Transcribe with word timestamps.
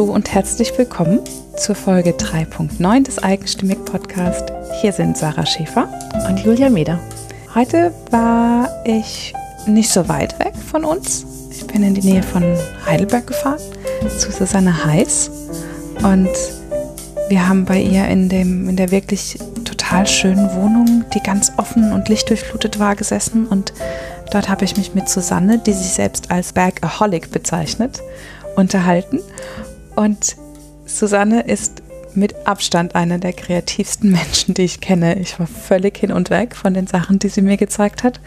Hallo 0.00 0.14
und 0.14 0.32
herzlich 0.32 0.72
willkommen 0.78 1.20
zur 1.58 1.74
Folge 1.74 2.12
3.9 2.12 3.04
des 3.04 3.22
Eigenstimmig 3.22 3.84
Podcast. 3.84 4.50
Hier 4.80 4.94
sind 4.94 5.18
Sarah 5.18 5.44
Schäfer 5.44 5.92
und 6.26 6.38
Julia 6.38 6.70
Meder. 6.70 6.98
Heute 7.54 7.92
war 8.10 8.70
ich 8.86 9.34
nicht 9.66 9.90
so 9.90 10.08
weit 10.08 10.38
weg 10.38 10.54
von 10.56 10.86
uns. 10.86 11.26
Ich 11.50 11.66
bin 11.66 11.82
in 11.82 11.92
die 11.92 12.00
Nähe 12.00 12.22
von 12.22 12.42
Heidelberg 12.86 13.26
gefahren 13.26 13.60
zu 14.16 14.32
Susanne 14.32 14.86
Heiß 14.86 15.30
und 16.02 16.30
wir 17.28 17.46
haben 17.46 17.66
bei 17.66 17.78
ihr 17.78 18.08
in, 18.08 18.30
dem, 18.30 18.70
in 18.70 18.76
der 18.76 18.90
wirklich 18.90 19.36
total 19.66 20.06
schönen 20.06 20.50
Wohnung, 20.54 21.04
die 21.12 21.22
ganz 21.22 21.52
offen 21.58 21.92
und 21.92 22.08
lichtdurchflutet 22.08 22.78
war, 22.78 22.96
gesessen 22.96 23.46
und 23.46 23.74
dort 24.32 24.48
habe 24.48 24.64
ich 24.64 24.78
mich 24.78 24.94
mit 24.94 25.10
Susanne, 25.10 25.58
die 25.58 25.74
sich 25.74 25.92
selbst 25.92 26.30
als 26.30 26.54
Bergaholic 26.54 27.30
bezeichnet, 27.30 28.00
unterhalten. 28.56 29.20
Und 30.00 30.36
Susanne 30.86 31.42
ist 31.42 31.82
mit 32.14 32.46
Abstand 32.46 32.94
einer 32.94 33.18
der 33.18 33.34
kreativsten 33.34 34.10
Menschen, 34.10 34.54
die 34.54 34.62
ich 34.62 34.80
kenne. 34.80 35.18
Ich 35.18 35.38
war 35.38 35.46
völlig 35.46 35.98
hin 35.98 36.10
und 36.10 36.30
weg 36.30 36.56
von 36.56 36.72
den 36.72 36.86
Sachen, 36.86 37.18
die 37.18 37.28
sie 37.28 37.42
mir 37.42 37.58
gezeigt 37.58 38.02
hat. 38.02 38.18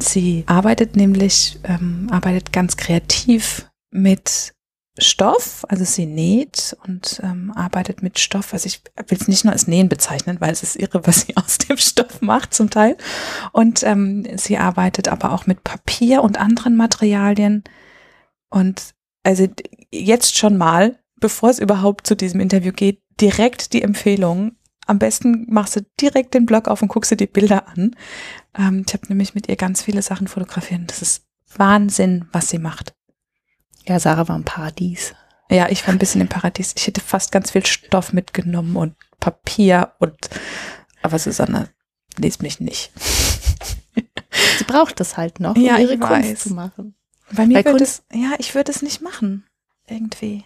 Sie 0.00 0.42
arbeitet 0.48 0.96
nämlich, 0.96 1.60
ähm, 1.62 2.08
arbeitet 2.10 2.52
ganz 2.52 2.76
kreativ 2.76 3.70
mit 3.92 4.54
Stoff, 4.98 5.64
also 5.68 5.84
sie 5.84 6.06
näht 6.06 6.76
und 6.84 7.20
ähm, 7.22 7.52
arbeitet 7.54 8.02
mit 8.02 8.18
Stoff. 8.18 8.52
Also 8.52 8.66
ich 8.66 8.82
will 9.06 9.18
es 9.20 9.28
nicht 9.28 9.44
nur 9.44 9.52
als 9.52 9.68
Nähen 9.68 9.88
bezeichnen, 9.88 10.40
weil 10.40 10.50
es 10.50 10.64
ist 10.64 10.74
irre, 10.74 11.06
was 11.06 11.20
sie 11.20 11.36
aus 11.36 11.58
dem 11.58 11.76
Stoff 11.76 12.22
macht 12.22 12.52
zum 12.54 12.70
Teil. 12.70 12.96
Und 13.52 13.84
ähm, 13.84 14.26
sie 14.36 14.58
arbeitet 14.58 15.06
aber 15.06 15.30
auch 15.30 15.46
mit 15.46 15.62
Papier 15.62 16.24
und 16.24 16.40
anderen 16.40 16.74
Materialien. 16.74 17.62
Und 18.50 18.94
also 19.22 19.46
jetzt 19.92 20.36
schon 20.36 20.56
mal, 20.56 20.98
bevor 21.24 21.48
es 21.48 21.58
überhaupt 21.58 22.06
zu 22.06 22.14
diesem 22.14 22.38
Interview 22.38 22.70
geht, 22.70 23.00
direkt 23.18 23.72
die 23.72 23.80
Empfehlung. 23.80 24.56
Am 24.84 24.98
besten 24.98 25.46
machst 25.48 25.74
du 25.74 25.80
direkt 25.98 26.34
den 26.34 26.44
Blog 26.44 26.68
auf 26.68 26.82
und 26.82 26.88
guckst 26.88 27.10
dir 27.12 27.16
die 27.16 27.26
Bilder 27.26 27.66
an. 27.66 27.96
Ähm, 28.54 28.84
ich 28.86 28.92
habe 28.92 29.06
nämlich 29.08 29.34
mit 29.34 29.48
ihr 29.48 29.56
ganz 29.56 29.80
viele 29.80 30.02
Sachen 30.02 30.28
fotografiert. 30.28 30.82
Das 30.88 31.00
ist 31.00 31.24
Wahnsinn, 31.56 32.28
was 32.32 32.50
sie 32.50 32.58
macht. 32.58 32.94
Ja, 33.86 33.98
Sarah 33.98 34.28
war 34.28 34.36
im 34.36 34.44
Paradies. 34.44 35.14
Ja, 35.48 35.70
ich 35.70 35.86
war 35.86 35.94
ein 35.94 35.98
bisschen 35.98 36.20
im 36.20 36.28
Paradies. 36.28 36.74
Ich 36.76 36.86
hätte 36.86 37.00
fast 37.00 37.32
ganz 37.32 37.52
viel 37.52 37.64
Stoff 37.64 38.12
mitgenommen 38.12 38.76
und 38.76 38.94
Papier 39.18 39.92
und, 40.00 40.28
aber 41.00 41.18
Susanne 41.18 41.70
liest 42.18 42.42
mich 42.42 42.60
nicht. 42.60 42.92
Sie 44.58 44.64
braucht 44.64 45.00
das 45.00 45.16
halt 45.16 45.40
noch, 45.40 45.56
um 45.56 45.62
ja, 45.62 45.78
ihre 45.78 45.96
Kunst 45.96 46.28
weiß. 46.28 46.38
zu 46.40 46.52
machen. 46.52 46.94
Bei 47.32 47.46
mir 47.46 47.64
würde 47.64 47.82
es, 47.82 48.02
ja, 48.12 48.32
ich 48.36 48.54
würde 48.54 48.70
es 48.70 48.82
nicht 48.82 49.00
machen. 49.00 49.46
Irgendwie. 49.86 50.44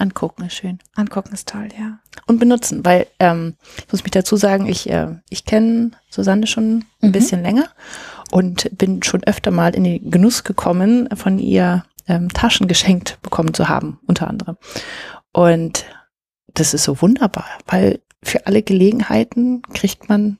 Angucken 0.00 0.44
ist 0.44 0.54
schön. 0.54 0.78
Angucken 0.94 1.32
ist 1.32 1.48
toll, 1.48 1.68
ja. 1.78 1.98
Und 2.26 2.38
benutzen, 2.38 2.84
weil 2.84 3.06
ähm, 3.18 3.56
ich 3.78 3.92
muss 3.92 4.02
mich 4.02 4.12
dazu 4.12 4.36
sagen, 4.36 4.66
ich, 4.66 4.88
äh, 4.90 5.16
ich 5.30 5.44
kenne 5.44 5.92
Susanne 6.10 6.46
schon 6.46 6.84
ein 7.00 7.08
mhm. 7.08 7.12
bisschen 7.12 7.42
länger 7.42 7.68
und 8.30 8.70
bin 8.76 9.02
schon 9.02 9.24
öfter 9.24 9.50
mal 9.50 9.74
in 9.74 9.84
den 9.84 10.10
Genuss 10.10 10.44
gekommen, 10.44 11.08
von 11.14 11.38
ihr 11.38 11.84
ähm, 12.06 12.32
Taschen 12.32 12.68
geschenkt 12.68 13.18
bekommen 13.22 13.54
zu 13.54 13.68
haben, 13.68 13.98
unter 14.06 14.28
anderem. 14.28 14.56
Und 15.32 15.84
das 16.54 16.74
ist 16.74 16.84
so 16.84 17.00
wunderbar, 17.00 17.46
weil 17.66 18.00
für 18.22 18.46
alle 18.46 18.62
Gelegenheiten 18.62 19.62
kriegt 19.74 20.08
man, 20.08 20.38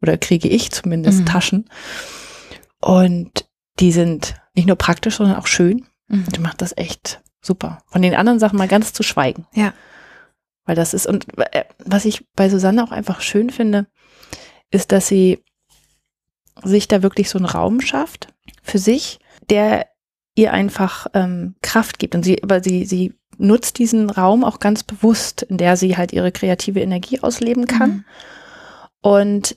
oder 0.00 0.16
kriege 0.16 0.48
ich 0.48 0.70
zumindest, 0.70 1.20
mhm. 1.20 1.26
Taschen. 1.26 1.70
Und 2.80 3.48
die 3.80 3.92
sind 3.92 4.36
nicht 4.54 4.66
nur 4.66 4.76
praktisch, 4.76 5.16
sondern 5.16 5.36
auch 5.36 5.46
schön. 5.46 5.86
Mhm. 6.08 6.24
Und 6.24 6.36
die 6.36 6.40
macht 6.40 6.62
das 6.62 6.76
echt 6.76 7.20
super. 7.48 7.82
Von 7.86 8.02
den 8.02 8.14
anderen 8.14 8.38
Sachen 8.38 8.58
mal 8.58 8.68
ganz 8.68 8.92
zu 8.92 9.02
schweigen. 9.02 9.46
Ja. 9.54 9.72
Weil 10.64 10.76
das 10.76 10.94
ist, 10.94 11.06
und 11.06 11.26
äh, 11.38 11.64
was 11.84 12.04
ich 12.04 12.28
bei 12.36 12.48
Susanne 12.48 12.84
auch 12.84 12.92
einfach 12.92 13.22
schön 13.22 13.50
finde, 13.50 13.86
ist, 14.70 14.92
dass 14.92 15.08
sie 15.08 15.42
sich 16.62 16.88
da 16.88 17.02
wirklich 17.02 17.30
so 17.30 17.38
einen 17.38 17.46
Raum 17.46 17.80
schafft 17.80 18.34
für 18.62 18.78
sich, 18.78 19.18
der 19.48 19.86
ihr 20.34 20.52
einfach 20.52 21.06
ähm, 21.14 21.56
Kraft 21.62 21.98
gibt. 21.98 22.14
Und 22.14 22.22
sie, 22.22 22.42
aber 22.42 22.62
sie, 22.62 22.84
sie 22.84 23.14
nutzt 23.38 23.78
diesen 23.78 24.10
Raum 24.10 24.44
auch 24.44 24.60
ganz 24.60 24.82
bewusst, 24.82 25.42
in 25.42 25.56
der 25.56 25.76
sie 25.76 25.96
halt 25.96 26.12
ihre 26.12 26.32
kreative 26.32 26.80
Energie 26.80 27.20
ausleben 27.20 27.66
kann. 27.66 27.90
Mhm. 27.90 28.04
Und 29.00 29.52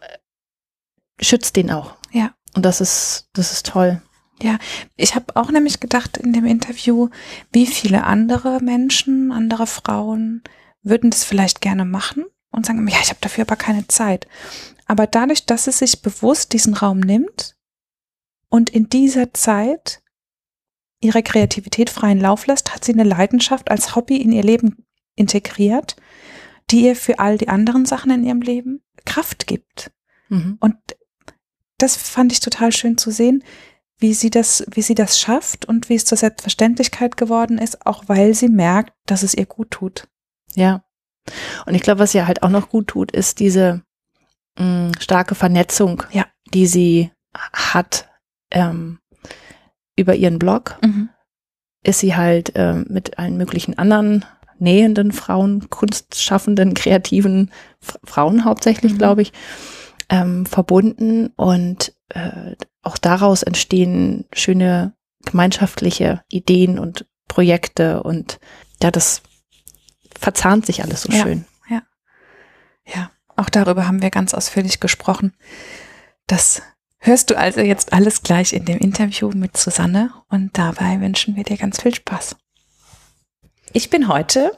äh, 0.00 1.24
schützt 1.24 1.56
den 1.56 1.70
auch. 1.70 1.94
Ja. 2.10 2.34
Und 2.54 2.64
das 2.64 2.80
ist, 2.80 3.28
das 3.34 3.52
ist 3.52 3.66
toll. 3.66 4.02
Ja, 4.42 4.58
ich 4.96 5.14
habe 5.14 5.34
auch 5.36 5.50
nämlich 5.50 5.80
gedacht 5.80 6.18
in 6.18 6.32
dem 6.32 6.44
Interview, 6.44 7.08
wie 7.52 7.66
viele 7.66 8.04
andere 8.04 8.60
Menschen, 8.60 9.32
andere 9.32 9.66
Frauen 9.66 10.42
würden 10.82 11.10
das 11.10 11.24
vielleicht 11.24 11.60
gerne 11.60 11.84
machen 11.84 12.24
und 12.50 12.66
sagen, 12.66 12.86
ja, 12.86 12.98
ich 13.02 13.08
habe 13.08 13.20
dafür 13.20 13.42
aber 13.42 13.56
keine 13.56 13.88
Zeit. 13.88 14.26
Aber 14.86 15.06
dadurch, 15.06 15.46
dass 15.46 15.64
sie 15.64 15.72
sich 15.72 16.02
bewusst 16.02 16.52
diesen 16.52 16.74
Raum 16.74 17.00
nimmt 17.00 17.56
und 18.48 18.70
in 18.70 18.88
dieser 18.88 19.32
Zeit 19.34 20.02
ihrer 21.00 21.22
Kreativität 21.22 21.90
freien 21.90 22.20
Lauf 22.20 22.46
lässt, 22.46 22.74
hat 22.74 22.84
sie 22.84 22.92
eine 22.92 23.04
Leidenschaft 23.04 23.70
als 23.70 23.96
Hobby 23.96 24.16
in 24.16 24.32
ihr 24.32 24.42
Leben 24.42 24.86
integriert, 25.14 25.96
die 26.70 26.84
ihr 26.84 26.96
für 26.96 27.18
all 27.18 27.38
die 27.38 27.48
anderen 27.48 27.86
Sachen 27.86 28.10
in 28.10 28.24
ihrem 28.24 28.42
Leben 28.42 28.82
Kraft 29.04 29.46
gibt. 29.46 29.90
Mhm. 30.28 30.56
Und 30.60 30.76
das 31.78 31.96
fand 31.96 32.32
ich 32.32 32.40
total 32.40 32.72
schön 32.72 32.96
zu 32.96 33.10
sehen, 33.10 33.44
wie 33.98 34.14
sie 34.14 34.30
das, 34.30 34.64
wie 34.70 34.82
sie 34.82 34.94
das 34.94 35.18
schafft 35.18 35.64
und 35.64 35.88
wie 35.88 35.94
es 35.94 36.04
zur 36.04 36.18
Selbstverständlichkeit 36.18 37.16
geworden 37.16 37.58
ist, 37.58 37.86
auch 37.86 38.04
weil 38.06 38.34
sie 38.34 38.48
merkt, 38.48 38.92
dass 39.06 39.22
es 39.22 39.34
ihr 39.34 39.46
gut 39.46 39.70
tut. 39.70 40.08
Ja. 40.54 40.84
Und 41.64 41.74
ich 41.74 41.82
glaube, 41.82 42.00
was 42.00 42.14
ihr 42.14 42.26
halt 42.26 42.42
auch 42.42 42.50
noch 42.50 42.68
gut 42.68 42.88
tut, 42.88 43.10
ist 43.10 43.40
diese 43.40 43.82
mh, 44.58 44.88
mm, 44.88 44.92
starke 45.00 45.34
Vernetzung, 45.34 46.02
ja. 46.12 46.26
die 46.52 46.66
sie 46.66 47.10
hat 47.52 48.08
ähm, 48.50 48.98
über 49.96 50.14
ihren 50.14 50.38
Blog 50.38 50.78
mhm. 50.82 51.08
ist 51.82 52.00
sie 52.00 52.14
halt 52.14 52.54
äh, 52.54 52.74
mit 52.74 53.18
allen 53.18 53.36
möglichen 53.36 53.78
anderen 53.78 54.24
nähenden 54.58 55.12
Frauen, 55.12 55.68
kunstschaffenden, 55.68 56.74
kreativen 56.74 57.50
Frauen 58.04 58.44
hauptsächlich, 58.44 58.94
mhm. 58.94 58.98
glaube 58.98 59.22
ich, 59.22 59.32
ähm, 60.08 60.46
verbunden 60.46 61.28
und 61.36 61.92
äh, 62.10 62.54
auch 62.82 62.98
daraus 62.98 63.42
entstehen 63.42 64.26
schöne 64.32 64.94
gemeinschaftliche 65.24 66.22
Ideen 66.28 66.78
und 66.78 67.06
Projekte 67.28 68.02
und 68.02 68.38
ja, 68.82 68.90
das 68.90 69.22
verzahnt 70.18 70.66
sich 70.66 70.82
alles 70.82 71.02
so 71.02 71.12
ja, 71.12 71.22
schön. 71.22 71.44
Ja. 71.68 71.82
Ja, 72.86 73.10
auch 73.34 73.50
darüber 73.50 73.86
haben 73.86 74.02
wir 74.02 74.10
ganz 74.10 74.34
ausführlich 74.34 74.80
gesprochen, 74.80 75.34
dass 76.26 76.62
hörst 76.98 77.30
du 77.30 77.38
also 77.38 77.60
jetzt 77.60 77.92
alles 77.92 78.22
gleich 78.22 78.52
in 78.52 78.64
dem 78.64 78.78
Interview 78.78 79.30
mit 79.34 79.56
Susanne 79.56 80.12
und 80.28 80.56
dabei 80.56 81.00
wünschen 81.00 81.36
wir 81.36 81.44
dir 81.44 81.56
ganz 81.56 81.82
viel 81.82 81.94
Spaß. 81.94 82.36
Ich 83.72 83.90
bin 83.90 84.08
heute 84.08 84.56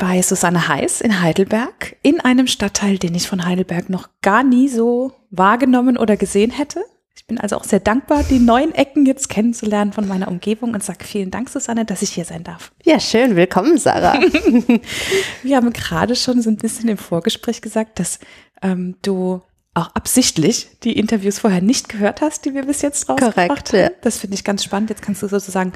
bei 0.00 0.22
Susanne 0.22 0.66
Heiß 0.66 1.02
in 1.02 1.20
Heidelberg 1.20 1.94
in 2.02 2.20
einem 2.20 2.46
Stadtteil, 2.46 2.96
den 2.96 3.14
ich 3.14 3.28
von 3.28 3.44
Heidelberg 3.44 3.90
noch 3.90 4.08
gar 4.22 4.42
nie 4.42 4.66
so 4.66 5.12
wahrgenommen 5.30 5.98
oder 5.98 6.16
gesehen 6.16 6.50
hätte. 6.50 6.82
Ich 7.14 7.26
bin 7.26 7.38
also 7.38 7.56
auch 7.56 7.64
sehr 7.64 7.80
dankbar, 7.80 8.22
die 8.22 8.38
neuen 8.38 8.74
Ecken 8.74 9.04
jetzt 9.04 9.28
kennenzulernen 9.28 9.92
von 9.92 10.08
meiner 10.08 10.28
Umgebung 10.28 10.72
und 10.72 10.82
sage 10.82 11.04
vielen 11.04 11.30
Dank, 11.30 11.50
Susanne, 11.50 11.84
dass 11.84 12.00
ich 12.00 12.10
hier 12.10 12.24
sein 12.24 12.44
darf. 12.44 12.72
Ja, 12.82 12.98
schön. 12.98 13.36
Willkommen, 13.36 13.76
Sarah. 13.76 14.18
Wir 15.42 15.56
haben 15.56 15.70
gerade 15.74 16.16
schon 16.16 16.40
so 16.40 16.48
ein 16.48 16.56
bisschen 16.56 16.88
im 16.88 16.96
Vorgespräch 16.96 17.60
gesagt, 17.60 17.98
dass 17.98 18.20
ähm, 18.62 18.96
du 19.02 19.42
auch 19.74 19.94
absichtlich 19.94 20.68
die 20.82 20.98
Interviews 20.98 21.38
vorher 21.38 21.62
nicht 21.62 21.88
gehört 21.88 22.20
hast, 22.20 22.44
die 22.44 22.54
wir 22.54 22.64
bis 22.64 22.82
jetzt 22.82 23.08
rausgebracht 23.08 23.72
haben. 23.72 23.78
Ja. 23.78 23.90
Das 24.02 24.18
finde 24.18 24.34
ich 24.34 24.42
ganz 24.42 24.64
spannend. 24.64 24.90
Jetzt 24.90 25.02
kannst 25.02 25.22
du 25.22 25.28
sozusagen 25.28 25.72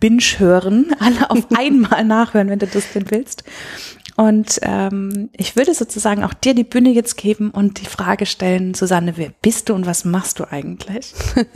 binge 0.00 0.20
hören, 0.36 0.94
alle 0.98 1.30
auf 1.30 1.46
einmal 1.56 2.04
nachhören, 2.04 2.50
wenn 2.50 2.58
du 2.58 2.66
das 2.66 2.92
denn 2.92 3.10
willst. 3.10 3.44
Und 4.18 4.58
ähm, 4.62 5.30
ich 5.32 5.54
würde 5.54 5.72
sozusagen 5.74 6.24
auch 6.24 6.34
dir 6.34 6.52
die 6.52 6.64
Bühne 6.64 6.90
jetzt 6.90 7.16
geben 7.16 7.52
und 7.52 7.80
die 7.80 7.86
Frage 7.86 8.26
stellen, 8.26 8.74
Susanne, 8.74 9.12
wer 9.14 9.30
bist 9.42 9.68
du 9.68 9.74
und 9.74 9.86
was 9.86 10.04
machst 10.04 10.40
du 10.40 10.44
eigentlich? 10.50 11.14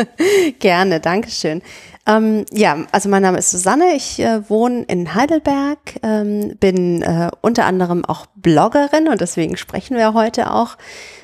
Gerne, 0.60 1.00
Dankeschön. 1.00 1.60
Ähm, 2.06 2.46
ja, 2.52 2.86
also 2.92 3.08
mein 3.08 3.22
Name 3.22 3.38
ist 3.38 3.50
Susanne, 3.50 3.96
ich 3.96 4.20
äh, 4.20 4.48
wohne 4.48 4.84
in 4.84 5.12
Heidelberg, 5.12 5.78
ähm, 6.04 6.56
bin 6.60 7.02
äh, 7.02 7.32
unter 7.40 7.64
anderem 7.64 8.04
auch 8.04 8.26
Bloggerin 8.36 9.08
und 9.08 9.20
deswegen 9.20 9.56
sprechen 9.56 9.96
wir 9.96 10.14
heute 10.14 10.52
auch 10.52 10.76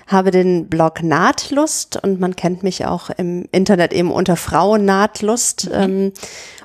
habe 0.09 0.33
den 0.33 0.69
Blog 0.69 1.05
Nahtlust 1.05 2.03
und 2.03 2.19
man 2.19 2.35
kennt 2.35 2.65
mich 2.65 2.85
auch 2.87 3.11
im 3.11 3.47
Internet 3.53 3.93
eben 3.93 4.11
unter 4.11 4.35
Frauen 4.37 4.87
Nahtlust 4.87 5.67
mhm. 5.67 5.75
ähm, 5.75 6.13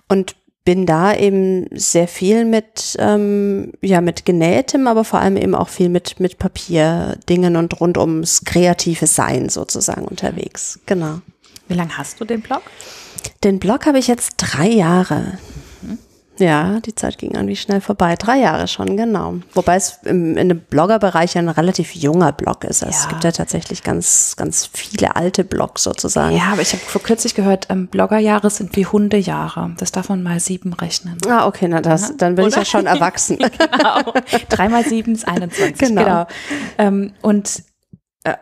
und 0.08 0.36
bin 0.66 0.86
da 0.86 1.14
eben 1.16 1.68
sehr 1.72 2.08
viel 2.08 2.46
mit 2.46 2.96
ähm, 3.00 3.74
ja 3.82 4.02
mit 4.02 4.26
genähtem, 4.26 4.88
aber 4.88 5.04
vor 5.04 5.20
allem 5.20 5.38
eben 5.38 5.56
auch 5.56 5.70
viel 5.70 5.90
mit 5.90 6.20
mit 6.20 6.38
Papierdingen 6.38 7.56
und 7.56 7.80
rund 7.82 7.98
ums 7.98 8.46
kreative 8.46 9.08
Sein 9.08 9.50
sozusagen 9.50 10.06
unterwegs. 10.06 10.80
Genau. 10.86 11.20
Wie 11.68 11.74
lange 11.74 11.98
hast 11.98 12.20
du 12.20 12.26
den 12.26 12.42
Blog? 12.42 12.62
Den 13.44 13.60
Blog 13.60 13.86
habe 13.86 14.00
ich 14.00 14.08
jetzt 14.08 14.36
drei 14.38 14.68
Jahre. 14.68 15.38
Ja, 16.40 16.80
die 16.80 16.96
Zeit 16.96 17.18
ging 17.18 17.32
irgendwie 17.32 17.56
schnell 17.56 17.80
vorbei. 17.80 18.16
Drei 18.16 18.40
Jahre 18.40 18.68
schon, 18.68 18.98
genau. 18.98 19.36
Wobei 19.54 19.76
es 19.76 20.00
im, 20.04 20.36
in 20.36 20.50
dem 20.50 20.60
Bloggerbereich 20.62 21.38
ein 21.38 21.50
relativ 21.50 21.94
junger 21.94 22.32
Blog 22.32 22.64
ist. 22.64 22.84
Also 22.84 22.96
ja. 22.96 23.04
Es 23.04 23.10
gibt 23.10 23.24
ja 23.24 23.32
tatsächlich 23.32 23.84
ganz, 23.84 24.36
ganz 24.36 24.70
viele 24.74 25.16
alte 25.16 25.44
Blogs 25.44 25.84
sozusagen. 25.84 26.36
Ja, 26.36 26.54
aber 26.54 26.62
ich 26.62 26.74
habe 26.74 26.84
vor 26.84 27.02
kürzlich 27.02 27.36
gehört, 27.36 27.68
ähm, 27.70 27.88
Bloggerjahre 27.88 28.50
sind 28.50 28.76
wie 28.76 28.86
Hundejahre. 28.86 29.72
Das 29.78 29.92
darf 29.92 30.10
man 30.10 30.24
mal 30.24 30.40
sieben 30.40 30.74
rechnen. 30.74 31.18
Ah, 31.28 31.46
okay, 31.46 31.68
na 31.68 31.82
das, 31.82 32.10
ja. 32.10 32.16
dann 32.18 32.36
bin 32.36 32.46
Oder? 32.46 32.54
ich 32.54 32.58
ja 32.58 32.66
schon 32.66 32.88
erwachsen. 32.88 33.38
genau. 33.38 34.14
Drei 34.50 34.70
mal 34.70 34.84
sieben 34.84 35.14
ist 35.14 35.28
21. 35.28 35.78
Genau. 35.78 36.04
genau. 36.04 36.28
Ähm, 36.80 37.14
und 37.22 37.64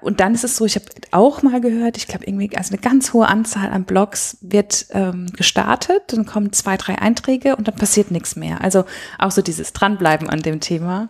und 0.02 0.20
dann 0.20 0.36
ist 0.36 0.44
es 0.44 0.58
so, 0.58 0.66
ich 0.66 0.76
habe 0.76 0.86
auch 1.12 1.42
mal 1.42 1.60
gehört, 1.60 1.98
ich 1.98 2.08
glaube 2.08 2.26
irgendwie, 2.26 2.56
also 2.56 2.72
eine 2.72 2.82
ganz 2.82 3.14
hohe 3.14 3.28
Anzahl 3.28 3.72
an 3.72 3.84
Blogs 3.84 4.38
wird 4.42 4.86
ähm, 4.92 5.28
gestartet, 5.36 6.04
dann 6.08 6.26
kommen 6.26 6.54
zwei, 6.54 6.78
drei 6.78 7.00
Einträge 7.00 7.56
und 7.56 7.68
dann 7.68 7.76
passiert 7.76 8.12
nichts 8.12 8.36
mehr. 8.36 8.62
Also 8.62 8.86
auch 9.18 9.32
so 9.32 9.42
dieses 9.42 9.74
Dranbleiben 9.74 10.30
an 10.30 10.42
dem 10.42 10.60
Thema. 10.60 11.10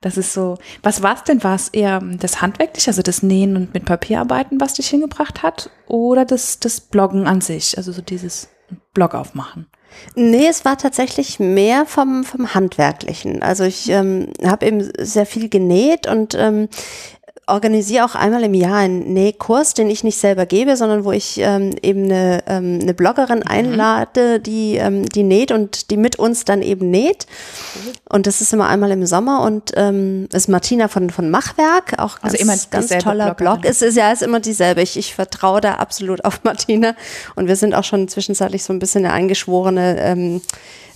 Das 0.00 0.16
ist 0.16 0.32
so, 0.32 0.58
was 0.82 1.02
war 1.02 1.14
es 1.14 1.24
denn? 1.24 1.42
War 1.42 1.54
es 1.54 1.68
eher 1.68 2.00
das 2.00 2.42
Handwerkliche, 2.42 2.90
also 2.90 3.02
das 3.02 3.22
Nähen 3.22 3.56
und 3.56 3.74
mit 3.74 3.84
Papierarbeiten, 3.84 4.60
was 4.60 4.74
dich 4.74 4.88
hingebracht 4.88 5.42
hat? 5.42 5.70
Oder 5.86 6.24
das, 6.24 6.60
das 6.60 6.80
Bloggen 6.80 7.26
an 7.26 7.40
sich, 7.40 7.76
also 7.76 7.92
so 7.92 8.02
dieses 8.02 8.48
Blog 8.94 9.14
aufmachen? 9.14 9.66
Nee, 10.14 10.46
es 10.48 10.64
war 10.64 10.78
tatsächlich 10.78 11.38
mehr 11.38 11.86
vom, 11.86 12.24
vom 12.24 12.54
Handwerklichen. 12.54 13.42
Also 13.42 13.64
ich 13.64 13.88
ähm, 13.90 14.32
habe 14.44 14.66
eben 14.66 14.90
sehr 14.98 15.26
viel 15.26 15.48
genäht 15.48 16.06
und 16.06 16.34
ähm, 16.34 16.68
organisiere 17.48 18.04
auch 18.04 18.14
einmal 18.14 18.44
im 18.44 18.54
Jahr 18.54 18.76
einen 18.76 19.12
Nähkurs, 19.12 19.74
den 19.74 19.90
ich 19.90 20.04
nicht 20.04 20.16
selber 20.16 20.46
gebe, 20.46 20.76
sondern 20.76 21.04
wo 21.04 21.10
ich 21.10 21.38
ähm, 21.38 21.74
eben 21.82 22.04
eine, 22.04 22.44
ähm, 22.46 22.78
eine 22.80 22.94
Bloggerin 22.94 23.38
mhm. 23.38 23.46
einlade, 23.46 24.38
die, 24.38 24.76
ähm, 24.76 25.06
die 25.06 25.24
näht 25.24 25.50
und 25.50 25.90
die 25.90 25.96
mit 25.96 26.18
uns 26.18 26.44
dann 26.44 26.62
eben 26.62 26.90
näht. 26.90 27.26
Und 28.08 28.28
das 28.28 28.40
ist 28.40 28.52
immer 28.52 28.68
einmal 28.68 28.92
im 28.92 29.04
Sommer 29.06 29.42
und 29.42 29.72
ähm, 29.74 30.28
ist 30.32 30.48
Martina 30.48 30.86
von, 30.86 31.10
von 31.10 31.30
Machwerk, 31.30 31.98
auch 31.98 32.18
also 32.22 32.36
ganz, 32.38 32.70
ganz 32.70 32.88
toller 32.88 33.34
Bloggerin. 33.34 33.60
Blog. 33.60 33.70
Es 33.70 33.82
ist 33.82 33.96
ja 33.96 34.12
ist 34.12 34.22
immer 34.22 34.38
dieselbe. 34.38 34.80
Ich, 34.82 34.96
ich 34.96 35.14
vertraue 35.14 35.60
da 35.60 35.74
absolut 35.74 36.24
auf 36.24 36.44
Martina 36.44 36.94
und 37.34 37.48
wir 37.48 37.56
sind 37.56 37.74
auch 37.74 37.84
schon 37.84 38.06
zwischenzeitlich 38.06 38.62
so 38.62 38.72
ein 38.72 38.78
bisschen 38.78 39.04
eine 39.04 39.14
eingeschworene 39.14 39.96
ähm, 40.00 40.40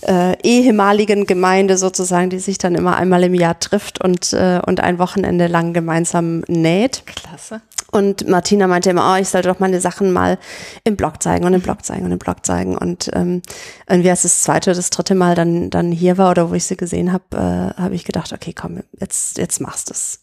äh, 0.01 0.37
ehemaligen 0.43 1.25
Gemeinde 1.25 1.77
sozusagen, 1.77 2.29
die 2.29 2.39
sich 2.39 2.57
dann 2.57 2.75
immer 2.75 2.95
einmal 2.97 3.23
im 3.23 3.33
Jahr 3.33 3.59
trifft 3.59 4.03
und, 4.03 4.33
äh, 4.33 4.59
und 4.65 4.79
ein 4.79 4.99
Wochenende 4.99 5.47
lang 5.47 5.73
gemeinsam 5.73 6.36
näht. 6.47 7.03
Klasse. 7.05 7.61
Und 7.91 8.27
Martina 8.27 8.67
meinte 8.67 8.89
immer, 8.89 9.13
oh, 9.13 9.19
ich 9.19 9.29
sollte 9.29 9.47
doch 9.47 9.59
meine 9.59 9.79
Sachen 9.79 10.11
mal 10.11 10.37
im 10.83 10.97
Blog 10.97 11.23
zeigen 11.23 11.45
und 11.45 11.53
im 11.53 11.61
Blog 11.61 11.85
zeigen 11.85 12.05
und 12.05 12.11
im 12.11 12.19
Blog 12.19 12.45
zeigen. 12.45 12.77
Und 12.77 13.09
ähm, 13.13 13.41
irgendwie 13.89 14.09
als 14.09 14.23
das 14.23 14.41
zweite, 14.41 14.73
das 14.73 14.89
dritte 14.89 15.15
Mal 15.15 15.35
dann, 15.35 15.69
dann 15.69 15.91
hier 15.91 16.17
war 16.17 16.31
oder 16.31 16.49
wo 16.49 16.53
ich 16.53 16.65
sie 16.65 16.75
gesehen 16.75 17.13
habe, 17.13 17.23
äh, 17.31 17.81
habe 17.81 17.95
ich 17.95 18.03
gedacht, 18.03 18.33
okay, 18.33 18.53
komm, 18.53 18.81
jetzt, 18.99 19.37
jetzt 19.37 19.61
machst 19.61 19.89
du 19.89 19.93
es. 19.93 20.19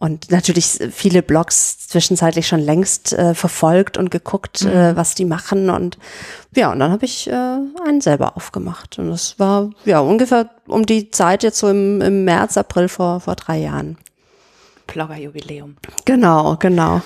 Und 0.00 0.30
natürlich 0.30 0.78
viele 0.92 1.22
Blogs 1.22 1.88
zwischenzeitlich 1.88 2.46
schon 2.46 2.60
längst 2.60 3.12
äh, 3.14 3.34
verfolgt 3.34 3.98
und 3.98 4.12
geguckt, 4.12 4.62
mhm. 4.64 4.70
äh, 4.70 4.96
was 4.96 5.16
die 5.16 5.24
machen. 5.24 5.70
Und 5.70 5.98
ja, 6.54 6.70
und 6.70 6.78
dann 6.78 6.92
habe 6.92 7.04
ich 7.04 7.28
äh, 7.28 7.32
einen 7.32 8.00
selber 8.00 8.36
aufgemacht. 8.36 8.98
Und 9.00 9.10
das 9.10 9.40
war 9.40 9.70
ja 9.84 9.98
ungefähr 9.98 10.50
um 10.68 10.86
die 10.86 11.10
Zeit 11.10 11.42
jetzt 11.42 11.58
so 11.58 11.68
im, 11.68 12.00
im 12.00 12.24
März, 12.24 12.56
April 12.56 12.88
vor, 12.88 13.18
vor 13.18 13.34
drei 13.34 13.58
Jahren. 13.58 13.98
Bloggerjubiläum. 14.88 15.76
Genau, 16.04 16.56
genau. 16.56 17.02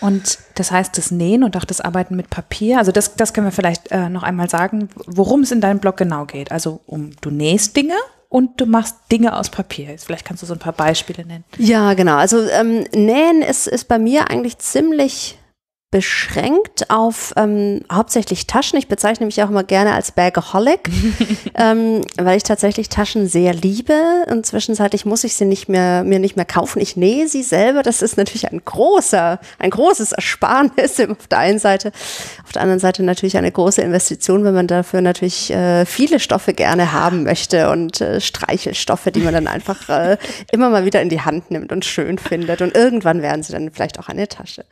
Und 0.00 0.38
das 0.54 0.70
heißt, 0.70 0.96
das 0.96 1.10
Nähen 1.10 1.44
und 1.44 1.56
auch 1.56 1.64
das 1.64 1.80
Arbeiten 1.80 2.16
mit 2.16 2.30
Papier, 2.30 2.78
also 2.78 2.92
das, 2.92 3.16
das 3.16 3.34
können 3.34 3.46
wir 3.46 3.52
vielleicht 3.52 3.90
äh, 3.90 4.08
noch 4.08 4.22
einmal 4.22 4.48
sagen, 4.48 4.88
worum 5.06 5.42
es 5.42 5.52
in 5.52 5.60
deinem 5.60 5.78
Blog 5.78 5.96
genau 5.96 6.24
geht. 6.24 6.52
Also 6.52 6.80
um 6.86 7.10
du 7.20 7.30
nähst 7.30 7.76
Dinge 7.76 7.94
und 8.28 8.60
du 8.60 8.66
machst 8.66 8.96
Dinge 9.10 9.36
aus 9.36 9.50
Papier. 9.50 9.98
Vielleicht 9.98 10.24
kannst 10.24 10.42
du 10.42 10.46
so 10.46 10.54
ein 10.54 10.58
paar 10.58 10.72
Beispiele 10.72 11.26
nennen. 11.26 11.44
Ja, 11.58 11.94
genau. 11.94 12.16
Also 12.16 12.42
ähm, 12.48 12.84
Nähen 12.94 13.42
ist, 13.42 13.66
ist 13.66 13.88
bei 13.88 13.98
mir 13.98 14.30
eigentlich 14.30 14.58
ziemlich 14.58 15.38
beschränkt 15.90 16.88
auf 16.88 17.32
ähm, 17.36 17.80
hauptsächlich 17.90 18.46
Taschen. 18.46 18.78
Ich 18.78 18.86
bezeichne 18.86 19.26
mich 19.26 19.42
auch 19.42 19.48
immer 19.48 19.64
gerne 19.64 19.92
als 19.92 20.12
Bagaholic, 20.12 20.88
ähm, 21.56 22.02
weil 22.16 22.36
ich 22.36 22.44
tatsächlich 22.44 22.88
Taschen 22.88 23.26
sehr 23.26 23.54
liebe 23.54 24.24
und 24.30 24.46
zwischenzeitlich 24.46 25.04
muss 25.04 25.24
ich 25.24 25.34
sie 25.34 25.46
nicht 25.46 25.68
mehr, 25.68 26.04
mir 26.04 26.20
nicht 26.20 26.36
mehr 26.36 26.44
kaufen. 26.44 26.80
Ich 26.80 26.96
nähe 26.96 27.26
sie 27.26 27.42
selber. 27.42 27.82
Das 27.82 28.02
ist 28.02 28.16
natürlich 28.16 28.48
ein 28.52 28.64
großer, 28.64 29.40
ein 29.58 29.70
großes 29.70 30.12
Ersparnis 30.12 31.00
auf 31.00 31.26
der 31.28 31.38
einen 31.38 31.58
Seite. 31.58 31.90
Auf 32.44 32.52
der 32.52 32.62
anderen 32.62 32.80
Seite 32.80 33.02
natürlich 33.02 33.36
eine 33.36 33.50
große 33.50 33.82
Investition, 33.82 34.44
wenn 34.44 34.54
man 34.54 34.68
dafür 34.68 35.00
natürlich 35.00 35.50
äh, 35.50 35.84
viele 35.86 36.20
Stoffe 36.20 36.54
gerne 36.54 36.92
haben 36.92 37.24
möchte 37.24 37.68
und 37.68 38.00
äh, 38.00 38.20
Streichelstoffe, 38.20 39.08
die 39.12 39.20
man 39.20 39.34
dann 39.34 39.48
einfach 39.48 39.88
äh, 39.88 40.18
immer 40.52 40.70
mal 40.70 40.84
wieder 40.84 41.02
in 41.02 41.08
die 41.08 41.20
Hand 41.20 41.50
nimmt 41.50 41.72
und 41.72 41.84
schön 41.84 42.18
findet. 42.18 42.62
Und 42.62 42.76
irgendwann 42.76 43.22
werden 43.22 43.42
sie 43.42 43.52
dann 43.52 43.72
vielleicht 43.72 43.98
auch 43.98 44.08
eine 44.08 44.28
Tasche. 44.28 44.64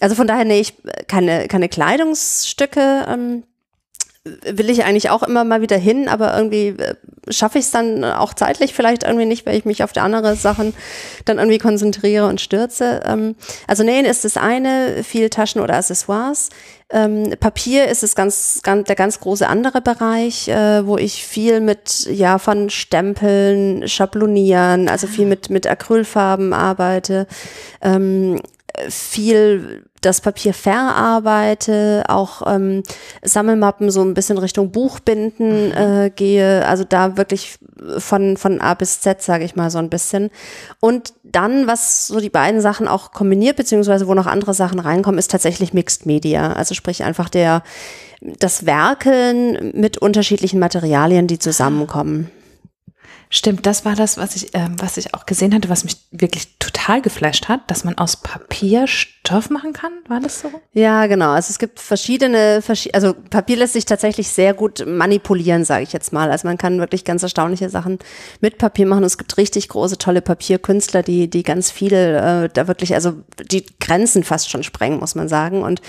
Also 0.00 0.14
von 0.14 0.26
daher 0.26 0.49
nähe 0.50 0.60
ich 0.60 0.74
keine, 1.08 1.48
keine 1.48 1.68
Kleidungsstücke. 1.68 3.06
Ähm, 3.08 3.44
will 4.24 4.68
ich 4.68 4.84
eigentlich 4.84 5.08
auch 5.08 5.22
immer 5.22 5.44
mal 5.44 5.62
wieder 5.62 5.78
hin, 5.78 6.06
aber 6.06 6.36
irgendwie 6.36 6.68
äh, 6.68 6.94
schaffe 7.30 7.58
ich 7.58 7.64
es 7.64 7.70
dann 7.70 8.04
auch 8.04 8.34
zeitlich 8.34 8.74
vielleicht 8.74 9.04
irgendwie 9.04 9.24
nicht, 9.24 9.46
weil 9.46 9.56
ich 9.56 9.64
mich 9.64 9.82
auf 9.82 9.92
die 9.92 10.00
anderen 10.00 10.36
Sachen 10.36 10.74
dann 11.24 11.38
irgendwie 11.38 11.58
konzentriere 11.58 12.26
und 12.26 12.38
stürze. 12.38 13.00
Ähm, 13.06 13.34
also 13.66 13.82
Nähen 13.82 14.04
ist 14.04 14.26
das 14.26 14.36
eine, 14.36 15.04
viel 15.04 15.30
Taschen 15.30 15.62
oder 15.62 15.74
Accessoires. 15.74 16.50
Ähm, 16.90 17.32
Papier 17.40 17.88
ist 17.88 18.02
es 18.02 18.14
ganz, 18.14 18.60
ganz, 18.62 18.86
der 18.88 18.96
ganz 18.96 19.20
große 19.20 19.48
andere 19.48 19.80
Bereich, 19.80 20.48
äh, 20.48 20.86
wo 20.86 20.98
ich 20.98 21.24
viel 21.24 21.60
mit, 21.60 22.06
ja, 22.10 22.38
von 22.38 22.68
Stempeln, 22.68 23.88
Schablonieren, 23.88 24.90
also 24.90 25.06
viel 25.06 25.26
mit, 25.26 25.48
mit 25.48 25.66
Acrylfarben 25.66 26.52
arbeite. 26.52 27.26
Ähm, 27.80 28.40
viel 28.88 29.84
das 30.00 30.20
Papier 30.20 30.54
verarbeite, 30.54 32.04
auch 32.08 32.42
ähm, 32.46 32.82
Sammelmappen 33.22 33.90
so 33.90 34.00
ein 34.02 34.14
bisschen 34.14 34.38
Richtung 34.38 34.70
Buchbinden 34.70 35.66
mhm. 35.66 35.72
äh, 35.72 36.10
gehe, 36.10 36.66
also 36.66 36.84
da 36.84 37.16
wirklich 37.16 37.58
von, 37.98 38.36
von 38.36 38.60
A 38.60 38.74
bis 38.74 39.00
Z, 39.00 39.22
sage 39.22 39.44
ich 39.44 39.56
mal 39.56 39.70
so 39.70 39.78
ein 39.78 39.90
bisschen. 39.90 40.30
Und 40.80 41.12
dann, 41.22 41.66
was 41.66 42.06
so 42.06 42.20
die 42.20 42.30
beiden 42.30 42.60
Sachen 42.60 42.88
auch 42.88 43.12
kombiniert, 43.12 43.56
beziehungsweise 43.56 44.06
wo 44.06 44.14
noch 44.14 44.26
andere 44.26 44.54
Sachen 44.54 44.80
reinkommen, 44.80 45.18
ist 45.18 45.30
tatsächlich 45.30 45.74
Mixed 45.74 46.06
Media. 46.06 46.52
Also 46.54 46.74
sprich 46.74 47.04
einfach 47.04 47.28
der, 47.28 47.62
das 48.20 48.64
Werkeln 48.64 49.72
mit 49.74 49.98
unterschiedlichen 49.98 50.60
Materialien, 50.60 51.26
die 51.26 51.38
zusammenkommen. 51.38 52.30
Stimmt, 53.32 53.64
das 53.64 53.84
war 53.84 53.94
das, 53.94 54.16
was 54.16 54.34
ich, 54.34 54.54
ähm, 54.54 54.74
was 54.80 54.96
ich 54.96 55.14
auch 55.14 55.24
gesehen 55.24 55.54
hatte, 55.54 55.68
was 55.68 55.84
mich 55.84 55.96
wirklich 56.10 56.58
total 56.58 57.00
geflasht 57.00 57.48
hat, 57.48 57.70
dass 57.70 57.84
man 57.84 57.96
aus 57.96 58.16
Papier 58.16 58.88
Stoff 58.88 59.50
machen 59.50 59.72
kann. 59.72 59.92
War 60.08 60.18
das 60.18 60.40
so? 60.40 60.50
Ja, 60.72 61.06
genau. 61.06 61.30
Also 61.30 61.50
es 61.50 61.60
gibt 61.60 61.78
verschiedene, 61.78 62.60
also 62.92 63.14
Papier 63.30 63.56
lässt 63.56 63.74
sich 63.74 63.84
tatsächlich 63.84 64.28
sehr 64.28 64.52
gut 64.52 64.84
manipulieren, 64.84 65.64
sage 65.64 65.84
ich 65.84 65.92
jetzt 65.92 66.12
mal. 66.12 66.32
Also 66.32 66.48
man 66.48 66.58
kann 66.58 66.80
wirklich 66.80 67.04
ganz 67.04 67.22
erstaunliche 67.22 67.68
Sachen 67.68 68.00
mit 68.40 68.58
Papier 68.58 68.86
machen. 68.86 69.04
Es 69.04 69.16
gibt 69.16 69.36
richtig 69.36 69.68
große, 69.68 69.98
tolle 69.98 70.22
Papierkünstler, 70.22 71.04
die, 71.04 71.30
die 71.30 71.44
ganz 71.44 71.70
viel 71.70 71.92
äh, 71.92 72.48
da 72.52 72.66
wirklich, 72.66 72.94
also 72.94 73.14
die 73.48 73.64
Grenzen 73.78 74.24
fast 74.24 74.50
schon 74.50 74.64
sprengen, 74.64 74.98
muss 74.98 75.14
man 75.14 75.28
sagen. 75.28 75.62
Und 75.62 75.80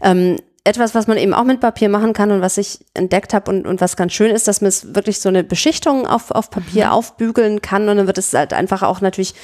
ähm, 0.00 0.36
etwas, 0.66 0.94
was 0.94 1.06
man 1.06 1.16
eben 1.16 1.32
auch 1.32 1.44
mit 1.44 1.60
Papier 1.60 1.88
machen 1.88 2.12
kann 2.12 2.30
und 2.30 2.40
was 2.40 2.58
ich 2.58 2.80
entdeckt 2.94 3.32
habe 3.32 3.50
und, 3.50 3.66
und 3.66 3.80
was 3.80 3.96
ganz 3.96 4.12
schön 4.12 4.30
ist, 4.30 4.48
dass 4.48 4.60
man 4.60 4.68
es 4.68 4.94
wirklich 4.94 5.20
so 5.20 5.28
eine 5.28 5.44
Beschichtung 5.44 6.06
auf, 6.06 6.30
auf 6.30 6.50
Papier 6.50 6.86
mhm. 6.86 6.92
aufbügeln 6.92 7.62
kann 7.62 7.88
und 7.88 7.96
dann 7.96 8.06
wird 8.06 8.18
es 8.18 8.32
halt 8.32 8.52
einfach 8.52 8.82
auch 8.82 9.00
natürlich 9.00 9.34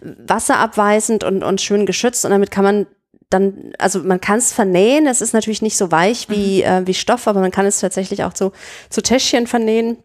wasserabweisend 0.00 1.24
und, 1.24 1.42
und 1.44 1.60
schön 1.60 1.86
geschützt 1.86 2.24
und 2.24 2.32
damit 2.32 2.50
kann 2.50 2.64
man 2.64 2.86
dann, 3.30 3.72
also 3.78 4.00
man 4.00 4.20
kann 4.20 4.38
es 4.38 4.52
vernähen, 4.52 5.06
es 5.06 5.20
ist 5.20 5.32
natürlich 5.32 5.62
nicht 5.62 5.76
so 5.76 5.90
weich 5.90 6.28
wie, 6.28 6.58
mhm. 6.58 6.68
äh, 6.68 6.86
wie 6.86 6.94
Stoff, 6.94 7.26
aber 7.28 7.40
man 7.40 7.50
kann 7.50 7.66
es 7.66 7.80
tatsächlich 7.80 8.24
auch 8.24 8.34
so 8.34 8.52
zu 8.90 9.02
Täschchen 9.02 9.46
vernähen. 9.46 9.98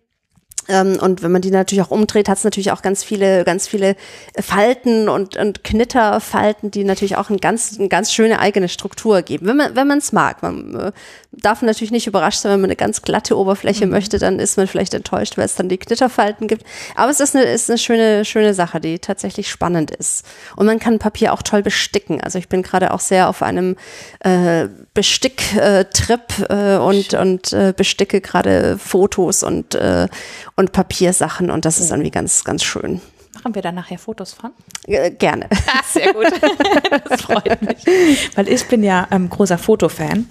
Ähm, 0.70 0.98
und 1.02 1.24
wenn 1.24 1.32
man 1.32 1.42
die 1.42 1.52
natürlich 1.52 1.84
auch 1.84 1.92
umdreht, 1.92 2.30
hat 2.30 2.38
es 2.38 2.44
natürlich 2.44 2.72
auch 2.72 2.82
ganz 2.82 3.04
viele, 3.04 3.44
ganz 3.44 3.68
viele 3.68 3.96
Falten 4.40 5.10
und, 5.10 5.38
und 5.38 5.64
Knitterfalten, 5.64 6.72
die 6.72 6.84
natürlich 6.84 7.16
auch 7.16 7.30
ein 7.30 7.38
ganz, 7.38 7.78
eine 7.78 7.88
ganz 7.88 8.14
schöne 8.14 8.40
eigene 8.40 8.70
Struktur 8.70 9.22
geben, 9.22 9.48
wenn 9.48 9.58
man 9.58 9.76
wenn 9.76 9.88
man 9.88 10.00
es 10.00 10.12
mag. 10.12 10.42
Man 10.42 10.76
äh, 10.76 10.92
darf 11.32 11.62
natürlich 11.62 11.92
nicht 11.92 12.08
überrascht 12.08 12.40
sein, 12.40 12.52
wenn 12.52 12.62
man 12.62 12.70
eine 12.70 12.76
ganz 12.76 13.02
glatte 13.02 13.38
Oberfläche 13.38 13.86
mhm. 13.86 13.92
möchte, 13.92 14.20
dann 14.20 14.40
ist 14.40 14.58
man 14.58 14.68
vielleicht 14.68 14.94
enttäuscht, 14.94 15.38
weil 15.38 15.46
es 15.46 15.56
dann 15.56 15.70
die 15.70 15.78
Knitterfalten 15.78 16.48
gibt. 16.48 16.64
Aber 16.96 17.12
es 17.12 17.20
ist 17.20 17.36
eine, 17.36 17.46
ist 17.46 17.70
eine 17.70 17.78
schöne, 17.78 18.26
schöne 18.26 18.54
Sache, 18.54 18.80
die 18.80 19.00
tatsächlich 19.00 19.50
spannend 19.50 19.92
ist. 19.92 20.26
Und 20.56 20.66
man 20.66 20.80
kann 20.80 21.00
Papier 21.00 21.34
auch 21.34 21.42
toll 21.42 21.62
besticken. 21.62 22.22
Also 22.22 22.40
ich 22.40 22.50
bin 22.50 22.64
gerade 22.64 22.94
auch 22.94 23.00
sehr 23.00 23.30
auf 23.30 23.42
einem 23.42 23.76
äh, 24.22 24.68
Besticktrip 24.94 26.50
äh, 26.50 26.78
und, 26.78 27.14
und 27.14 27.54
äh, 27.54 27.74
besticke 27.76 28.22
gerade 28.22 28.78
Fotos 28.78 29.44
und, 29.44 29.76
äh, 29.76 30.08
und 30.58 30.74
Papiersachen 30.74 31.50
und 31.50 31.64
das 31.64 31.80
ist 31.80 31.92
irgendwie 31.92 32.12
ganz, 32.12 32.44
ganz 32.44 32.64
schön. 32.64 33.00
Machen 33.36 33.56
wir 33.56 33.62
da 33.62 33.72
nachher 33.72 34.00
Fotos 34.00 34.34
von? 34.34 34.52
Äh, 34.88 35.12
gerne. 35.12 35.48
Ah, 35.68 35.84
sehr 35.88 36.14
gut. 36.14 36.26
das 37.10 37.22
freut 37.22 37.62
mich. 37.62 37.86
Weil 38.36 38.50
ich 38.50 38.66
bin 38.68 38.84
ja 38.84 39.08
ähm, 39.12 39.30
großer 39.30 39.58
Fotofan. 39.58 40.28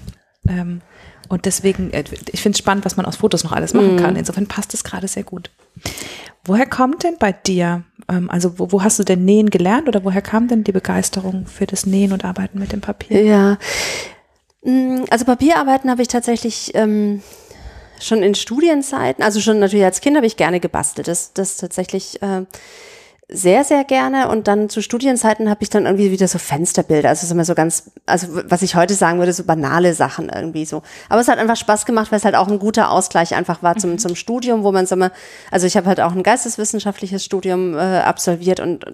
Ähm, 0.49 0.80
Und 1.28 1.45
deswegen, 1.45 1.92
äh, 1.92 2.04
ich 2.33 2.40
finde 2.42 2.54
es 2.56 2.59
spannend, 2.59 2.85
was 2.85 2.97
man 2.97 3.06
aus 3.06 3.16
Fotos 3.16 3.45
noch 3.45 3.52
alles 3.52 3.75
machen 3.75 3.95
Mhm. 3.95 4.00
kann. 4.00 4.16
Insofern 4.16 4.47
passt 4.49 4.75
es 4.75 4.83
gerade 4.85 5.09
sehr 5.09 5.23
gut. 5.25 5.50
Woher 6.45 6.66
kommt 6.66 7.02
denn 7.04 7.16
bei 7.18 7.33
dir, 7.33 7.85
ähm, 8.09 8.28
also 8.30 8.59
wo, 8.59 8.71
wo 8.73 8.83
hast 8.83 8.99
du 8.99 9.04
denn 9.04 9.25
Nähen 9.25 9.50
gelernt 9.50 9.88
oder 9.88 10.04
woher 10.04 10.23
kam 10.23 10.49
denn 10.49 10.64
die 10.64 10.73
Begeisterung 10.73 11.47
für 11.47 11.66
das 11.66 11.87
Nähen 11.87 12.12
und 12.12 12.25
Arbeiten 12.25 12.59
mit 12.59 12.73
dem 12.73 12.80
Papier? 12.80 13.23
Ja. 13.23 13.59
Mm, 14.64 15.04
Also 15.11 15.25
Papierarbeiten 15.25 15.90
habe 15.90 16.02
ich 16.02 16.09
tatsächlich 16.09 16.73
ähm, 16.75 17.23
schon 18.00 18.23
in 18.23 18.35
Studienzeiten, 18.35 19.23
also 19.23 19.41
schon 19.41 19.59
natürlich 19.59 19.85
als 19.85 20.00
Kind 20.00 20.17
habe 20.17 20.26
ich 20.26 20.37
gerne 20.37 20.61
gebastelt. 20.61 21.09
Das, 21.09 21.33
das 21.33 21.57
tatsächlich 21.57 22.23
äh, 22.23 22.45
sehr, 23.29 23.65
sehr 23.65 23.85
gerne. 23.85 24.29
Und 24.29 24.47
dann 24.47 24.69
zu 24.69 24.81
Studienzeiten 24.81 25.50
habe 25.50 25.62
ich 25.62 25.71
dann 25.71 25.87
irgendwie 25.87 26.11
wieder 26.11 26.29
so 26.29 26.38
Fensterbilder. 26.38 27.09
Also 27.09 27.21
es 27.21 27.25
ist 27.25 27.33
immer 27.33 27.45
so 27.45 27.55
ganz, 27.55 27.91
also 28.07 28.29
was 28.45 28.62
ich 28.62 28.76
heute 28.76 28.95
sagen 28.95 29.19
würde, 29.19 29.33
so 29.33 29.45
banale 29.45 29.95
Sachen 29.95 30.29
irgendwie 30.29 30.65
so. 30.65 30.83
Aber 31.09 31.21
es 31.21 31.29
hat 31.29 31.38
einfach 31.38 31.57
Spaß 31.57 31.87
gemacht, 31.87 32.12
weil 32.12 32.19
es 32.19 32.25
halt 32.25 32.37
auch 32.37 32.49
ein 32.49 32.59
guter 32.59 32.91
Ausgleich 32.91 33.35
einfach 33.35 33.62
war 33.62 33.76
zum, 33.76 33.99
zum 33.99 34.15
Studium, 34.15 34.62
wo 34.62 34.71
man 34.71 34.87
so 34.87 34.97
mal, 34.97 35.11
also 35.50 35.67
ich 35.67 35.76
habe 35.76 35.87
halt 35.87 36.00
auch 36.00 36.12
ein 36.12 36.23
geisteswissenschaftliches 36.23 37.25
Studium 37.25 37.75
äh, 37.75 37.79
absolviert 37.79 38.61
und 38.61 38.85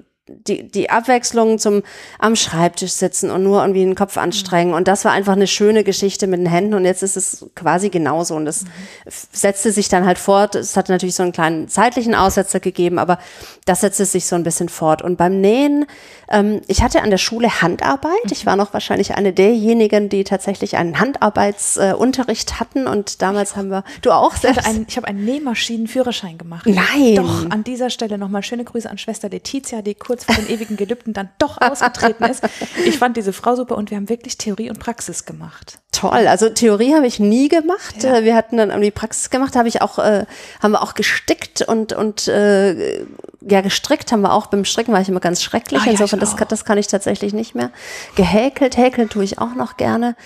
die, 0.46 0.68
die 0.68 0.90
Abwechslung 0.90 1.58
zum 1.58 1.82
am 2.18 2.36
Schreibtisch 2.36 2.92
sitzen 2.92 3.30
und 3.30 3.42
nur 3.42 3.62
irgendwie 3.62 3.84
den 3.84 3.94
Kopf 3.94 4.16
anstrengen. 4.16 4.74
Und 4.74 4.88
das 4.88 5.04
war 5.04 5.12
einfach 5.12 5.32
eine 5.32 5.46
schöne 5.46 5.84
Geschichte 5.84 6.26
mit 6.26 6.40
den 6.40 6.46
Händen. 6.46 6.74
Und 6.74 6.84
jetzt 6.84 7.02
ist 7.02 7.16
es 7.16 7.46
quasi 7.54 7.90
genauso. 7.90 8.34
Und 8.34 8.44
das 8.44 8.64
f- 9.06 9.28
setzte 9.32 9.72
sich 9.72 9.88
dann 9.88 10.06
halt 10.06 10.18
fort. 10.18 10.54
Es 10.54 10.76
hat 10.76 10.88
natürlich 10.88 11.14
so 11.14 11.22
einen 11.22 11.32
kleinen 11.32 11.68
zeitlichen 11.68 12.14
Aussetzer 12.14 12.60
gegeben, 12.60 12.98
aber 12.98 13.18
das 13.64 13.80
setzte 13.80 14.04
sich 14.04 14.26
so 14.26 14.36
ein 14.36 14.42
bisschen 14.42 14.68
fort. 14.68 15.02
Und 15.02 15.16
beim 15.16 15.40
Nähen, 15.40 15.86
ähm, 16.30 16.60
ich 16.66 16.82
hatte 16.82 17.02
an 17.02 17.10
der 17.10 17.18
Schule 17.18 17.62
Handarbeit. 17.62 18.30
Ich 18.30 18.46
war 18.46 18.56
noch 18.56 18.72
wahrscheinlich 18.72 19.14
eine 19.14 19.32
derjenigen, 19.32 20.08
die 20.08 20.24
tatsächlich 20.24 20.76
einen 20.76 20.98
Handarbeitsunterricht 20.98 22.50
äh, 22.50 22.54
hatten. 22.54 22.86
Und 22.86 23.22
damals 23.22 23.56
haben 23.56 23.68
wir, 23.70 23.84
du 24.02 24.10
auch 24.12 24.34
Ich, 24.34 24.40
selbst? 24.40 24.66
einen, 24.66 24.86
ich 24.88 24.96
habe 24.96 25.06
einen 25.08 25.24
Nähmaschinenführerschein 25.24 26.38
gemacht. 26.38 26.66
Nein. 26.66 27.16
Doch, 27.16 27.50
an 27.50 27.64
dieser 27.64 27.90
Stelle 27.90 28.18
nochmal 28.18 28.42
schöne 28.42 28.64
Grüße 28.64 28.88
an 28.88 28.98
Schwester 28.98 29.28
Letizia, 29.28 29.82
die 29.82 29.94
kurz 29.94 30.21
vor 30.24 30.34
den 30.34 30.48
ewigen 30.48 30.76
Gelübden 30.76 31.12
dann 31.12 31.30
doch 31.38 31.60
ausgetreten 31.60 32.24
ist. 32.24 32.42
Ich 32.84 32.98
fand 32.98 33.16
diese 33.16 33.32
Frau 33.32 33.56
super 33.56 33.76
und 33.76 33.90
wir 33.90 33.96
haben 33.96 34.08
wirklich 34.08 34.38
Theorie 34.38 34.70
und 34.70 34.78
Praxis 34.78 35.24
gemacht. 35.24 35.78
Toll. 35.92 36.26
Also 36.26 36.48
Theorie 36.48 36.94
habe 36.94 37.06
ich 37.06 37.20
nie 37.20 37.48
gemacht. 37.48 38.02
Ja. 38.02 38.24
Wir 38.24 38.34
hatten 38.34 38.56
dann 38.56 38.70
irgendwie 38.70 38.90
Praxis 38.90 39.30
gemacht, 39.30 39.56
habe 39.56 39.68
ich 39.68 39.82
auch, 39.82 39.98
äh, 39.98 40.26
haben 40.62 40.72
wir 40.72 40.82
auch 40.82 40.94
gestickt 40.94 41.62
und 41.62 41.92
und 41.92 42.28
äh, 42.28 43.04
ja 43.40 43.60
gestrickt 43.60 44.10
haben 44.12 44.22
wir 44.22 44.32
auch. 44.32 44.46
Beim 44.46 44.64
Stricken 44.64 44.92
war 44.92 45.00
ich 45.00 45.08
immer 45.08 45.20
ganz 45.20 45.42
schrecklich. 45.42 45.80
Ah, 45.82 45.86
ja, 45.86 45.90
Insofern 45.92 46.20
das, 46.20 46.34
das 46.36 46.64
kann 46.64 46.78
ich 46.78 46.86
tatsächlich 46.86 47.32
nicht 47.32 47.54
mehr. 47.54 47.70
Gehäkelt, 48.16 48.76
häkeln 48.76 49.08
tue 49.08 49.24
ich 49.24 49.38
auch 49.38 49.54
noch 49.54 49.76
gerne. 49.76 50.16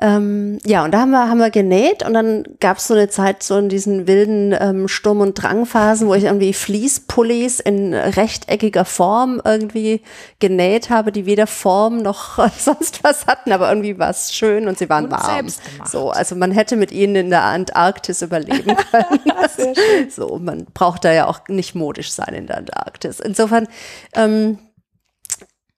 Ähm, 0.00 0.58
ja, 0.66 0.84
und 0.84 0.92
da 0.92 1.00
haben 1.00 1.10
wir, 1.12 1.28
haben 1.28 1.38
wir 1.38 1.50
genäht 1.50 2.04
und 2.04 2.14
dann 2.14 2.44
gab 2.58 2.78
es 2.78 2.88
so 2.88 2.94
eine 2.94 3.08
Zeit 3.08 3.42
so 3.44 3.56
in 3.56 3.68
diesen 3.68 4.06
wilden 4.08 4.54
ähm, 4.58 4.88
Sturm- 4.88 5.20
und 5.20 5.34
Drangphasen, 5.34 6.08
wo 6.08 6.14
ich 6.14 6.24
irgendwie 6.24 6.52
Fließpullis 6.52 7.60
in 7.60 7.94
rechteckiger 7.94 8.84
Form 8.84 9.40
irgendwie 9.44 10.02
genäht 10.40 10.90
habe, 10.90 11.12
die 11.12 11.26
weder 11.26 11.46
Form 11.46 11.98
noch 11.98 12.38
sonst 12.58 13.04
was 13.04 13.26
hatten, 13.26 13.52
aber 13.52 13.68
irgendwie 13.68 13.98
war 13.98 14.10
es 14.10 14.34
schön 14.34 14.66
und 14.66 14.78
sie 14.78 14.88
waren 14.88 15.04
Und 15.04 15.12
warm. 15.12 15.46
So, 15.84 16.10
also 16.10 16.34
man 16.34 16.50
hätte 16.50 16.76
mit 16.76 16.90
ihnen 16.90 17.14
in 17.14 17.30
der 17.30 17.44
Antarktis 17.44 18.20
überleben 18.22 18.76
können. 18.90 20.10
so, 20.10 20.40
man 20.42 20.66
braucht 20.74 21.04
da 21.04 21.12
ja 21.12 21.26
auch 21.26 21.40
nicht 21.48 21.74
modisch 21.74 22.10
sein 22.10 22.34
in 22.34 22.46
der 22.48 22.58
Antarktis. 22.58 23.20
Insofern, 23.20 23.68
ähm, 24.14 24.58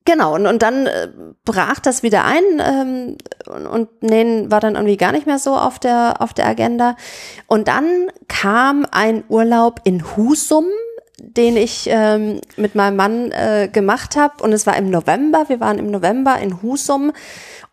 Genau, 0.07 0.37
und, 0.37 0.47
und 0.47 0.63
dann 0.63 0.87
äh, 0.87 1.09
brach 1.45 1.81
das 1.81 2.05
wieder 2.05 2.25
ein 2.25 2.45
ähm, 2.61 3.17
und, 3.47 3.67
und 3.67 4.03
Nähen 4.05 4.53
war 4.53 4.61
dann 4.61 4.77
irgendwie 4.77 4.97
gar 4.97 5.11
nicht 5.11 5.27
mehr 5.27 5.41
so 5.41 5.57
auf 5.57 5.81
der, 5.81 6.17
auf 6.21 6.33
der 6.33 6.47
Agenda. 6.47 6.97
Und 7.49 7.67
dann 7.67 8.07
kam 8.29 8.87
ein 8.91 9.25
Urlaub 9.29 9.81
in 9.83 10.17
Husum, 10.17 10.67
den 11.19 11.57
ich 11.57 11.89
ähm, 11.91 12.41
mit 12.57 12.77
meinem 12.77 12.97
Mann 12.97 13.33
äh, 13.33 13.69
gemacht 13.71 14.17
habe. 14.17 14.45
Und 14.45 14.53
es 14.53 14.65
war 14.65 14.77
im 14.77 14.91
November, 14.91 15.49
wir 15.49 15.59
waren 15.59 15.79
im 15.79 15.91
November 15.91 16.39
in 16.39 16.63
Husum. 16.63 17.13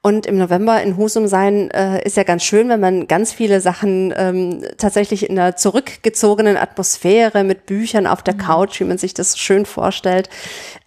Und 0.05 0.25
im 0.25 0.37
November 0.37 0.83
in 0.83 0.97
Husum 0.97 1.27
sein 1.27 1.71
äh, 1.71 2.05
ist 2.05 2.17
ja 2.17 2.23
ganz 2.23 2.43
schön, 2.43 2.67
wenn 2.67 2.81
man 2.81 3.07
ganz 3.07 3.31
viele 3.31 3.61
Sachen 3.61 4.13
ähm, 4.17 4.61
tatsächlich 4.77 5.29
in 5.29 5.39
einer 5.39 5.55
zurückgezogenen 5.55 6.57
Atmosphäre 6.57 7.45
mit 7.45 7.65
Büchern 7.65 8.05
auf 8.05 8.21
der 8.21 8.33
Couch, 8.33 8.81
wie 8.81 8.83
man 8.83 8.97
sich 8.97 9.13
das 9.13 9.39
schön 9.39 9.65
vorstellt, 9.65 10.29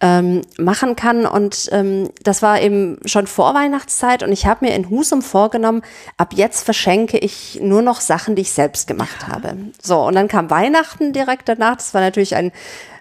ähm, 0.01 0.43
machen 0.59 0.95
kann. 0.95 1.25
Und 1.25 1.67
ähm, 1.71 2.11
das 2.21 2.43
war 2.43 2.61
eben 2.61 2.99
schon 3.05 3.25
vor 3.25 3.55
Weihnachtszeit 3.55 4.21
und 4.21 4.31
ich 4.31 4.45
habe 4.45 4.65
mir 4.65 4.75
in 4.75 4.91
Husum 4.91 5.23
vorgenommen, 5.23 5.81
ab 6.17 6.33
jetzt 6.35 6.63
verschenke 6.63 7.17
ich 7.17 7.57
nur 7.59 7.81
noch 7.81 8.01
Sachen, 8.01 8.35
die 8.35 8.43
ich 8.43 8.51
selbst 8.51 8.85
gemacht 8.85 9.27
habe. 9.27 9.57
So, 9.81 9.99
und 9.99 10.13
dann 10.13 10.27
kam 10.27 10.51
Weihnachten 10.51 11.11
direkt 11.11 11.49
danach. 11.49 11.77
Das 11.77 11.95
war 11.95 12.01
natürlich 12.01 12.35
ein 12.35 12.51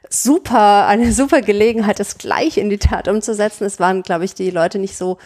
super, 0.08 0.86
eine 0.86 1.12
super 1.12 1.42
Gelegenheit, 1.42 2.00
das 2.00 2.16
gleich 2.16 2.56
in 2.56 2.70
die 2.70 2.78
Tat 2.78 3.06
umzusetzen. 3.06 3.64
Es 3.64 3.80
waren, 3.80 4.02
glaube 4.02 4.24
ich, 4.24 4.32
die 4.32 4.50
Leute 4.50 4.78
nicht 4.78 4.96
so 4.96 5.18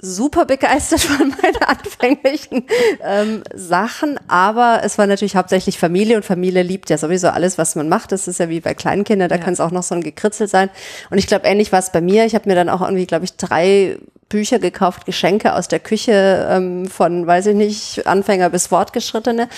super 0.00 0.44
begeistert 0.44 1.00
von 1.00 1.28
meinen 1.42 1.56
anfänglichen 1.66 2.66
ähm, 3.02 3.42
Sachen, 3.54 4.18
aber 4.28 4.80
es 4.84 4.96
war 4.98 5.06
natürlich 5.06 5.34
hauptsächlich 5.36 5.78
Familie 5.78 6.16
und 6.16 6.24
Familie 6.24 6.62
liebt 6.62 6.88
ja 6.90 6.98
sowieso 6.98 7.28
alles, 7.28 7.58
was 7.58 7.74
man 7.74 7.88
macht. 7.88 8.12
Das 8.12 8.28
ist 8.28 8.38
ja 8.38 8.48
wie 8.48 8.60
bei 8.60 8.74
Kleinkindern, 8.74 9.28
da 9.28 9.36
Ja. 9.36 9.42
kann 9.42 9.52
es 9.54 9.60
auch 9.60 9.70
noch 9.72 9.82
so 9.82 9.94
ein 9.96 10.02
Gekritzel 10.02 10.46
sein. 10.48 10.70
Und 11.10 11.18
ich 11.18 11.26
glaube, 11.26 11.46
ähnlich 11.46 11.72
war 11.72 11.80
es 11.80 11.90
bei 11.90 12.00
mir. 12.00 12.24
Ich 12.26 12.34
habe 12.34 12.48
mir 12.48 12.54
dann 12.54 12.68
auch 12.68 12.80
irgendwie, 12.80 13.06
glaube 13.06 13.24
ich, 13.24 13.36
drei 13.36 13.98
Bücher 14.28 14.58
gekauft, 14.58 15.04
Geschenke 15.06 15.54
aus 15.54 15.68
der 15.68 15.80
Küche 15.80 16.46
ähm, 16.50 16.86
von, 16.86 17.26
weiß 17.26 17.46
ich 17.46 17.54
nicht, 17.56 18.06
Anfänger 18.06 18.50
bis 18.50 18.68
Fortgeschrittene. 18.68 19.48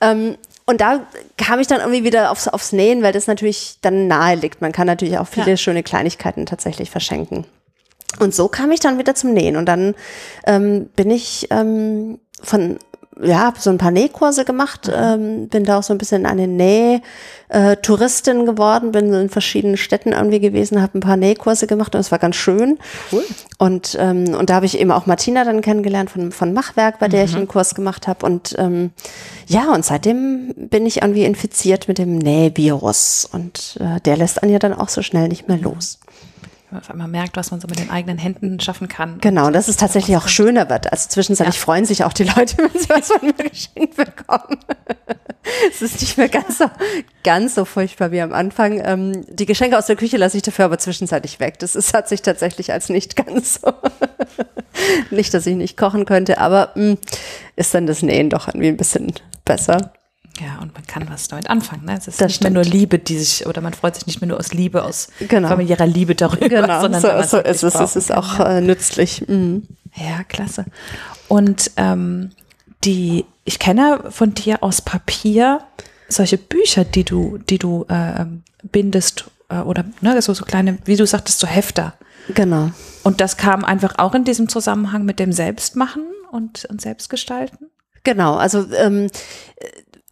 Ähm, 0.00 0.36
und 0.66 0.82
da 0.82 1.00
kam 1.38 1.60
ich 1.60 1.66
dann 1.66 1.80
irgendwie 1.80 2.04
wieder 2.04 2.30
aufs, 2.30 2.46
aufs 2.48 2.72
Nähen, 2.72 3.02
weil 3.02 3.12
das 3.12 3.26
natürlich 3.26 3.78
dann 3.80 4.06
nahe 4.06 4.34
liegt. 4.34 4.60
Man 4.60 4.72
kann 4.72 4.86
natürlich 4.86 5.16
auch 5.18 5.28
viele 5.28 5.52
Ja. 5.52 5.56
schöne 5.56 5.82
Kleinigkeiten 5.82 6.44
tatsächlich 6.44 6.90
verschenken. 6.90 7.46
Und 8.18 8.34
so 8.34 8.48
kam 8.48 8.72
ich 8.72 8.80
dann 8.80 8.98
wieder 8.98 9.14
zum 9.14 9.32
Nähen. 9.32 9.56
Und 9.56 9.66
dann 9.66 9.94
ähm, 10.46 10.88
bin 10.96 11.10
ich 11.10 11.46
ähm, 11.50 12.18
von, 12.42 12.78
ja, 13.22 13.46
hab 13.46 13.58
so 13.58 13.70
ein 13.70 13.78
paar 13.78 13.90
Nähkurse 13.90 14.44
gemacht, 14.44 14.90
ähm, 14.92 15.48
bin 15.48 15.64
da 15.64 15.78
auch 15.78 15.82
so 15.82 15.92
ein 15.92 15.98
bisschen 15.98 16.26
eine 16.26 16.46
Näh-Touristin 16.46 18.46
geworden, 18.46 18.92
bin 18.92 19.12
in 19.12 19.28
verschiedenen 19.28 19.76
Städten 19.76 20.12
irgendwie 20.12 20.40
gewesen, 20.40 20.80
habe 20.80 20.98
ein 20.98 21.00
paar 21.00 21.16
Nähkurse 21.16 21.66
gemacht 21.66 21.94
und 21.94 22.00
es 22.00 22.12
war 22.12 22.18
ganz 22.18 22.36
schön. 22.36 22.78
Cool. 23.12 23.24
Und, 23.58 23.96
ähm, 24.00 24.34
und 24.34 24.50
da 24.50 24.54
habe 24.54 24.66
ich 24.66 24.78
eben 24.78 24.92
auch 24.92 25.06
Martina 25.06 25.44
dann 25.44 25.62
kennengelernt 25.62 26.10
von, 26.10 26.32
von 26.32 26.52
Machwerk, 26.52 26.98
bei 26.98 27.08
der 27.08 27.24
ich 27.24 27.34
einen 27.34 27.48
Kurs 27.48 27.74
gemacht 27.74 28.06
habe. 28.06 28.24
Und 28.24 28.54
ähm, 28.58 28.90
ja, 29.46 29.72
und 29.72 29.84
seitdem 29.84 30.54
bin 30.56 30.86
ich 30.86 31.02
irgendwie 31.02 31.24
infiziert 31.24 31.88
mit 31.88 31.98
dem 31.98 32.18
Nähvirus. 32.18 33.28
Und 33.30 33.78
äh, 33.80 34.00
der 34.00 34.16
lässt 34.16 34.42
einen 34.42 34.52
ja 34.52 34.58
dann 34.58 34.74
auch 34.74 34.88
so 34.88 35.02
schnell 35.02 35.28
nicht 35.28 35.48
mehr 35.48 35.58
los. 35.58 35.98
Wenn 36.70 36.76
man 36.76 36.82
auf 36.82 36.90
einmal 36.90 37.08
merkt, 37.08 37.36
was 37.38 37.50
man 37.50 37.60
so 37.60 37.66
mit 37.66 37.78
den 37.78 37.88
eigenen 37.88 38.18
Händen 38.18 38.60
schaffen 38.60 38.88
kann. 38.88 39.18
Genau, 39.20 39.46
und 39.46 39.54
dass 39.54 39.68
es 39.68 39.76
tatsächlich 39.76 40.16
auch 40.18 40.28
schöner 40.28 40.68
wird. 40.68 40.92
Also 40.92 41.08
zwischenzeitlich 41.08 41.56
Ja. 41.56 41.62
freuen 41.62 41.86
sich 41.86 42.04
auch 42.04 42.12
die 42.12 42.24
Leute, 42.24 42.58
wenn 42.58 42.78
sie 42.78 42.88
was 42.90 43.06
von 43.10 43.20
mir 43.26 43.32
geschenkt 43.32 43.96
bekommen. 43.96 44.58
es 45.70 45.80
ist 45.80 46.00
nicht 46.02 46.18
mehr 46.18 46.28
ganz 46.28 46.58
so, 46.58 46.66
ganz 47.24 47.54
so 47.54 47.64
furchtbar 47.64 48.10
wie 48.12 48.20
am 48.20 48.34
Anfang. 48.34 48.82
Ähm, 48.84 49.24
die 49.30 49.46
Geschenke 49.46 49.78
aus 49.78 49.86
der 49.86 49.96
Küche 49.96 50.18
lasse 50.18 50.36
ich 50.36 50.42
dafür 50.42 50.66
aber 50.66 50.78
zwischenzeitlich 50.78 51.40
weg. 51.40 51.58
Das 51.58 51.74
ist, 51.74 51.94
hat 51.94 52.06
sich 52.08 52.20
tatsächlich 52.20 52.70
als 52.70 52.90
nicht 52.90 53.16
ganz 53.16 53.60
so. 53.62 53.72
nicht, 55.10 55.32
dass 55.32 55.46
ich 55.46 55.56
nicht 55.56 55.78
kochen 55.78 56.04
könnte, 56.04 56.38
aber 56.38 56.72
mh, 56.74 56.96
ist 57.56 57.72
dann 57.74 57.86
das 57.86 58.02
Nähen 58.02 58.28
doch 58.28 58.46
irgendwie 58.48 58.68
ein 58.68 58.76
bisschen 58.76 59.12
besser. 59.46 59.92
Ja, 60.40 60.58
und 60.60 60.74
man 60.74 60.86
kann 60.86 61.08
was 61.10 61.28
damit 61.28 61.50
anfangen. 61.50 61.84
Ne? 61.84 61.96
Es 61.98 62.06
ist 62.06 62.20
Das 62.20 62.28
nicht 62.28 62.42
mehr 62.42 62.50
nur 62.50 62.62
Liebe, 62.64 62.98
die 62.98 63.18
sich, 63.18 63.46
oder 63.46 63.60
man 63.60 63.74
freut 63.74 63.94
sich 63.96 64.06
nicht 64.06 64.20
mehr 64.20 64.28
nur 64.28 64.38
aus 64.38 64.52
Liebe, 64.52 64.84
aus 64.84 65.08
Genau. 65.20 65.48
familiärer 65.48 65.86
Liebe 65.86 66.14
darüber, 66.14 66.48
Genau, 66.48 66.80
sondern 66.80 67.00
so, 67.00 67.08
so 67.08 67.36
wirklich 67.38 67.56
ist 67.56 67.62
es. 67.62 67.74
Es 67.74 67.96
ist 67.96 68.08
kann, 68.08 68.18
auch 68.18 68.38
ja. 68.38 68.58
äh, 68.58 68.60
nützlich. 68.60 69.26
Mhm. 69.26 69.64
Ja, 69.94 70.22
klasse. 70.24 70.66
Und 71.26 71.72
ähm, 71.76 72.30
die, 72.84 73.24
ich 73.44 73.58
kenne 73.58 74.04
von 74.10 74.34
dir 74.34 74.62
aus 74.62 74.80
Papier 74.82 75.60
solche 76.08 76.38
Bücher, 76.38 76.84
die 76.84 77.04
du, 77.04 77.38
die 77.38 77.58
du 77.58 77.84
äh, 77.88 78.22
ähm, 78.22 78.42
bindest 78.62 79.30
äh, 79.48 79.58
oder 79.58 79.84
ne, 80.00 80.20
so, 80.22 80.34
so 80.34 80.44
kleine, 80.44 80.78
wie 80.84 80.96
du 80.96 81.06
sagtest, 81.06 81.40
so 81.40 81.46
Hefter. 81.46 81.94
Genau. 82.34 82.70
Und 83.02 83.20
das 83.20 83.36
kam 83.36 83.64
einfach 83.64 83.98
auch 83.98 84.14
in 84.14 84.24
diesem 84.24 84.48
Zusammenhang 84.48 85.04
mit 85.04 85.18
dem 85.18 85.32
Selbstmachen 85.32 86.04
und, 86.30 86.66
und 86.66 86.80
Selbstgestalten? 86.80 87.70
Genau, 88.04 88.36
also 88.36 88.66
ähm, 88.74 89.08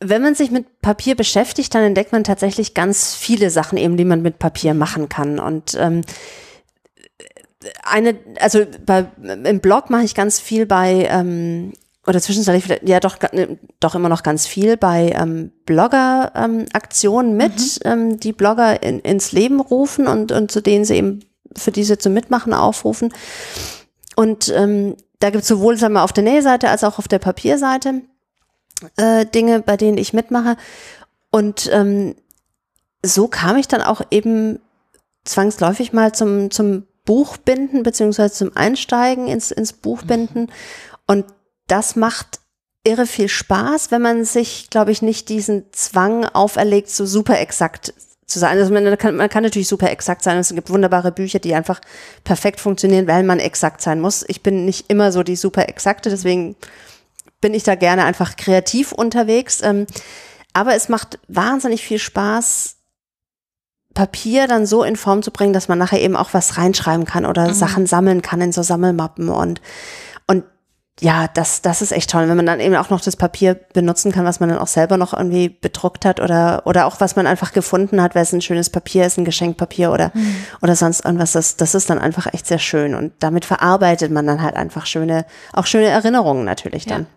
wenn 0.01 0.23
man 0.23 0.35
sich 0.35 0.51
mit 0.51 0.83
Papier 0.83 1.15
beschäftigt, 1.15 1.75
dann 1.75 1.83
entdeckt 1.83 2.13
man 2.13 2.25
tatsächlich 2.25 2.75
ganz 2.75 3.15
viele 3.15 3.51
Sachen 3.51 3.79
eben, 3.79 3.97
die 3.97 4.05
man 4.05 4.23
mit 4.23 4.39
Papier 4.39 4.75
machen 4.75 5.09
kann. 5.09 5.39
Und 5.39 5.77
ähm, 5.81 6.03
eine, 7.83 8.17
also 8.41 8.61
bei, 8.85 9.07
im 9.45 9.61
Blog 9.61 9.91
mache 9.91 10.05
ich 10.05 10.15
ganz 10.15 10.39
viel 10.39 10.67
bei, 10.67 11.09
ähm, 11.11 11.73
oder 12.07 12.21
zwischenzeitlich, 12.21 12.65
vielleicht- 12.65 12.89
ja 12.89 13.01
doch, 13.01 13.19
ga- 13.19 13.31
doch 13.81 13.95
immer 13.95 14.09
noch 14.09 14.23
ganz 14.23 14.47
viel 14.47 14.77
bei 14.77 15.13
ähm, 15.19 15.51
Blogger-Aktionen 15.65 17.37
mit, 17.37 17.81
ähm, 17.85 18.21
die 18.21 18.33
Blogger 18.33 18.83
in, 18.83 19.01
ins 19.01 19.33
Leben 19.33 19.61
rufen 19.61 20.07
und, 20.07 20.31
und 20.31 20.51
zu 20.51 20.61
denen 20.61 20.85
sie 20.85 20.97
eben 20.97 21.21
für 21.57 21.73
diese 21.73 21.99
zum 21.99 22.13
Mitmachen 22.13 22.53
aufrufen. 22.53 23.13
Und 24.15 24.53
ähm, 24.55 24.97
da 25.19 25.31
gibt 25.31 25.43
es 25.43 25.49
sowohl 25.49 25.79
sagen 25.79 25.95
wir, 25.95 26.05
auf 26.05 26.13
der 26.13 26.25
Nähseite 26.25 26.69
als 26.69 26.85
auch 26.85 26.99
auf 26.99 27.09
der 27.09 27.19
Papierseite 27.19 28.03
äh, 28.97 29.27
Dinge, 29.27 29.61
bei 29.61 29.77
denen 29.77 29.99
ich 29.99 30.13
mitmache. 30.13 30.57
Und 31.31 31.71
ähm, 31.73 32.15
so 33.05 33.29
kam 33.29 33.57
ich 33.57 33.69
dann 33.69 33.83
auch 33.83 34.03
eben 34.11 34.61
zwangsläufig 35.25 35.93
mal 35.93 36.13
zum, 36.13 36.51
zum 36.51 36.87
Buchbinden 37.05 37.83
beziehungsweise 37.83 38.35
zum 38.35 38.57
Einsteigen 38.57 39.29
ins, 39.29 39.51
ins 39.51 39.73
Buchbinden. 39.73 40.51
Und 41.07 41.25
das 41.69 41.97
macht 41.97 42.41
irre 42.85 43.07
viel 43.07 43.29
Spaß, 43.29 43.91
wenn 43.91 44.03
man 44.03 44.25
sich, 44.25 44.71
glaube 44.71 44.93
ich, 44.93 45.03
nicht 45.03 45.29
diesen 45.29 45.65
Zwang 45.73 46.25
auferlegt, 46.25 46.89
so 46.89 47.05
super 47.05 47.41
exakt 47.41 47.93
zu 48.27 48.39
sein. 48.39 48.59
Also 48.59 48.73
man 48.73 48.97
kann, 48.99 49.17
man 49.17 49.29
kann 49.29 49.43
natürlich 49.43 49.69
super 49.69 49.91
exakt 49.91 50.23
sein. 50.23 50.39
Es 50.39 50.55
gibt 50.55 50.71
wunderbare 50.71 51.13
Bücher, 51.13 51.39
die 51.39 51.55
einfach 51.55 51.81
perfekt 52.25 52.61
funktionieren, 52.61 53.07
weil 53.07 53.23
man 53.23 53.39
exakt 53.39 53.81
sein 53.81 54.01
muss. 54.01 54.25
Ich 54.29 54.43
bin 54.43 54.65
nicht 54.65 54.91
immer 54.91 55.13
so 55.13 55.23
die 55.23 55.37
super 55.37 55.69
exakte, 55.69 56.11
deswegen 56.11 56.57
bin 57.41 57.55
ich 57.55 57.63
da 57.63 57.75
gerne 57.75 58.05
einfach 58.05 58.37
kreativ 58.37 58.93
unterwegs. 58.93 59.63
Ähm, 59.63 59.87
aber 60.53 60.75
es 60.75 60.89
macht 60.89 61.19
wahnsinnig 61.29 61.85
viel 61.85 61.99
Spaß, 61.99 62.77
Papier 63.97 64.47
dann 64.47 64.67
so 64.67 64.85
in 64.85 64.97
Form 64.97 65.23
zu 65.23 65.31
bringen, 65.31 65.55
dass 65.55 65.69
man 65.69 65.79
nachher 65.79 66.01
eben 66.01 66.17
auch 66.17 66.35
was 66.35 66.59
reinschreiben 66.59 67.07
kann 67.07 67.25
oder 67.25 67.49
mhm. 67.49 67.55
Sachen 67.55 67.87
sammeln 67.87 68.23
kann 68.23 68.41
in 68.43 68.53
so 68.53 68.63
Sammelmappen 68.63 69.31
und 69.31 69.61
und 70.29 70.45
ja, 71.01 71.29
das, 71.29 71.61
das 71.61 71.83
ist 71.83 71.93
echt 71.93 72.11
toll, 72.11 72.27
wenn 72.29 72.37
man 72.37 72.47
dann 72.47 72.61
eben 72.61 72.75
auch 72.75 72.89
noch 72.89 73.03
das 73.03 73.17
Papier 73.17 73.55
benutzen 73.55 74.13
kann, 74.13 74.25
was 74.25 74.41
man 74.41 74.49
dann 74.49 74.59
auch 74.59 74.67
selber 74.67 74.97
noch 74.97 75.13
irgendwie 75.13 75.51
bedruckt 75.51 76.07
hat 76.07 76.21
oder, 76.21 76.63
oder 76.65 76.87
auch 76.87 77.01
was 77.01 77.17
man 77.17 77.27
einfach 77.27 77.53
gefunden 77.53 78.01
hat, 78.01 78.15
weil 78.15 78.23
es 78.23 78.33
ein 78.33 78.41
schönes 78.41 78.71
Papier 78.71 79.05
ist, 79.05 79.19
ein 79.19 79.27
Geschenkpapier 79.27 79.93
oder, 79.93 80.11
mhm. 80.15 80.37
oder 80.63 80.75
sonst 80.75 81.05
irgendwas. 81.05 81.33
Das, 81.33 81.57
das 81.57 81.75
ist 81.75 81.91
dann 81.91 81.99
einfach 81.99 82.33
echt 82.33 82.47
sehr 82.47 82.59
schön 82.59 82.95
und 82.95 83.13
damit 83.19 83.45
verarbeitet 83.45 84.11
man 84.11 84.27
dann 84.27 84.41
halt 84.41 84.57
einfach 84.57 84.87
schöne, 84.87 85.27
auch 85.53 85.67
schöne 85.67 85.89
Erinnerungen 85.89 86.47
natürlich 86.47 86.87
dann. 86.87 87.03
Ja. 87.03 87.09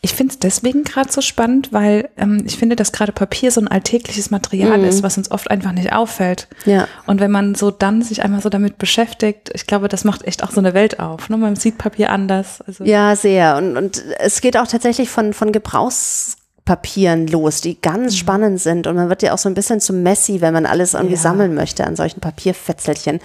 Ich 0.00 0.14
finde 0.14 0.32
es 0.32 0.38
deswegen 0.38 0.84
gerade 0.84 1.10
so 1.10 1.20
spannend, 1.20 1.72
weil 1.72 2.08
ähm, 2.16 2.42
ich 2.46 2.56
finde, 2.56 2.76
dass 2.76 2.92
gerade 2.92 3.12
Papier 3.12 3.50
so 3.50 3.60
ein 3.60 3.68
alltägliches 3.68 4.30
Material 4.30 4.78
mhm. 4.78 4.84
ist, 4.84 5.02
was 5.02 5.16
uns 5.16 5.30
oft 5.30 5.50
einfach 5.50 5.72
nicht 5.72 5.92
auffällt. 5.92 6.48
Ja. 6.64 6.88
Und 7.06 7.20
wenn 7.20 7.30
man 7.30 7.54
so 7.54 7.70
dann 7.70 8.02
sich 8.02 8.22
einmal 8.22 8.40
so 8.40 8.48
damit 8.48 8.78
beschäftigt, 8.78 9.50
ich 9.54 9.66
glaube, 9.66 9.88
das 9.88 10.04
macht 10.04 10.24
echt 10.24 10.42
auch 10.42 10.50
so 10.50 10.60
eine 10.60 10.74
Welt 10.74 11.00
auf. 11.00 11.28
Ne? 11.28 11.36
Man 11.36 11.56
sieht 11.56 11.78
Papier 11.78 12.10
anders. 12.10 12.60
Also 12.66 12.84
ja, 12.84 13.16
sehr. 13.16 13.56
Und, 13.56 13.76
und 13.76 14.04
es 14.18 14.40
geht 14.40 14.56
auch 14.56 14.66
tatsächlich 14.66 15.08
von, 15.08 15.32
von 15.32 15.52
Gebrauchs 15.52 16.36
Papieren 16.64 17.26
los, 17.26 17.60
die 17.60 17.78
ganz 17.78 18.12
mhm. 18.12 18.16
spannend 18.16 18.60
sind. 18.60 18.86
Und 18.86 18.96
man 18.96 19.10
wird 19.10 19.22
ja 19.22 19.34
auch 19.34 19.38
so 19.38 19.50
ein 19.50 19.54
bisschen 19.54 19.80
zum 19.80 20.02
Messi, 20.02 20.40
wenn 20.40 20.54
man 20.54 20.64
alles 20.64 20.94
irgendwie 20.94 21.14
ja. 21.14 21.20
sammeln 21.20 21.54
möchte 21.54 21.86
an 21.86 21.94
solchen 21.94 22.20
Papierfetzelchen. 22.20 23.20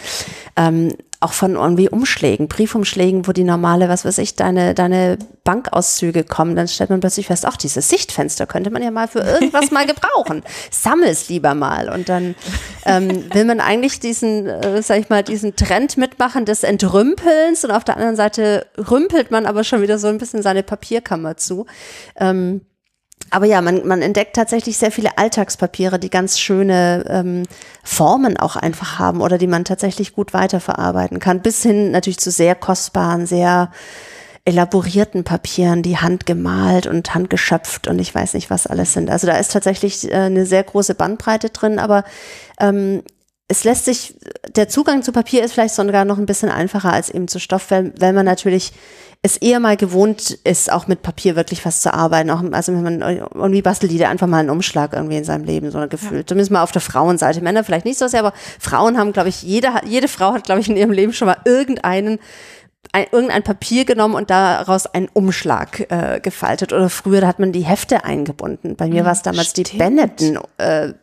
Ähm, 0.58 0.94
auch 1.22 1.34
von 1.34 1.56
irgendwie 1.56 1.90
Umschlägen, 1.90 2.48
Briefumschlägen, 2.48 3.28
wo 3.28 3.34
die 3.34 3.44
normale, 3.44 3.90
was 3.90 4.06
weiß 4.06 4.20
ich, 4.20 4.36
deine, 4.36 4.74
deine 4.74 5.18
Bankauszüge 5.44 6.24
kommen, 6.24 6.56
dann 6.56 6.70
stellt 6.70 6.90
man 6.90 7.02
plötzlich 7.02 7.28
fest, 7.28 7.46
ach, 7.46 7.58
dieses 7.58 7.90
Sichtfenster 7.90 8.46
könnte 8.46 8.70
man 8.70 8.82
ja 8.82 8.90
mal 8.90 9.10
für 9.10 9.20
irgendwas 9.20 9.70
mal 9.72 9.86
gebrauchen. 9.86 10.44
Sammel 10.72 11.10
es 11.10 11.28
lieber 11.28 11.56
mal. 11.56 11.90
Und 11.90 12.08
dann 12.08 12.36
ähm, 12.86 13.26
will 13.34 13.44
man 13.44 13.60
eigentlich 13.60 14.00
diesen, 14.00 14.48
äh, 14.48 14.82
sag 14.82 15.00
ich 15.00 15.10
mal, 15.10 15.22
diesen 15.22 15.58
Trend 15.58 15.98
mitmachen 15.98 16.46
des 16.46 16.64
Entrümpelns 16.64 17.66
und 17.66 17.72
auf 17.72 17.84
der 17.84 17.98
anderen 17.98 18.16
Seite 18.16 18.68
rümpelt 18.78 19.30
man 19.30 19.46
aber 19.46 19.66
schon 19.66 19.82
wieder 19.82 19.98
so 19.98 20.08
ein 20.08 20.20
bisschen 20.20 20.42
seine 20.42 20.64
Papierkammer 20.64 21.36
zu. 21.36 21.66
Ähm, 22.18 22.62
aber 23.32 23.46
ja, 23.46 23.62
man, 23.62 23.88
man 23.88 24.02
entdeckt 24.02 24.36
tatsächlich 24.36 24.78
sehr 24.78 24.92
viele 24.92 25.18
Alltagspapiere, 25.18 26.00
die 26.00 26.10
ganz 26.10 26.40
schöne 26.40 27.06
ähm, 27.08 27.44
Formen 27.84 28.38
auch 28.38 28.56
einfach 28.56 29.00
haben 29.00 29.22
oder 29.22 29.38
die 29.38 29.48
man 29.48 29.66
tatsächlich 29.66 30.14
gut 30.14 30.34
weiterverarbeiten 30.34 31.20
kann, 31.20 31.42
bis 31.42 31.64
hin 31.64 31.92
natürlich 31.92 32.20
zu 32.20 32.32
sehr 32.32 32.56
kostbaren, 32.56 33.26
sehr 33.26 33.72
elaborierten 34.46 35.24
Papieren, 35.24 35.84
die 35.84 35.98
handgemalt 35.98 36.88
und 36.88 37.14
handgeschöpft 37.14 37.88
und 37.88 38.00
ich 38.00 38.14
weiß 38.14 38.34
nicht, 38.34 38.50
was 38.50 38.68
alles 38.68 38.94
sind. 38.94 39.10
Also 39.10 39.28
da 39.28 39.38
ist 39.38 39.52
tatsächlich 39.52 40.10
äh, 40.10 40.16
eine 40.16 40.46
sehr 40.46 40.64
große 40.64 40.96
Bandbreite 40.96 41.50
drin, 41.50 41.78
aber 41.78 42.04
ähm, 42.60 43.04
es 43.48 43.64
lässt 43.64 43.86
sich, 43.86 44.16
der 44.56 44.70
Zugang 44.70 45.04
zu 45.04 45.12
Papier 45.12 45.44
ist 45.44 45.54
vielleicht 45.54 45.76
sogar 45.76 46.06
noch 46.06 46.20
ein 46.20 46.28
bisschen 46.28 46.50
einfacher 46.50 46.94
als 46.94 47.10
eben 47.10 47.28
zu 47.28 47.40
Stoff, 47.40 47.72
weil, 47.72 47.94
weil 48.00 48.14
man 48.14 48.26
natürlich 48.26 48.74
es 49.22 49.36
eher 49.36 49.60
mal 49.60 49.76
gewohnt 49.76 50.32
ist, 50.46 50.72
auch 50.72 50.88
mit 50.88 51.02
Papier 51.02 51.36
wirklich 51.36 51.66
was 51.66 51.82
zu 51.82 51.94
arbeiten. 51.94 52.30
Auch, 52.30 52.42
also 52.54 52.72
wenn 52.72 52.84
man 52.84 53.02
irgendwie 53.02 53.62
bastelt 53.62 53.92
jeder 53.92 54.08
einfach 54.10 54.28
mal 54.28 54.40
einen 54.40 54.50
Umschlag 54.50 54.94
irgendwie 54.94 55.18
in 55.18 55.26
seinem 55.26 55.44
Leben, 55.44 55.72
so 55.72 55.78
ein 55.78 55.90
Gefühl. 55.90 56.20
Ja. 56.20 56.26
Zumindest 56.26 56.52
mal 56.52 56.64
auf 56.64 56.72
der 56.72 56.82
Frauenseite. 56.82 57.42
Männer 57.42 57.66
vielleicht 57.66 57.86
nicht 57.86 58.00
so 58.00 58.08
sehr, 58.08 58.22
aber 58.22 58.34
Frauen 58.60 58.98
haben, 58.98 59.12
glaube 59.12 59.28
ich, 59.28 59.44
jede, 59.44 59.74
jede 59.86 60.08
Frau 60.08 60.34
hat, 60.34 60.46
glaube 60.46 60.62
ich, 60.62 60.70
in 60.70 60.78
ihrem 60.78 60.92
Leben 60.92 61.12
schon 61.12 61.28
mal 61.28 61.38
irgendeinen 61.44 62.20
ein, 62.94 63.08
irgendein 63.12 63.44
Papier 63.44 63.84
genommen 63.84 64.16
und 64.16 64.30
daraus 64.30 64.88
einen 64.88 65.10
Umschlag 65.10 65.92
äh, 65.92 66.22
gefaltet. 66.22 66.72
Oder 66.72 66.90
früher 66.90 67.28
hat 67.28 67.38
man 67.38 67.52
die 67.52 67.62
Hefte 67.62 68.06
eingebunden. 68.06 68.78
Bei 68.78 68.88
mir 68.88 69.02
mhm, 69.02 69.06
war 69.06 69.12
es 69.12 69.22
damals 69.22 69.50
stimmt. 69.50 69.74
die 69.74 69.78
Benetton 69.78 70.40
äh, 70.58 70.94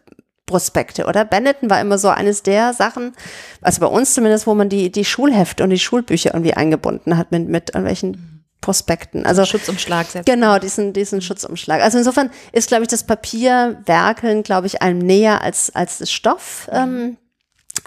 Prospekte, 0.46 1.06
oder? 1.06 1.24
Benetton 1.24 1.68
war 1.68 1.80
immer 1.80 1.98
so 1.98 2.08
eines 2.08 2.42
der 2.42 2.72
Sachen, 2.72 3.14
also 3.60 3.80
bei 3.80 3.88
uns 3.88 4.14
zumindest, 4.14 4.46
wo 4.46 4.54
man 4.54 4.68
die, 4.68 4.92
die 4.92 5.04
Schulhefte 5.04 5.64
und 5.64 5.70
die 5.70 5.78
Schulbücher 5.78 6.32
irgendwie 6.32 6.54
eingebunden 6.54 7.18
hat 7.18 7.32
mit, 7.32 7.48
mit 7.48 7.70
irgendwelchen 7.70 8.44
Prospekten. 8.60 9.26
Also 9.26 9.44
Schutzumschlag. 9.44 10.06
Selbst. 10.06 10.26
Genau, 10.26 10.58
diesen, 10.58 10.92
diesen 10.92 11.20
Schutzumschlag. 11.20 11.82
Also 11.82 11.98
insofern 11.98 12.30
ist, 12.52 12.68
glaube 12.68 12.84
ich, 12.84 12.88
das 12.88 13.04
Papierwerkeln, 13.04 14.42
glaube 14.42 14.66
ich, 14.66 14.82
einem 14.82 14.98
näher 14.98 15.42
als, 15.42 15.74
als 15.74 15.98
das 15.98 16.10
Stoff. 16.10 16.68
Mhm. 16.72 16.76
Ähm, 16.76 17.16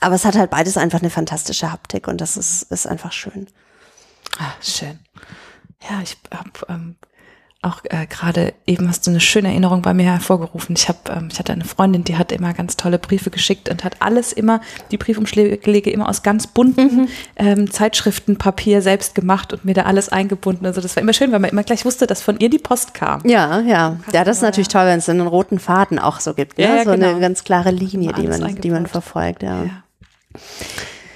aber 0.02 0.16
es 0.16 0.26
hat 0.26 0.36
halt 0.36 0.52
beides 0.52 0.78
einfach 0.78 1.02
eine 1.02 1.10
fantastische 1.10 1.72
Haptik 1.72 2.08
und 2.08 2.22
das 2.22 2.38
ist, 2.38 2.64
ist 2.72 2.88
einfach 2.88 3.12
schön. 3.12 3.48
Ah, 4.38 4.54
schön. 4.62 5.00
Ja, 5.90 6.02
ich 6.02 6.18
habe 6.34 6.52
ähm, 6.70 6.96
auch 7.62 7.82
äh, 7.84 8.06
gerade 8.08 8.54
eben 8.66 8.88
hast 8.88 9.06
du 9.06 9.12
eine 9.12 9.20
schöne 9.20 9.50
Erinnerung 9.50 9.82
bei 9.82 9.94
mir 9.94 10.06
hervorgerufen. 10.06 10.76
Ich 10.78 10.88
habe, 10.88 11.00
ähm, 11.10 11.28
ich 11.30 11.40
hatte 11.40 11.52
eine 11.52 11.66
Freundin, 11.66 12.06
die 12.06 12.16
hat 12.16 12.32
immer 12.32 12.54
ganz 12.54 12.78
tolle 12.78 13.00
Briefe 13.00 13.32
geschickt 13.32 13.68
und 13.68 13.84
hat 13.84 13.98
alles 14.00 14.32
immer, 14.32 14.62
die 14.92 14.98
Briefumschläge 14.98 15.90
immer 15.90 16.08
aus 16.08 16.24
ganz 16.24 16.48
bunten 16.48 17.02
mhm. 17.02 17.08
ähm, 17.36 17.70
Zeitschriftenpapier 17.70 18.82
selbst 18.82 19.14
gemacht 19.14 19.52
und 19.52 19.66
mir 19.66 19.74
da 19.74 19.84
alles 19.84 20.08
eingebunden. 20.08 20.66
Also 20.66 20.80
das 20.80 20.96
war 20.96 21.04
immer 21.04 21.12
schön, 21.12 21.34
weil 21.34 21.40
man 21.40 21.50
immer 21.50 21.64
gleich 21.64 21.84
wusste, 21.84 22.08
dass 22.08 22.22
von 22.22 22.40
ihr 22.40 22.50
die 22.50 22.60
Post 22.60 22.94
kam. 22.94 23.22
Ja, 23.26 23.60
ja. 23.60 23.98
Ja, 24.14 24.24
das 24.24 24.38
ist 24.38 24.44
natürlich 24.44 24.70
toll, 24.70 24.86
wenn 24.86 25.00
es 25.00 25.10
einen 25.10 25.28
roten 25.28 25.60
Faden 25.60 26.00
auch 26.00 26.22
so 26.22 26.34
gibt. 26.34 26.58
Ne? 26.58 26.64
Ja, 26.64 26.76
ja, 26.78 26.84
so 26.86 26.92
genau. 26.92 27.10
eine 27.10 27.20
ganz 27.20 27.44
klare 27.44 27.72
Linie, 27.72 28.14
die 28.14 28.28
man, 28.28 28.56
die 28.56 28.70
man 28.70 28.88
verfolgt. 28.88 29.44
ja. 29.44 29.64
ja. 29.64 29.84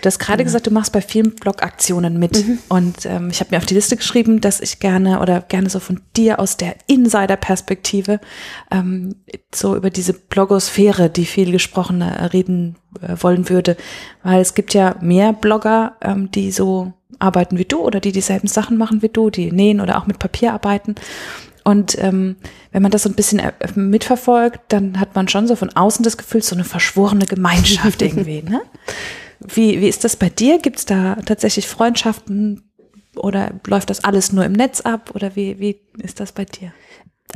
Du 0.03 0.07
hast 0.07 0.19
gerade 0.19 0.43
mhm. 0.43 0.47
gesagt, 0.47 0.67
du 0.67 0.71
machst 0.71 0.91
bei 0.91 0.99
vielen 0.99 1.33
Blogaktionen 1.33 2.19
mit. 2.19 2.45
Mhm. 2.45 2.59
Und 2.67 3.05
ähm, 3.05 3.29
ich 3.31 3.39
habe 3.39 3.51
mir 3.51 3.57
auf 3.57 3.65
die 3.65 3.73
Liste 3.73 3.95
geschrieben, 3.95 4.41
dass 4.41 4.59
ich 4.59 4.79
gerne 4.79 5.21
oder 5.21 5.39
gerne 5.39 5.69
so 5.69 5.79
von 5.79 6.01
dir 6.17 6.41
aus 6.41 6.57
der 6.57 6.75
Insider-Perspektive 6.87 8.19
ähm, 8.69 9.15
so 9.55 9.77
über 9.77 9.89
diese 9.89 10.11
Blogosphäre, 10.11 11.09
die 11.09 11.25
viel 11.25 11.53
gesprochene 11.53 12.17
äh, 12.17 12.25
reden 12.25 12.75
äh, 13.01 13.15
wollen 13.21 13.47
würde. 13.47 13.77
Weil 14.23 14.41
es 14.41 14.55
gibt 14.55 14.73
ja 14.73 14.97
mehr 14.99 15.31
Blogger, 15.31 15.93
ähm, 16.01 16.29
die 16.31 16.51
so 16.51 16.91
arbeiten 17.19 17.57
wie 17.57 17.65
du 17.65 17.79
oder 17.79 18.01
die 18.01 18.11
dieselben 18.11 18.49
Sachen 18.49 18.75
machen 18.77 19.01
wie 19.01 19.09
du, 19.09 19.29
die 19.29 19.53
nähen 19.53 19.79
oder 19.79 19.97
auch 19.97 20.05
mit 20.05 20.19
Papier 20.19 20.51
arbeiten. 20.51 20.95
Und 21.63 21.97
ähm, 21.97 22.35
wenn 22.73 22.81
man 22.81 22.91
das 22.91 23.03
so 23.03 23.09
ein 23.09 23.15
bisschen 23.15 23.39
äh, 23.39 23.53
mitverfolgt, 23.75 24.59
dann 24.67 24.99
hat 24.99 25.15
man 25.15 25.29
schon 25.29 25.47
so 25.47 25.55
von 25.55 25.69
außen 25.69 26.03
das 26.03 26.17
Gefühl, 26.17 26.43
so 26.43 26.55
eine 26.55 26.65
verschworene 26.65 27.25
Gemeinschaft 27.25 28.01
irgendwie. 28.01 28.41
Ne? 28.41 28.59
Wie, 29.47 29.81
wie 29.81 29.87
ist 29.87 30.03
das 30.03 30.15
bei 30.15 30.29
dir? 30.29 30.59
Gibt 30.59 30.79
es 30.79 30.85
da 30.85 31.15
tatsächlich 31.25 31.67
Freundschaften 31.67 32.71
oder 33.15 33.51
läuft 33.67 33.89
das 33.89 34.03
alles 34.03 34.31
nur 34.31 34.45
im 34.45 34.53
Netz 34.53 34.81
ab 34.81 35.11
oder 35.13 35.35
wie, 35.35 35.59
wie 35.59 35.79
ist 35.97 36.19
das 36.19 36.31
bei 36.31 36.45
dir? 36.45 36.71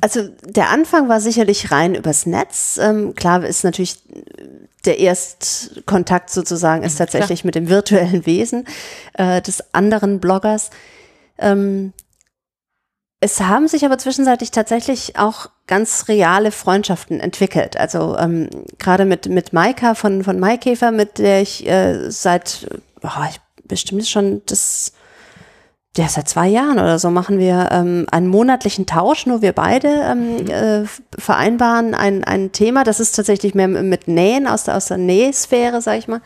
Also 0.01 0.29
der 0.43 0.69
Anfang 0.69 1.09
war 1.09 1.21
sicherlich 1.21 1.71
rein 1.71 1.95
übers 1.95 2.25
Netz. 2.25 2.79
Ähm, 2.81 3.15
klar 3.15 3.43
ist 3.43 3.63
natürlich 3.63 3.99
der 4.85 4.99
Erstkontakt 4.99 6.29
sozusagen 6.29 6.83
ist 6.83 6.97
tatsächlich 6.97 7.41
klar. 7.41 7.47
mit 7.47 7.55
dem 7.55 7.69
virtuellen 7.69 8.25
Wesen 8.25 8.65
äh, 9.13 9.41
des 9.41 9.73
anderen 9.73 10.19
Bloggers. 10.19 10.69
Ähm, 11.37 11.93
es 13.19 13.41
haben 13.41 13.67
sich 13.67 13.85
aber 13.85 13.97
zwischenzeitlich 13.97 14.51
tatsächlich 14.51 15.17
auch 15.17 15.49
ganz 15.67 16.07
reale 16.07 16.51
Freundschaften 16.51 17.19
entwickelt. 17.19 17.77
Also 17.77 18.17
ähm, 18.17 18.49
gerade 18.79 19.05
mit 19.05 19.27
mit 19.27 19.53
Maika 19.53 19.93
von 19.93 20.23
von 20.23 20.39
Maikäfer, 20.39 20.91
mit 20.91 21.17
der 21.19 21.41
ich 21.41 21.67
äh, 21.67 22.09
seit 22.09 22.67
oh, 23.03 23.09
ich 23.29 23.39
bestimmt 23.67 24.07
schon 24.07 24.41
das 24.45 24.93
ja, 25.97 26.07
seit 26.07 26.29
zwei 26.29 26.47
Jahren 26.47 26.79
oder 26.79 26.99
so 26.99 27.09
machen 27.09 27.39
wir 27.39 27.69
ähm, 27.71 28.05
einen 28.11 28.27
monatlichen 28.27 28.85
Tausch, 28.85 29.25
nur 29.25 29.41
wir 29.41 29.51
beide 29.51 29.87
ähm, 29.87 30.35
mhm. 30.37 30.49
äh, 30.49 30.85
vereinbaren 31.17 31.95
ein, 31.95 32.23
ein 32.23 32.51
Thema, 32.51 32.83
das 32.83 32.99
ist 32.99 33.15
tatsächlich 33.15 33.55
mehr 33.55 33.67
mit 33.67 34.07
Nähen 34.07 34.47
aus 34.47 34.65
der, 34.65 34.77
aus 34.77 34.85
der 34.85 34.97
Nähsphäre, 34.97 35.81
sag 35.81 35.97
ich 35.97 36.07
mal, 36.07 36.21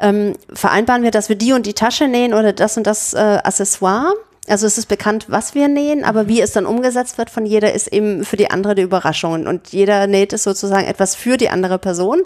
ähm, 0.00 0.34
vereinbaren 0.52 1.02
wir, 1.02 1.10
dass 1.10 1.28
wir 1.28 1.36
die 1.36 1.54
und 1.54 1.66
die 1.66 1.72
Tasche 1.72 2.08
nähen 2.08 2.34
oder 2.34 2.52
das 2.52 2.76
und 2.76 2.86
das 2.86 3.14
äh, 3.14 3.38
Accessoire 3.42 4.12
also 4.48 4.66
es 4.66 4.78
ist 4.78 4.86
bekannt, 4.86 5.26
was 5.28 5.54
wir 5.54 5.68
nähen, 5.68 6.04
aber 6.04 6.28
wie 6.28 6.40
es 6.40 6.52
dann 6.52 6.66
umgesetzt 6.66 7.18
wird 7.18 7.30
von 7.30 7.46
jeder, 7.46 7.72
ist 7.72 7.88
eben 7.88 8.24
für 8.24 8.36
die 8.36 8.50
andere 8.50 8.74
die 8.74 8.82
Überraschung. 8.82 9.46
Und 9.46 9.68
jeder 9.72 10.06
näht 10.06 10.32
es 10.32 10.44
sozusagen 10.44 10.86
etwas 10.86 11.14
für 11.14 11.36
die 11.36 11.48
andere 11.48 11.78
Person. 11.78 12.22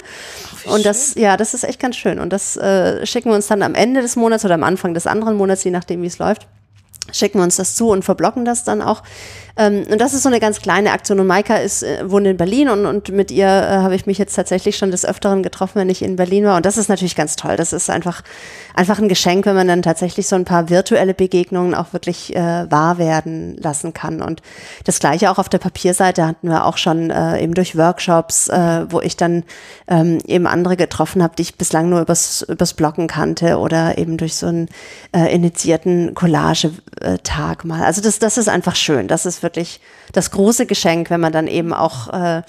Ach, 0.66 0.74
und 0.74 0.84
das, 0.84 1.12
schön. 1.12 1.22
ja, 1.22 1.36
das 1.36 1.54
ist 1.54 1.64
echt 1.64 1.80
ganz 1.80 1.96
schön. 1.96 2.18
Und 2.18 2.32
das 2.32 2.56
äh, 2.56 3.04
schicken 3.06 3.30
wir 3.30 3.36
uns 3.36 3.46
dann 3.46 3.62
am 3.62 3.74
Ende 3.74 4.02
des 4.02 4.16
Monats 4.16 4.44
oder 4.44 4.54
am 4.54 4.64
Anfang 4.64 4.94
des 4.94 5.06
anderen 5.06 5.36
Monats, 5.36 5.64
je 5.64 5.70
nachdem, 5.70 6.02
wie 6.02 6.06
es 6.06 6.18
läuft, 6.18 6.46
schicken 7.12 7.38
wir 7.38 7.44
uns 7.44 7.56
das 7.56 7.74
zu 7.74 7.90
und 7.90 8.04
verblocken 8.04 8.44
das 8.44 8.64
dann 8.64 8.82
auch. 8.82 9.02
Ähm, 9.60 9.84
und 9.90 10.00
das 10.00 10.14
ist 10.14 10.22
so 10.22 10.28
eine 10.28 10.40
ganz 10.40 10.60
kleine 10.60 10.92
Aktion. 10.92 11.20
Und 11.20 11.26
Maika 11.26 11.56
ist, 11.56 11.82
äh, 11.82 12.10
wohnt 12.10 12.26
in 12.26 12.36
Berlin 12.36 12.68
und, 12.70 12.86
und 12.86 13.10
mit 13.10 13.30
ihr 13.30 13.46
äh, 13.46 13.76
habe 13.78 13.94
ich 13.94 14.06
mich 14.06 14.16
jetzt 14.18 14.34
tatsächlich 14.34 14.76
schon 14.76 14.90
des 14.90 15.04
Öfteren 15.04 15.42
getroffen, 15.42 15.80
wenn 15.80 15.90
ich 15.90 16.02
in 16.02 16.16
Berlin 16.16 16.44
war. 16.44 16.56
Und 16.56 16.66
das 16.66 16.78
ist 16.78 16.88
natürlich 16.88 17.16
ganz 17.16 17.36
toll. 17.36 17.56
Das 17.56 17.72
ist 17.72 17.90
einfach, 17.90 18.22
einfach 18.74 18.98
ein 18.98 19.08
Geschenk, 19.08 19.46
wenn 19.46 19.56
man 19.56 19.68
dann 19.68 19.82
tatsächlich 19.82 20.26
so 20.28 20.36
ein 20.36 20.44
paar 20.44 20.70
virtuelle 20.70 21.12
Begegnungen 21.12 21.74
auch 21.74 21.92
wirklich 21.92 22.34
äh, 22.34 22.70
wahr 22.70 22.98
werden 22.98 23.56
lassen 23.58 23.92
kann. 23.92 24.22
Und 24.22 24.40
das 24.84 24.98
Gleiche 24.98 25.30
auch 25.30 25.38
auf 25.38 25.48
der 25.48 25.58
Papierseite 25.58 26.26
hatten 26.26 26.48
wir 26.48 26.64
auch 26.64 26.78
schon 26.78 27.10
äh, 27.10 27.42
eben 27.42 27.54
durch 27.54 27.76
Workshops, 27.76 28.48
äh, 28.48 28.86
wo 28.88 29.00
ich 29.00 29.16
dann 29.16 29.44
ähm, 29.88 30.18
eben 30.26 30.46
andere 30.46 30.76
getroffen 30.76 31.22
habe, 31.22 31.34
die 31.36 31.42
ich 31.42 31.58
bislang 31.58 31.90
nur 31.90 32.00
übers, 32.00 32.42
übers 32.42 32.72
Bloggen 32.74 33.08
kannte 33.08 33.58
oder 33.58 33.98
eben 33.98 34.16
durch 34.16 34.36
so 34.36 34.46
einen 34.46 34.68
äh, 35.14 35.34
initiierten 35.34 36.14
Collage-Tag 37.00 37.64
mal. 37.64 37.82
Also 37.82 38.00
das, 38.00 38.18
das 38.18 38.38
ist 38.38 38.48
einfach 38.48 38.76
schön. 38.76 39.08
Das 39.08 39.26
ist 39.26 39.42
wirklich 39.42 39.80
das 40.12 40.30
große 40.30 40.66
Geschenk, 40.66 41.10
wenn 41.10 41.20
man 41.20 41.32
dann 41.32 41.46
eben 41.46 41.72
auch 41.72 42.12
äh, 42.12 42.42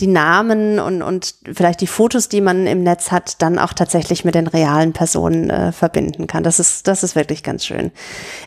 die 0.00 0.06
Namen 0.06 0.78
und, 0.78 1.02
und 1.02 1.34
vielleicht 1.52 1.80
die 1.80 1.86
Fotos, 1.86 2.28
die 2.28 2.40
man 2.40 2.66
im 2.66 2.82
Netz 2.82 3.10
hat, 3.10 3.42
dann 3.42 3.58
auch 3.58 3.72
tatsächlich 3.72 4.24
mit 4.24 4.34
den 4.34 4.46
realen 4.46 4.92
Personen 4.92 5.50
äh, 5.50 5.72
verbinden 5.72 6.26
kann. 6.26 6.42
Das 6.42 6.58
ist, 6.58 6.86
das 6.86 7.02
ist 7.02 7.16
wirklich 7.16 7.42
ganz 7.42 7.64
schön. 7.64 7.90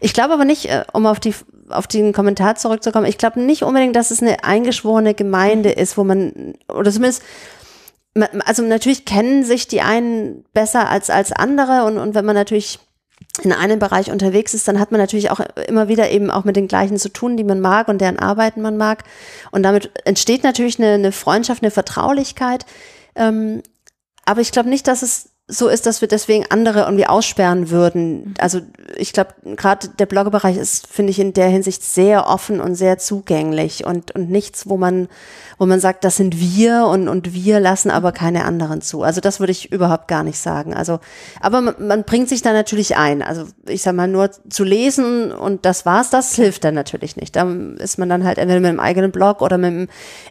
Ich 0.02 0.14
glaube 0.14 0.34
aber 0.34 0.46
nicht, 0.46 0.66
äh, 0.66 0.84
um 0.94 1.06
auf 1.06 1.20
die 1.20 1.34
auf 1.70 1.88
den 1.88 2.12
Kommentar 2.12 2.56
zurückzukommen, 2.56 3.06
ich 3.06 3.18
glaube 3.18 3.42
nicht 3.42 3.64
unbedingt, 3.64 3.96
dass 3.96 4.12
es 4.12 4.22
eine 4.22 4.44
eingeschworene 4.44 5.14
Gemeinde 5.14 5.72
ist, 5.72 5.98
wo 5.98 6.04
man, 6.04 6.56
oder 6.68 6.92
zumindest 6.92 7.24
also 8.46 8.62
natürlich 8.62 9.06
kennen 9.06 9.44
sich 9.44 9.68
die 9.68 9.82
einen 9.82 10.44
besser 10.54 10.88
als, 10.88 11.10
als 11.10 11.32
andere 11.32 11.86
und, 11.86 11.98
und 11.98 12.14
wenn 12.14 12.26
man 12.26 12.36
natürlich 12.36 12.80
in 13.42 13.52
einem 13.52 13.80
Bereich 13.80 14.12
unterwegs 14.12 14.54
ist, 14.54 14.68
dann 14.68 14.80
hat 14.80 14.92
man 14.92 15.02
natürlich 15.02 15.32
auch 15.32 15.40
immer 15.68 15.88
wieder 15.88 16.12
eben 16.12 16.30
auch 16.30 16.44
mit 16.44 16.56
den 16.56 16.68
gleichen 16.68 16.98
zu 16.98 17.10
tun, 17.10 17.36
die 17.36 17.44
man 17.44 17.60
mag 17.60 17.88
und 17.88 18.00
deren 18.00 18.20
Arbeiten 18.20 18.62
man 18.62 18.78
mag. 18.78 19.04
Und 19.52 19.64
damit 19.64 19.92
entsteht 20.06 20.44
natürlich 20.44 20.78
eine, 20.78 20.94
eine 20.94 21.12
Freundschaft, 21.12 21.64
eine 21.64 21.72
Vertraulichkeit. 21.72 22.66
Ähm, 23.16 23.64
aber 24.26 24.42
ich 24.42 24.52
glaube 24.52 24.70
nicht, 24.70 24.88
dass 24.88 25.02
es 25.02 25.30
so 25.48 25.68
ist, 25.68 25.86
dass 25.86 26.00
wir 26.00 26.08
deswegen 26.08 26.46
andere 26.50 26.82
irgendwie 26.82 27.06
aussperren 27.06 27.70
würden. 27.70 28.14
Mhm. 28.14 28.34
Also 28.38 28.62
ich 28.96 29.12
glaube, 29.12 29.34
gerade 29.58 29.90
der 29.90 30.06
Bloggerbereich 30.06 30.56
ist, 30.56 30.88
finde 30.88 31.12
ich, 31.12 31.20
in 31.20 31.34
der 31.34 31.50
Hinsicht 31.50 31.84
sehr 31.84 32.28
offen 32.28 32.62
und 32.62 32.76
sehr 32.76 32.98
zugänglich 32.98 33.86
und, 33.86 34.12
und 34.12 34.30
nichts, 34.30 34.70
wo 34.70 34.78
man, 34.78 35.10
wo 35.58 35.66
man 35.66 35.82
sagt, 35.82 36.06
das 36.06 36.16
sind 36.16 36.40
wir 36.40 36.86
und, 36.86 37.10
und 37.10 37.34
wir 37.34 37.60
lassen 37.60 37.92
aber 37.92 38.14
keine 38.14 38.46
anderen 38.46 38.82
zu. 38.82 39.04
Also 39.04 39.20
das 39.20 39.42
würde 39.42 39.52
ich 39.52 39.70
überhaupt 39.70 40.08
gar 40.08 40.24
nicht 40.24 40.40
sagen. 40.40 40.74
Also, 40.74 41.02
aber 41.42 41.60
man, 41.60 41.76
man 41.80 42.04
bringt 42.06 42.30
sich 42.30 42.42
da 42.42 42.54
natürlich 42.54 42.96
ein. 42.96 43.22
Also 43.22 43.46
ich 43.68 43.82
sag 43.82 43.96
mal, 43.96 44.08
nur 44.08 44.32
zu 44.50 44.64
lesen 44.64 45.34
und 45.34 45.66
das 45.66 45.86
war's, 45.86 46.10
das 46.10 46.36
hilft 46.36 46.64
dann 46.64 46.74
natürlich 46.74 47.18
nicht. 47.18 47.36
Da 47.36 47.52
ist 47.80 48.00
man 48.00 48.08
dann 48.08 48.24
halt 48.24 48.38
entweder 48.38 48.62
mit 48.62 48.70
einem 48.70 48.80
eigenen 48.80 49.12
Blog 49.12 49.42
oder 49.42 49.58
mit 49.58 49.72
einem 49.72 49.88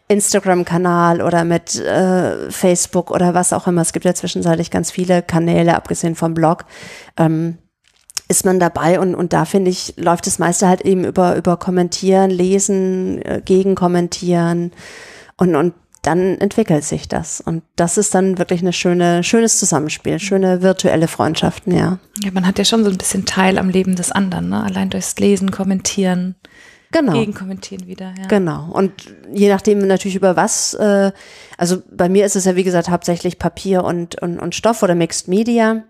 Instagram-Kanal 0.09 1.21
oder 1.21 1.45
mit 1.45 1.79
äh, 1.79 2.51
Facebook 2.51 3.11
oder 3.11 3.35
was 3.35 3.53
auch 3.53 3.67
immer. 3.67 3.83
Es 3.83 3.93
gibt 3.93 4.07
ja 4.07 4.15
zwischenzeitlich 4.15 4.71
ganz 4.71 4.91
viele 4.91 5.02
viele 5.03 5.23
Kanäle, 5.23 5.75
abgesehen 5.75 6.15
vom 6.15 6.35
Blog, 6.35 6.65
ähm, 7.17 7.59
ist 8.29 8.45
man 8.45 8.61
dabei 8.61 9.01
und, 9.01 9.15
und 9.15 9.33
da 9.33 9.45
finde 9.45 9.71
ich, 9.71 9.95
läuft 9.97 10.27
das 10.27 10.39
meiste 10.39 10.69
halt 10.69 10.83
eben 10.83 11.05
über, 11.05 11.37
über 11.37 11.57
Kommentieren, 11.57 12.31
Lesen, 12.31 13.21
äh, 13.23 13.43
Gegenkommentieren 13.45 14.73
und, 15.37 15.55
und 15.55 15.75
dann 16.03 16.39
entwickelt 16.39 16.83
sich 16.85 17.09
das. 17.09 17.41
Und 17.41 17.63
das 17.77 17.97
ist 17.97 18.15
dann 18.15 18.39
wirklich 18.39 18.61
eine 18.61 18.73
schöne, 18.73 19.23
schönes 19.23 19.59
Zusammenspiel, 19.59 20.19
schöne 20.19 20.63
virtuelle 20.63 21.09
Freundschaften, 21.09 21.77
ja. 21.77 21.99
Ja, 22.23 22.31
man 22.33 22.47
hat 22.47 22.59
ja 22.59 22.65
schon 22.65 22.85
so 22.85 22.91
ein 22.91 22.99
bisschen 22.99 23.25
Teil 23.25 23.59
am 23.59 23.69
Leben 23.69 23.95
des 23.95 24.11
anderen, 24.11 24.49
ne? 24.49 24.65
Allein 24.65 24.91
durchs 24.91 25.17
Lesen, 25.19 25.51
Kommentieren. 25.53 26.35
Genau. 26.93 27.13
Gegenkommentieren 27.13 27.87
wieder, 27.87 28.15
ja. 28.19 28.27
Genau. 28.29 28.71
Und 28.71 28.93
je 29.33 29.49
nachdem 29.49 29.79
natürlich 29.79 30.17
über 30.17 30.37
was, 30.37 30.75
äh, 30.75 31.11
also 31.57 31.83
bei 31.91 32.09
mir 32.09 32.27
ist 32.27 32.37
es 32.37 32.45
ja 32.45 32.55
wie 32.55 32.65
gesagt 32.65 32.91
hauptsächlich 32.91 33.39
Papier 33.39 33.83
und, 33.83 34.21
und, 34.23 34.39
und 34.39 34.55
Stoff 34.55 34.83
oder 34.83 34.95
Mixed 34.95 35.27
Media. 35.27 35.85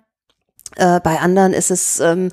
Äh, 0.77 1.01
bei 1.01 1.19
anderen 1.19 1.53
ist 1.53 1.71
es 1.71 2.01
ähm, 2.01 2.31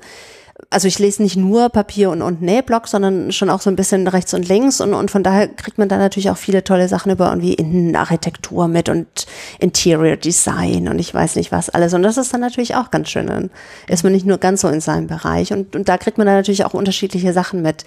also 0.72 0.86
ich 0.86 1.00
lese 1.00 1.20
nicht 1.20 1.34
nur 1.34 1.68
Papier 1.68 2.10
und, 2.10 2.22
und 2.22 2.42
Nähblock, 2.42 2.86
sondern 2.86 3.32
schon 3.32 3.50
auch 3.50 3.60
so 3.60 3.68
ein 3.68 3.74
bisschen 3.74 4.06
rechts 4.06 4.32
und 4.34 4.46
links 4.46 4.80
und, 4.80 4.94
und 4.94 5.10
von 5.10 5.24
daher 5.24 5.48
kriegt 5.48 5.78
man 5.78 5.88
da 5.88 5.98
natürlich 5.98 6.30
auch 6.30 6.36
viele 6.36 6.62
tolle 6.62 6.86
Sachen 6.86 7.10
über 7.10 7.28
irgendwie 7.28 7.54
Innenarchitektur 7.54 8.68
mit 8.68 8.88
und 8.88 9.26
Interior 9.58 10.16
Design 10.16 10.86
und 10.86 11.00
ich 11.00 11.12
weiß 11.12 11.34
nicht 11.34 11.50
was 11.50 11.70
alles 11.70 11.92
und 11.92 12.04
das 12.04 12.16
ist 12.18 12.32
dann 12.32 12.40
natürlich 12.40 12.76
auch 12.76 12.92
ganz 12.92 13.10
schön. 13.10 13.26
Dann 13.26 13.50
ist 13.88 14.04
man 14.04 14.12
nicht 14.12 14.24
nur 14.24 14.38
ganz 14.38 14.60
so 14.60 14.68
in 14.68 14.80
seinem 14.80 15.08
Bereich 15.08 15.52
und, 15.52 15.74
und 15.74 15.88
da 15.88 15.98
kriegt 15.98 16.18
man 16.18 16.28
dann 16.28 16.36
natürlich 16.36 16.64
auch 16.64 16.74
unterschiedliche 16.74 17.32
Sachen 17.32 17.62
mit, 17.62 17.84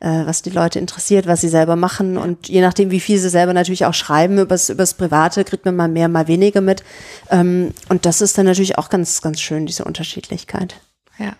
äh, 0.00 0.26
was 0.26 0.42
die 0.42 0.50
Leute 0.50 0.80
interessiert, 0.80 1.28
was 1.28 1.40
sie 1.40 1.48
selber 1.48 1.76
machen 1.76 2.18
und 2.18 2.48
je 2.48 2.62
nachdem, 2.62 2.90
wie 2.90 3.00
viel 3.00 3.18
sie 3.18 3.30
selber 3.30 3.54
natürlich 3.54 3.86
auch 3.86 3.94
schreiben 3.94 4.40
übers, 4.40 4.70
übers 4.70 4.94
Private, 4.94 5.44
kriegt 5.44 5.66
man 5.66 5.76
mal 5.76 5.88
mehr, 5.88 6.08
mal 6.08 6.26
weniger 6.26 6.62
mit 6.62 6.82
ähm, 7.30 7.72
und 7.88 8.06
das 8.06 8.20
ist 8.20 8.36
dann 8.36 8.46
natürlich 8.46 8.76
auch 8.76 8.88
ganz, 8.88 9.22
ganz 9.22 9.40
schön, 9.40 9.66
diese 9.66 9.84
Unterschiedlichkeit. 9.84 10.74
Ja. 11.16 11.34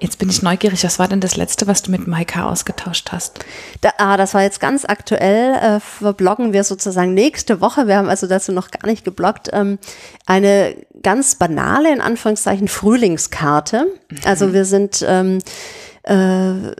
Jetzt 0.00 0.18
bin 0.18 0.30
ich 0.30 0.40
neugierig. 0.40 0.82
Was 0.82 0.98
war 0.98 1.08
denn 1.08 1.20
das 1.20 1.36
letzte, 1.36 1.66
was 1.66 1.82
du 1.82 1.90
mit 1.90 2.06
Maika 2.06 2.48
ausgetauscht 2.48 3.12
hast? 3.12 3.40
Da, 3.82 3.90
ah, 3.98 4.16
das 4.16 4.32
war 4.32 4.42
jetzt 4.42 4.58
ganz 4.58 4.86
aktuell. 4.86 5.54
Äh, 5.54 5.80
verbloggen 5.80 6.54
wir 6.54 6.64
sozusagen 6.64 7.12
nächste 7.12 7.60
Woche. 7.60 7.86
Wir 7.86 7.96
haben 7.96 8.08
also 8.08 8.26
dazu 8.26 8.50
noch 8.50 8.70
gar 8.70 8.88
nicht 8.88 9.04
gebloggt. 9.04 9.50
Ähm, 9.52 9.78
eine 10.24 10.74
ganz 11.02 11.34
banale, 11.34 11.92
in 11.92 12.00
Anführungszeichen, 12.00 12.68
Frühlingskarte. 12.68 13.88
Mhm. 14.08 14.16
Also 14.24 14.54
wir 14.54 14.64
sind 14.64 15.04
ähm, 15.06 15.38
äh, 16.04 16.72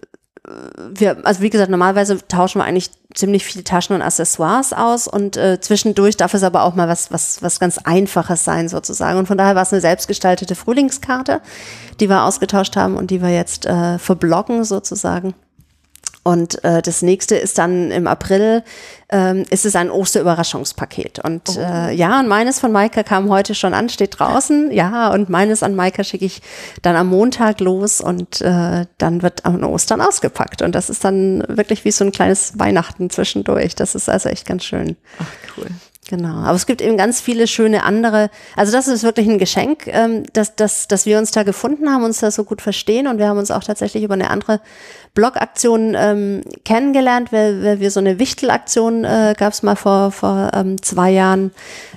wir, 0.95 1.25
also 1.25 1.43
wie 1.43 1.51
gesagt, 1.51 1.71
normalerweise 1.71 2.19
tauschen 2.27 2.61
wir 2.61 2.65
eigentlich 2.65 2.91
ziemlich 3.15 3.45
viele 3.45 3.65
Taschen 3.65 3.95
und 3.97 4.03
Accessoires 4.03 4.73
aus 4.73 5.09
und 5.09 5.37
äh, 5.37 5.61
zwischendurch 5.61 6.17
darf 6.17 6.35
es 6.35 6.43
aber 6.43 6.63
auch 6.63 6.75
mal 6.75 6.89
was, 6.89 7.11
was, 7.11 7.43
was 7.43 7.61
ganz 7.61 7.79
Einfaches 7.79 8.45
sein 8.45 8.69
sozusagen. 8.69 9.19
Und 9.19 9.27
von 9.27 9.39
daher 9.39 9.55
war 9.55 9.63
es 9.63 9.73
eine 9.73 9.81
selbstgestaltete 9.81 10.55
Frühlingskarte, 10.55 11.41
die 11.99 12.09
wir 12.09 12.25
ausgetauscht 12.25 12.77
haben 12.77 12.97
und 12.97 13.11
die 13.11 13.23
wir 13.23 13.31
jetzt 13.31 13.67
äh, 13.67 13.99
verbloggen 13.99 14.65
sozusagen. 14.65 15.35
Und 16.23 16.63
äh, 16.65 16.83
das 16.83 17.01
nächste 17.01 17.37
ist 17.37 17.57
dann 17.57 17.91
im 17.91 18.07
April, 18.07 18.63
ähm, 19.09 19.45
ist 19.49 19.65
es 19.65 19.75
ein 19.75 19.91
Osterüberraschungspaket. 19.91 21.19
Und 21.21 21.43
oh. 21.57 21.61
äh, 21.61 21.93
ja, 21.95 22.21
und 22.21 22.29
meines 22.29 22.61
von 22.61 22.73
Maika 22.73 23.03
kam 23.03 23.31
heute 23.31 23.55
schon 23.55 23.73
an, 23.73 23.89
steht 23.89 24.19
draußen. 24.19 24.71
Ja, 24.71 25.09
und 25.13 25.31
meines 25.31 25.63
an 25.63 25.75
Maika 25.75 26.05
schicke 26.05 26.27
ich 26.27 26.43
dann 26.83 26.95
am 26.95 27.09
Montag 27.09 27.61
los 27.61 28.03
und 28.03 28.43
äh, 28.43 28.85
dann 28.99 29.23
wird 29.23 29.47
an 29.47 29.65
Ostern 29.65 30.03
ausgepackt. 30.03 30.61
Und 30.61 30.75
das 30.75 30.91
ist 30.91 31.05
dann 31.05 31.43
wirklich 31.49 31.87
wie 31.87 31.91
so 31.91 32.05
ein 32.05 32.13
kleines 32.13 32.59
Weihnachten 32.59 33.09
zwischendurch. 33.09 33.75
Das 33.75 33.95
ist 33.95 34.11
also 34.11 34.29
echt 34.29 34.47
ganz 34.47 34.65
schön. 34.65 34.97
Ach, 35.19 35.27
cool. 35.57 35.67
Genau, 36.11 36.41
aber 36.41 36.57
es 36.57 36.67
gibt 36.67 36.83
eben 36.83 36.97
ganz 36.97 37.21
viele 37.21 37.47
schöne 37.47 37.85
andere. 37.85 38.31
Also 38.57 38.73
das 38.73 38.89
ist 38.89 39.05
wirklich 39.05 39.29
ein 39.29 39.39
Geschenk, 39.39 39.87
ähm, 39.87 40.25
dass, 40.33 40.57
dass, 40.57 40.89
dass 40.89 41.07
wir 41.07 41.19
uns 41.19 41.31
da 41.31 41.45
gefunden 41.45 41.89
haben, 41.89 42.03
uns 42.03 42.19
da 42.19 42.33
so 42.33 42.43
gut 42.43 42.61
verstehen 42.61 43.07
und 43.07 43.19
wir 43.19 43.29
haben 43.29 43.39
uns 43.39 43.53
auch 43.53 43.63
tatsächlich 43.63 44.03
über 44.03 44.15
eine 44.15 44.29
andere 44.29 44.61
Blogaktion 45.15 45.95
ähm, 45.97 46.41
kennengelernt, 46.65 47.31
weil, 47.31 47.63
weil 47.63 47.79
wir 47.79 47.93
so 47.93 48.01
eine 48.01 48.19
Wichtelaktion 48.19 49.05
äh, 49.05 49.37
gab 49.39 49.53
es 49.53 49.63
mal 49.63 49.77
vor, 49.77 50.11
vor 50.11 50.51
ähm, 50.53 50.83
zwei 50.83 51.13
Jahren 51.13 51.53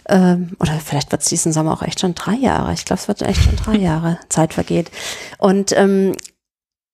ähm, 0.08 0.52
oder 0.60 0.74
vielleicht 0.74 1.12
wird 1.12 1.24
es 1.24 1.30
diesen 1.30 1.52
Sommer 1.52 1.74
auch 1.74 1.82
echt 1.82 2.00
schon 2.00 2.14
drei 2.14 2.36
Jahre. 2.36 2.72
Ich 2.74 2.86
glaube, 2.86 3.02
es 3.02 3.08
wird 3.08 3.24
echt 3.24 3.42
schon 3.42 3.56
drei 3.56 3.78
Jahre 3.78 4.20
Zeit 4.30 4.54
vergeht. 4.54 4.92
Und 5.40 5.72
ähm, 5.72 6.16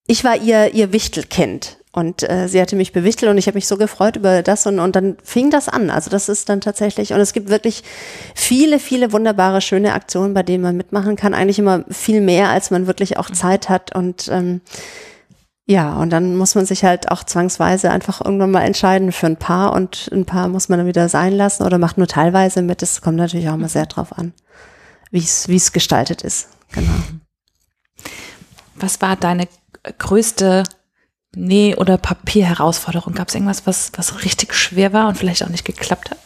ich 0.08 0.24
war 0.24 0.38
ihr 0.38 0.74
ihr 0.74 0.94
Wichtelkind 0.94 1.79
und 1.92 2.30
äh, 2.30 2.48
sie 2.48 2.62
hatte 2.62 2.76
mich 2.76 2.94
bewichtelt 2.94 3.32
und 3.32 3.40
ich 3.40 3.48
habe 3.48 3.58
mich 3.58 3.68
so 3.68 3.76
gefreut 3.76 4.16
über 4.16 4.44
das 4.44 4.68
und, 4.68 4.80
und 4.80 4.96
dann 4.96 5.18
fing 5.24 5.50
das 5.50 5.68
an. 5.68 5.90
Also 5.90 6.12
das 6.12 6.30
ist 6.30 6.48
dann 6.48 6.62
tatsächlich, 6.62 7.14
und 7.14 7.20
es 7.20 7.34
gibt 7.34 7.50
wirklich 7.50 7.84
viele, 8.36 8.78
viele 8.78 9.12
wunderbare, 9.12 9.60
schöne 9.60 9.94
Aktionen, 9.94 10.36
bei 10.36 10.44
denen 10.44 10.64
man 10.64 10.78
mitmachen 10.78 11.16
kann. 11.16 11.34
Eigentlich 11.34 11.58
immer 11.58 11.84
viel 11.90 12.22
mehr, 12.22 12.50
als 12.50 12.70
man 12.70 12.86
wirklich 12.86 13.18
auch 13.18 13.32
Zeit 13.32 13.70
hat. 13.70 13.96
Und 13.96 14.28
ähm, 14.32 14.62
ja, 15.66 15.96
und 15.96 16.12
dann 16.12 16.36
muss 16.36 16.54
man 16.54 16.68
sich 16.68 16.84
halt 16.84 17.10
auch 17.10 17.24
zwangsweise 17.24 17.90
einfach 17.90 18.24
irgendwann 18.24 18.52
mal 18.52 18.62
entscheiden 18.62 19.12
für 19.12 19.26
ein 19.26 19.38
Paar 19.38 19.74
und 19.74 20.12
ein 20.12 20.26
Paar 20.26 20.48
muss 20.48 20.70
man 20.70 20.78
dann 20.78 20.88
wieder 20.88 21.10
sein 21.10 21.34
lassen 21.34 21.64
oder 21.64 21.80
macht 21.80 21.98
nur 21.98 22.08
teilweise 22.08 22.62
mit. 22.62 22.84
Das 22.84 23.02
kommt 23.02 23.18
natürlich 23.18 23.50
auch 23.50 23.58
mal 23.58 23.68
sehr 23.68 23.88
drauf 23.88 24.16
an, 24.16 24.34
wie 25.10 25.20
es 25.20 25.48
wie 25.48 25.56
es 25.56 25.72
gestaltet 25.72 26.22
ist. 26.22 26.50
Genau. 26.72 26.92
Was 28.76 29.02
war 29.02 29.16
deine 29.16 29.48
größte 29.98 30.64
Näh- 31.36 31.76
oder 31.76 31.98
Papierherausforderung? 31.98 33.14
Gab 33.14 33.30
es 33.30 33.36
irgendwas, 33.36 33.66
was, 33.66 33.92
was 33.96 34.24
richtig 34.24 34.54
schwer 34.54 34.94
war 34.94 35.08
und 35.08 35.16
vielleicht 35.16 35.44
auch 35.44 35.50
nicht 35.50 35.66
geklappt 35.66 36.12
hat? 36.12 36.18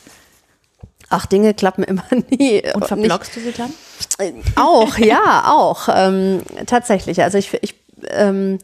Ach, 1.09 1.25
Dinge 1.25 1.53
klappen 1.53 1.83
immer 1.83 2.03
nie. 2.29 2.63
Und 2.73 2.87
verblockst 2.87 3.35
nicht. 3.35 3.47
du 3.47 3.51
sie 3.51 3.57
dann? 3.57 4.43
Auch, 4.55 4.97
ja, 4.97 5.43
auch. 5.47 5.87
Ähm, 5.93 6.41
tatsächlich. 6.65 7.21
Also 7.21 7.37
ich, 7.37 7.53
ich 7.61 7.75
ähm, 8.09 8.59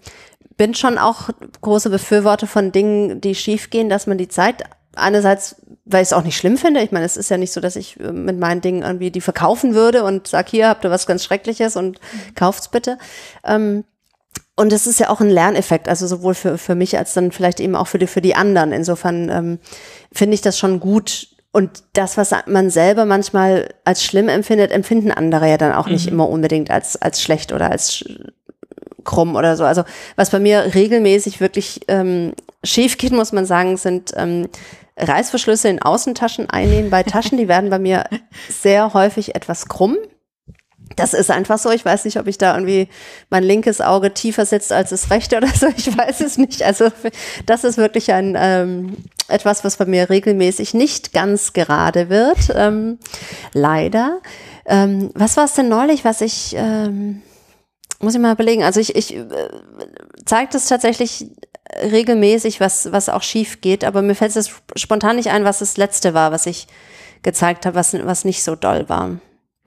bin 0.57 0.73
schon 0.73 0.97
auch 0.97 1.29
große 1.61 1.89
Befürworter 1.89 2.47
von 2.47 2.71
Dingen, 2.71 3.21
die 3.21 3.35
schiefgehen, 3.35 3.89
dass 3.89 4.07
man 4.07 4.17
die 4.17 4.27
Zeit 4.27 4.63
einerseits, 4.95 5.57
weil 5.85 6.01
ich 6.01 6.09
es 6.09 6.13
auch 6.13 6.23
nicht 6.23 6.37
schlimm 6.37 6.57
finde. 6.57 6.81
Ich 6.81 6.91
meine, 6.91 7.05
es 7.05 7.17
ist 7.17 7.29
ja 7.29 7.37
nicht 7.37 7.53
so, 7.53 7.61
dass 7.61 7.75
ich 7.75 7.99
äh, 7.99 8.11
mit 8.11 8.39
meinen 8.39 8.61
Dingen 8.61 8.81
irgendwie 8.81 9.11
die 9.11 9.21
verkaufen 9.21 9.75
würde 9.75 10.03
und 10.03 10.27
sag 10.27 10.49
hier 10.49 10.69
habt 10.69 10.83
ihr 10.83 10.91
was 10.91 11.07
ganz 11.07 11.23
Schreckliches 11.23 11.75
und 11.75 11.99
kauft's 12.35 12.69
bitte. 12.69 12.97
Ähm, 13.43 13.83
und 14.55 14.73
es 14.73 14.87
ist 14.87 14.99
ja 14.99 15.09
auch 15.09 15.21
ein 15.21 15.29
Lerneffekt, 15.29 15.87
also 15.87 16.05
sowohl 16.05 16.33
für, 16.33 16.57
für 16.57 16.75
mich 16.75 16.97
als 16.97 17.13
dann 17.13 17.31
vielleicht 17.31 17.61
eben 17.61 17.75
auch 17.75 17.87
für 17.87 17.97
die, 17.97 18.07
für 18.07 18.19
die 18.19 18.35
anderen. 18.35 18.73
Insofern 18.73 19.29
ähm, 19.29 19.59
finde 20.11 20.35
ich 20.35 20.41
das 20.41 20.57
schon 20.57 20.81
gut. 20.81 21.29
Und 21.51 21.83
das, 21.93 22.17
was 22.17 22.31
man 22.45 22.69
selber 22.69 23.05
manchmal 23.05 23.73
als 23.85 24.03
schlimm 24.03 24.27
empfindet, 24.27 24.71
empfinden 24.71 25.11
andere 25.11 25.49
ja 25.49 25.57
dann 25.57 25.71
auch 25.71 25.87
nicht 25.87 26.07
mhm. 26.07 26.11
immer 26.11 26.29
unbedingt 26.29 26.71
als, 26.71 27.01
als 27.01 27.21
schlecht 27.21 27.53
oder 27.53 27.71
als 27.71 28.03
krumm 29.05 29.35
oder 29.35 29.55
so. 29.55 29.63
Also 29.63 29.83
was 30.17 30.29
bei 30.29 30.39
mir 30.39 30.75
regelmäßig 30.75 31.39
wirklich 31.39 31.81
ähm, 31.87 32.33
schief 32.63 32.97
geht, 32.97 33.13
muss 33.13 33.31
man 33.31 33.45
sagen, 33.45 33.77
sind 33.77 34.11
ähm, 34.17 34.49
Reißverschlüsse 34.97 35.69
in 35.69 35.81
Außentaschen 35.81 36.49
einnehmen. 36.49 36.89
Bei 36.89 37.03
Taschen, 37.03 37.37
die 37.37 37.47
werden 37.47 37.69
bei 37.69 37.79
mir 37.79 38.03
sehr 38.49 38.93
häufig 38.93 39.35
etwas 39.35 39.67
krumm. 39.67 39.97
Das 40.95 41.13
ist 41.13 41.31
einfach 41.31 41.59
so. 41.59 41.71
Ich 41.71 41.85
weiß 41.85 42.05
nicht, 42.05 42.17
ob 42.17 42.27
ich 42.27 42.37
da 42.37 42.55
irgendwie 42.55 42.87
mein 43.29 43.43
linkes 43.43 43.79
Auge 43.81 44.13
tiefer 44.13 44.45
sitzt 44.45 44.71
als 44.71 44.89
das 44.89 45.09
rechte 45.11 45.37
oder 45.37 45.47
so. 45.47 45.67
Ich 45.75 45.95
weiß 45.95 46.21
es 46.21 46.37
nicht. 46.37 46.63
Also 46.63 46.89
das 47.45 47.63
ist 47.63 47.77
wirklich 47.77 48.11
ein 48.11 48.35
ähm, 48.37 48.97
etwas, 49.27 49.63
was 49.63 49.77
bei 49.77 49.85
mir 49.85 50.09
regelmäßig 50.09 50.73
nicht 50.73 51.13
ganz 51.13 51.53
gerade 51.53 52.09
wird. 52.09 52.37
Ähm, 52.53 52.97
leider. 53.53 54.19
Ähm, 54.65 55.11
was 55.13 55.37
war 55.37 55.45
es 55.45 55.53
denn 55.53 55.69
neulich, 55.69 56.05
was 56.05 56.21
ich 56.21 56.53
ähm, 56.57 57.21
muss 57.99 58.15
ich 58.15 58.21
mal 58.21 58.33
überlegen. 58.33 58.63
Also 58.63 58.79
ich, 58.79 58.95
ich 58.95 59.15
äh, 59.15 59.25
zeige 60.25 60.49
das 60.53 60.67
tatsächlich 60.67 61.29
regelmäßig, 61.81 62.59
was, 62.59 62.91
was 62.91 63.09
auch 63.09 63.21
schief 63.21 63.61
geht, 63.61 63.83
aber 63.83 64.01
mir 64.01 64.15
fällt 64.15 64.35
es 64.35 64.49
spontan 64.75 65.17
nicht 65.17 65.29
ein, 65.29 65.43
was 65.43 65.59
das 65.59 65.77
letzte 65.77 66.13
war, 66.13 66.31
was 66.31 66.45
ich 66.45 66.67
gezeigt 67.21 67.65
habe, 67.65 67.75
was, 67.75 67.93
was 68.05 68.25
nicht 68.25 68.43
so 68.43 68.55
doll 68.55 68.89
war. 68.89 69.19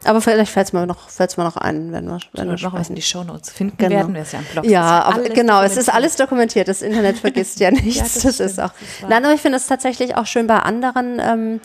Aber 0.05 0.21
vielleicht 0.21 0.51
fällt 0.51 0.69
es 0.69 0.73
mir 0.73 0.87
noch, 0.87 1.09
fällt's 1.09 1.37
mir 1.37 1.45
noch 1.45 1.57
ein, 1.57 1.93
wenn 1.93 2.07
wir, 2.07 2.19
wenn 2.33 2.49
wir 2.49 2.59
noch 2.59 2.73
was 2.73 2.89
in 2.89 2.95
die 2.95 3.03
Shownotes 3.03 3.51
finden 3.51 3.77
genau. 3.79 3.97
werden 3.97 4.15
wir 4.15 4.23
es 4.23 4.33
ja 4.33 4.41
im 4.41 4.45
Blog. 4.47 4.65
Ja, 4.65 5.03
aber 5.03 5.29
genau, 5.29 5.63
es 5.63 5.77
ist 5.77 5.93
alles 5.93 6.17
dokumentiert. 6.17 6.69
Das 6.69 6.83
Internet 6.83 7.19
vergisst 7.19 7.61
ja 7.61 7.71
nichts. 7.73 7.97
ja, 7.97 8.03
das, 8.03 8.39
das 8.39 8.41
ist 8.41 8.61
auch. 8.61 8.73
Das 9.01 9.09
Nein, 9.09 9.25
aber 9.25 9.35
ich 9.35 9.41
finde 9.41 9.59
es 9.59 9.67
tatsächlich 9.67 10.17
auch 10.17 10.27
schön 10.27 10.47
bei 10.47 10.59
anderen. 10.59 11.21
Ähm, 11.21 11.61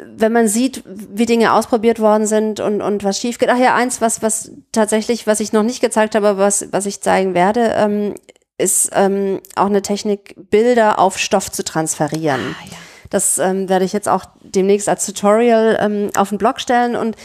wenn 0.00 0.32
man 0.32 0.48
sieht, 0.48 0.84
wie 0.86 1.26
Dinge 1.26 1.52
ausprobiert 1.52 1.98
worden 1.98 2.26
sind 2.26 2.60
und, 2.60 2.80
und 2.82 3.04
was 3.04 3.18
schief 3.18 3.38
geht. 3.38 3.48
Ach 3.50 3.58
ja, 3.58 3.74
eins, 3.74 4.00
was, 4.00 4.22
was 4.22 4.52
tatsächlich, 4.72 5.26
was 5.26 5.40
ich 5.40 5.52
noch 5.52 5.64
nicht 5.64 5.80
gezeigt 5.80 6.14
habe, 6.14 6.38
was, 6.38 6.68
was 6.70 6.86
ich 6.86 7.00
zeigen 7.00 7.34
werde, 7.34 7.72
ähm, 7.76 8.14
ist 8.58 8.90
ähm, 8.92 9.40
auch 9.56 9.66
eine 9.66 9.82
Technik, 9.82 10.34
Bilder 10.36 10.98
auf 10.98 11.18
Stoff 11.18 11.50
zu 11.50 11.64
transferieren. 11.64 12.54
Ah, 12.60 12.64
ja. 12.70 12.76
Das 13.10 13.38
ähm, 13.38 13.68
werde 13.68 13.84
ich 13.84 13.92
jetzt 13.92 14.08
auch 14.08 14.26
demnächst 14.42 14.88
als 14.88 15.06
Tutorial 15.06 15.78
ähm, 15.80 16.10
auf 16.16 16.30
den 16.30 16.38
Blog 16.38 16.60
stellen 16.60 16.96
und 16.96 17.16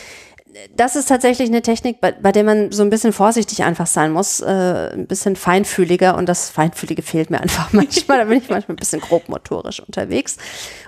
das 0.75 0.95
ist 0.95 1.09
tatsächlich 1.09 1.49
eine 1.49 1.61
Technik, 1.61 1.99
bei, 1.99 2.11
bei 2.11 2.31
der 2.31 2.43
man 2.43 2.71
so 2.71 2.83
ein 2.83 2.89
bisschen 2.89 3.13
vorsichtig 3.13 3.63
einfach 3.63 3.87
sein 3.87 4.11
muss, 4.11 4.39
äh, 4.39 4.91
ein 4.93 5.07
bisschen 5.07 5.35
feinfühliger 5.35 6.15
und 6.15 6.27
das 6.27 6.49
Feinfühlige 6.49 7.01
fehlt 7.01 7.29
mir 7.29 7.41
einfach 7.41 7.73
manchmal. 7.73 8.19
Da 8.19 8.25
bin 8.25 8.37
ich 8.37 8.49
manchmal 8.49 8.75
ein 8.75 8.79
bisschen 8.79 9.01
grobmotorisch 9.01 9.79
unterwegs. 9.79 10.37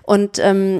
Und 0.04 0.40
ähm, 0.40 0.80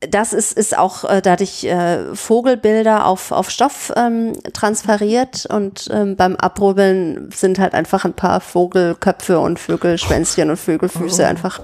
das 0.00 0.32
ist, 0.32 0.56
ist 0.56 0.78
auch, 0.78 1.02
äh, 1.02 1.20
da 1.20 1.32
hatte 1.32 1.42
ich 1.42 1.66
äh, 1.66 2.14
Vogelbilder 2.14 3.04
auf, 3.04 3.32
auf 3.32 3.50
Stoff 3.50 3.92
ähm, 3.96 4.32
transferiert 4.52 5.46
und 5.46 5.88
ähm, 5.90 6.14
beim 6.14 6.36
Abrubbeln 6.36 7.30
sind 7.34 7.58
halt 7.58 7.74
einfach 7.74 8.04
ein 8.04 8.12
paar 8.12 8.40
Vogelköpfe 8.40 9.40
und 9.40 9.58
Vögelschwänzchen 9.58 10.50
und 10.50 10.56
Vögelfüße 10.56 11.22
oh. 11.22 11.26
einfach 11.26 11.60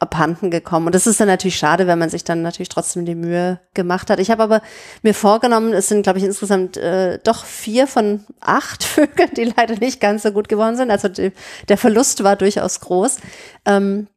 abhanden 0.00 0.50
gekommen. 0.50 0.86
Und 0.86 0.94
das 0.96 1.06
ist 1.06 1.20
dann 1.20 1.28
natürlich 1.28 1.56
schade, 1.56 1.86
wenn 1.86 2.00
man 2.00 2.10
sich 2.10 2.24
dann 2.24 2.42
natürlich 2.42 2.68
trotzdem 2.68 3.04
die 3.04 3.14
Mühe 3.14 3.60
gemacht 3.74 4.10
hat. 4.10 4.18
Ich 4.18 4.32
habe 4.32 4.42
aber 4.42 4.60
mir 5.02 5.14
vorgenommen, 5.14 5.72
es 5.72 5.86
sind, 5.86 6.02
glaube 6.02 6.18
ich, 6.18 6.24
insgesamt 6.24 6.76
äh, 6.76 7.20
doch 7.22 7.44
vier 7.44 7.86
von 7.86 8.24
acht 8.40 8.82
Vögeln, 8.84 9.30
die 9.36 9.52
leider 9.56 9.76
nicht 9.78 10.00
ganz 10.00 10.24
so 10.24 10.32
gut 10.32 10.48
geworden 10.48 10.76
sind. 10.76 10.90
Also 10.90 11.06
die, 11.06 11.30
der 11.68 11.78
Verlust 11.78 12.24
war 12.24 12.34
durchaus 12.34 12.80
groß. 12.80 13.18
Ähm, 13.66 14.08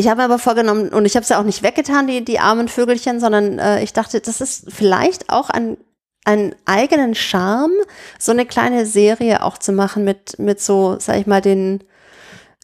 ich 0.00 0.08
habe 0.08 0.22
aber 0.22 0.38
vorgenommen, 0.38 0.88
und 0.88 1.04
ich 1.04 1.14
habe 1.14 1.22
es 1.22 1.28
ja 1.28 1.38
auch 1.38 1.44
nicht 1.44 1.62
weggetan, 1.62 2.06
die, 2.06 2.24
die 2.24 2.40
armen 2.40 2.68
Vögelchen, 2.68 3.20
sondern 3.20 3.58
äh, 3.58 3.82
ich 3.82 3.92
dachte, 3.92 4.20
das 4.20 4.40
ist 4.40 4.72
vielleicht 4.72 5.30
auch 5.30 5.50
ein 5.50 5.76
einen 6.24 6.54
eigenen 6.66 7.14
Charme, 7.14 7.72
so 8.18 8.32
eine 8.32 8.44
kleine 8.44 8.84
Serie 8.84 9.42
auch 9.42 9.56
zu 9.56 9.72
machen 9.72 10.04
mit, 10.04 10.38
mit 10.38 10.60
so, 10.60 10.96
sag 10.98 11.16
ich 11.16 11.26
mal, 11.26 11.40
den 11.40 11.82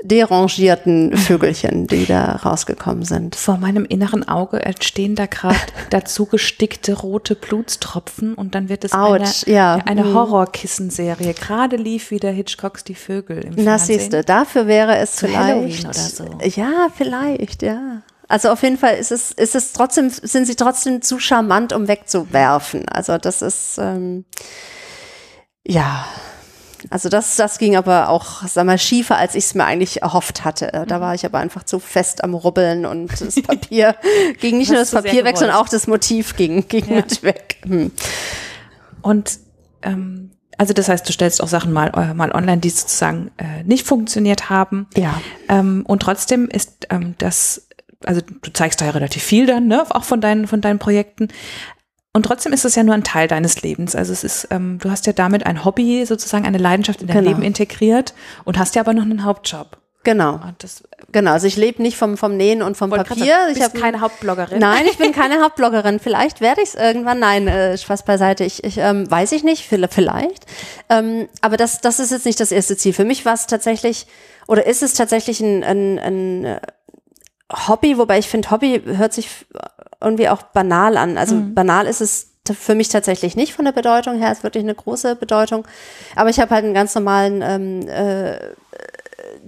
derangierten 0.02 1.16
Vögelchen, 1.16 1.86
die 1.86 2.04
da 2.04 2.32
rausgekommen 2.36 3.04
sind. 3.04 3.34
Vor 3.34 3.56
meinem 3.56 3.86
inneren 3.86 4.28
Auge 4.28 4.62
entstehen 4.62 5.14
da 5.14 5.26
gerade 5.26 5.58
dazu 5.90 6.26
gestickte 6.26 6.92
rote 6.92 7.34
Blutstropfen 7.34 8.34
und 8.34 8.54
dann 8.54 8.68
wird 8.68 8.84
es 8.84 8.92
Ouch, 8.92 9.14
eine, 9.14 9.30
ja. 9.46 9.78
eine 9.86 10.04
mhm. 10.04 10.14
Horrorkissenserie. 10.14 11.32
Gerade 11.32 11.76
lief 11.76 12.10
wieder 12.10 12.30
Hitchcocks 12.30 12.84
Die 12.84 12.94
Vögel 12.94 13.44
im 13.44 13.54
Na, 13.56 13.78
siehst 13.78 14.12
du, 14.12 14.22
dafür 14.22 14.66
wäre 14.66 14.96
es 14.98 15.16
Zu 15.16 15.28
vielleicht. 15.28 15.84
oder 15.84 15.94
so. 15.94 16.38
Ja, 16.42 16.88
vielleicht, 16.94 17.62
ja. 17.62 18.02
Also 18.28 18.50
auf 18.50 18.62
jeden 18.62 18.76
Fall 18.76 18.96
ist 18.96 19.12
es, 19.12 19.30
ist 19.30 19.54
es 19.54 19.72
trotzdem, 19.72 20.10
sind 20.10 20.46
sie 20.46 20.56
trotzdem 20.56 21.00
zu 21.00 21.18
charmant, 21.18 21.72
um 21.72 21.88
wegzuwerfen. 21.88 22.88
Also 22.88 23.18
das 23.18 23.40
ist, 23.40 23.78
ähm, 23.78 24.24
ja, 25.64 26.06
also 26.90 27.08
das, 27.08 27.36
das 27.36 27.58
ging 27.58 27.76
aber 27.76 28.08
auch, 28.08 28.42
sag 28.46 28.66
mal, 28.66 28.78
schiefer, 28.78 29.16
als 29.16 29.34
ich 29.34 29.44
es 29.44 29.54
mir 29.54 29.64
eigentlich 29.64 30.02
erhofft 30.02 30.44
hatte. 30.44 30.84
Da 30.86 31.00
war 31.00 31.14
ich 31.14 31.24
aber 31.24 31.38
einfach 31.38 31.64
zu 31.64 31.78
fest 31.78 32.22
am 32.22 32.34
Rubbeln 32.34 32.86
und 32.86 33.10
das 33.20 33.40
Papier 33.42 33.96
ging 34.40 34.58
nicht 34.58 34.70
nur 34.70 34.78
das 34.78 34.92
Papier 34.92 35.24
weg, 35.24 35.36
sondern 35.36 35.56
auch 35.56 35.68
das 35.68 35.86
Motiv 35.86 36.36
ging, 36.36 36.66
ging 36.68 36.88
ja. 36.88 36.96
mit 36.96 37.22
weg. 37.22 37.56
Hm. 37.64 37.90
Und 39.02 39.38
ähm, 39.82 40.30
also 40.58 40.72
das 40.72 40.88
heißt, 40.88 41.06
du 41.08 41.12
stellst 41.12 41.42
auch 41.42 41.48
Sachen 41.48 41.72
mal, 41.72 41.88
äh, 41.96 42.14
mal 42.14 42.32
online, 42.32 42.58
die 42.58 42.70
sozusagen 42.70 43.30
äh, 43.36 43.62
nicht 43.64 43.86
funktioniert 43.86 44.48
haben. 44.48 44.86
Ja. 44.96 45.20
Ähm, 45.48 45.84
und 45.86 46.00
trotzdem 46.00 46.48
ist 46.48 46.86
ähm, 46.90 47.14
das, 47.18 47.68
also 48.04 48.20
du 48.20 48.52
zeigst 48.52 48.80
da 48.80 48.86
ja 48.86 48.92
relativ 48.92 49.22
viel 49.22 49.46
dann, 49.46 49.66
ne, 49.66 49.84
auch 49.90 50.04
von 50.04 50.20
deinen, 50.20 50.46
von 50.46 50.60
deinen 50.60 50.78
Projekten. 50.78 51.28
Und 52.16 52.22
trotzdem 52.22 52.54
ist 52.54 52.64
es 52.64 52.74
ja 52.74 52.82
nur 52.82 52.94
ein 52.94 53.04
Teil 53.04 53.28
deines 53.28 53.60
Lebens. 53.60 53.94
Also 53.94 54.10
es 54.10 54.24
ist, 54.24 54.48
ähm, 54.50 54.78
du 54.78 54.90
hast 54.90 55.04
ja 55.04 55.12
damit 55.12 55.44
ein 55.44 55.66
Hobby, 55.66 56.06
sozusagen 56.06 56.46
eine 56.46 56.56
Leidenschaft 56.56 57.02
in 57.02 57.08
dein 57.08 57.18
genau. 57.18 57.28
Leben 57.28 57.42
integriert 57.42 58.14
und 58.46 58.58
hast 58.58 58.74
ja 58.74 58.80
aber 58.80 58.94
noch 58.94 59.02
einen 59.02 59.22
Hauptjob. 59.22 59.76
Genau. 60.02 60.40
Das, 60.56 60.82
genau. 61.12 61.32
Also 61.32 61.46
ich 61.46 61.58
lebe 61.58 61.82
nicht 61.82 61.98
vom, 61.98 62.16
vom 62.16 62.38
Nähen 62.38 62.62
und 62.62 62.74
vom 62.74 62.88
Papier. 62.88 63.26
Sagen, 63.26 63.52
ich 63.52 63.70
bin 63.70 63.82
keine 63.82 64.00
Hauptbloggerin. 64.00 64.58
Nein, 64.58 64.86
ich 64.86 64.96
bin 64.96 65.12
keine 65.12 65.42
Hauptbloggerin. 65.42 66.00
Vielleicht 66.00 66.40
werde 66.40 66.62
ich 66.62 66.70
es 66.70 66.74
irgendwann. 66.74 67.18
Nein, 67.18 67.48
äh, 67.48 67.76
Spaß 67.76 68.06
beiseite. 68.06 68.44
Ich, 68.44 68.64
ich 68.64 68.78
ähm, 68.78 69.10
weiß 69.10 69.32
ich 69.32 69.44
nicht. 69.44 69.66
Vielleicht. 69.68 70.46
Ähm, 70.88 71.28
aber 71.42 71.58
das, 71.58 71.82
das 71.82 72.00
ist 72.00 72.12
jetzt 72.12 72.24
nicht 72.24 72.40
das 72.40 72.50
erste 72.50 72.78
Ziel. 72.78 72.94
Für 72.94 73.04
mich 73.04 73.26
war 73.26 73.34
es 73.34 73.46
tatsächlich 73.46 74.06
oder 74.46 74.64
ist 74.64 74.82
es 74.82 74.94
tatsächlich 74.94 75.40
ein, 75.40 75.62
ein, 75.62 75.98
ein 75.98 76.44
äh, 76.46 76.60
Hobby, 77.68 77.98
wobei 77.98 78.18
ich 78.18 78.28
finde, 78.28 78.50
Hobby 78.50 78.80
hört 78.86 79.12
sich 79.12 79.28
irgendwie 80.00 80.28
auch 80.28 80.42
banal 80.42 80.96
an. 80.96 81.18
Also 81.18 81.36
mhm. 81.36 81.54
banal 81.54 81.86
ist 81.86 82.00
es 82.00 82.32
für 82.52 82.74
mich 82.74 82.88
tatsächlich 82.88 83.34
nicht 83.34 83.54
von 83.54 83.64
der 83.64 83.72
Bedeutung 83.72 84.18
her, 84.18 84.30
ist 84.30 84.44
wirklich 84.44 84.62
eine 84.62 84.74
große 84.74 85.16
Bedeutung. 85.16 85.66
Aber 86.14 86.30
ich 86.30 86.38
habe 86.38 86.54
halt 86.54 86.64
einen 86.64 86.74
ganz 86.74 86.94
normalen 86.94 87.42
ähm, 87.42 87.88
äh, 87.88 88.38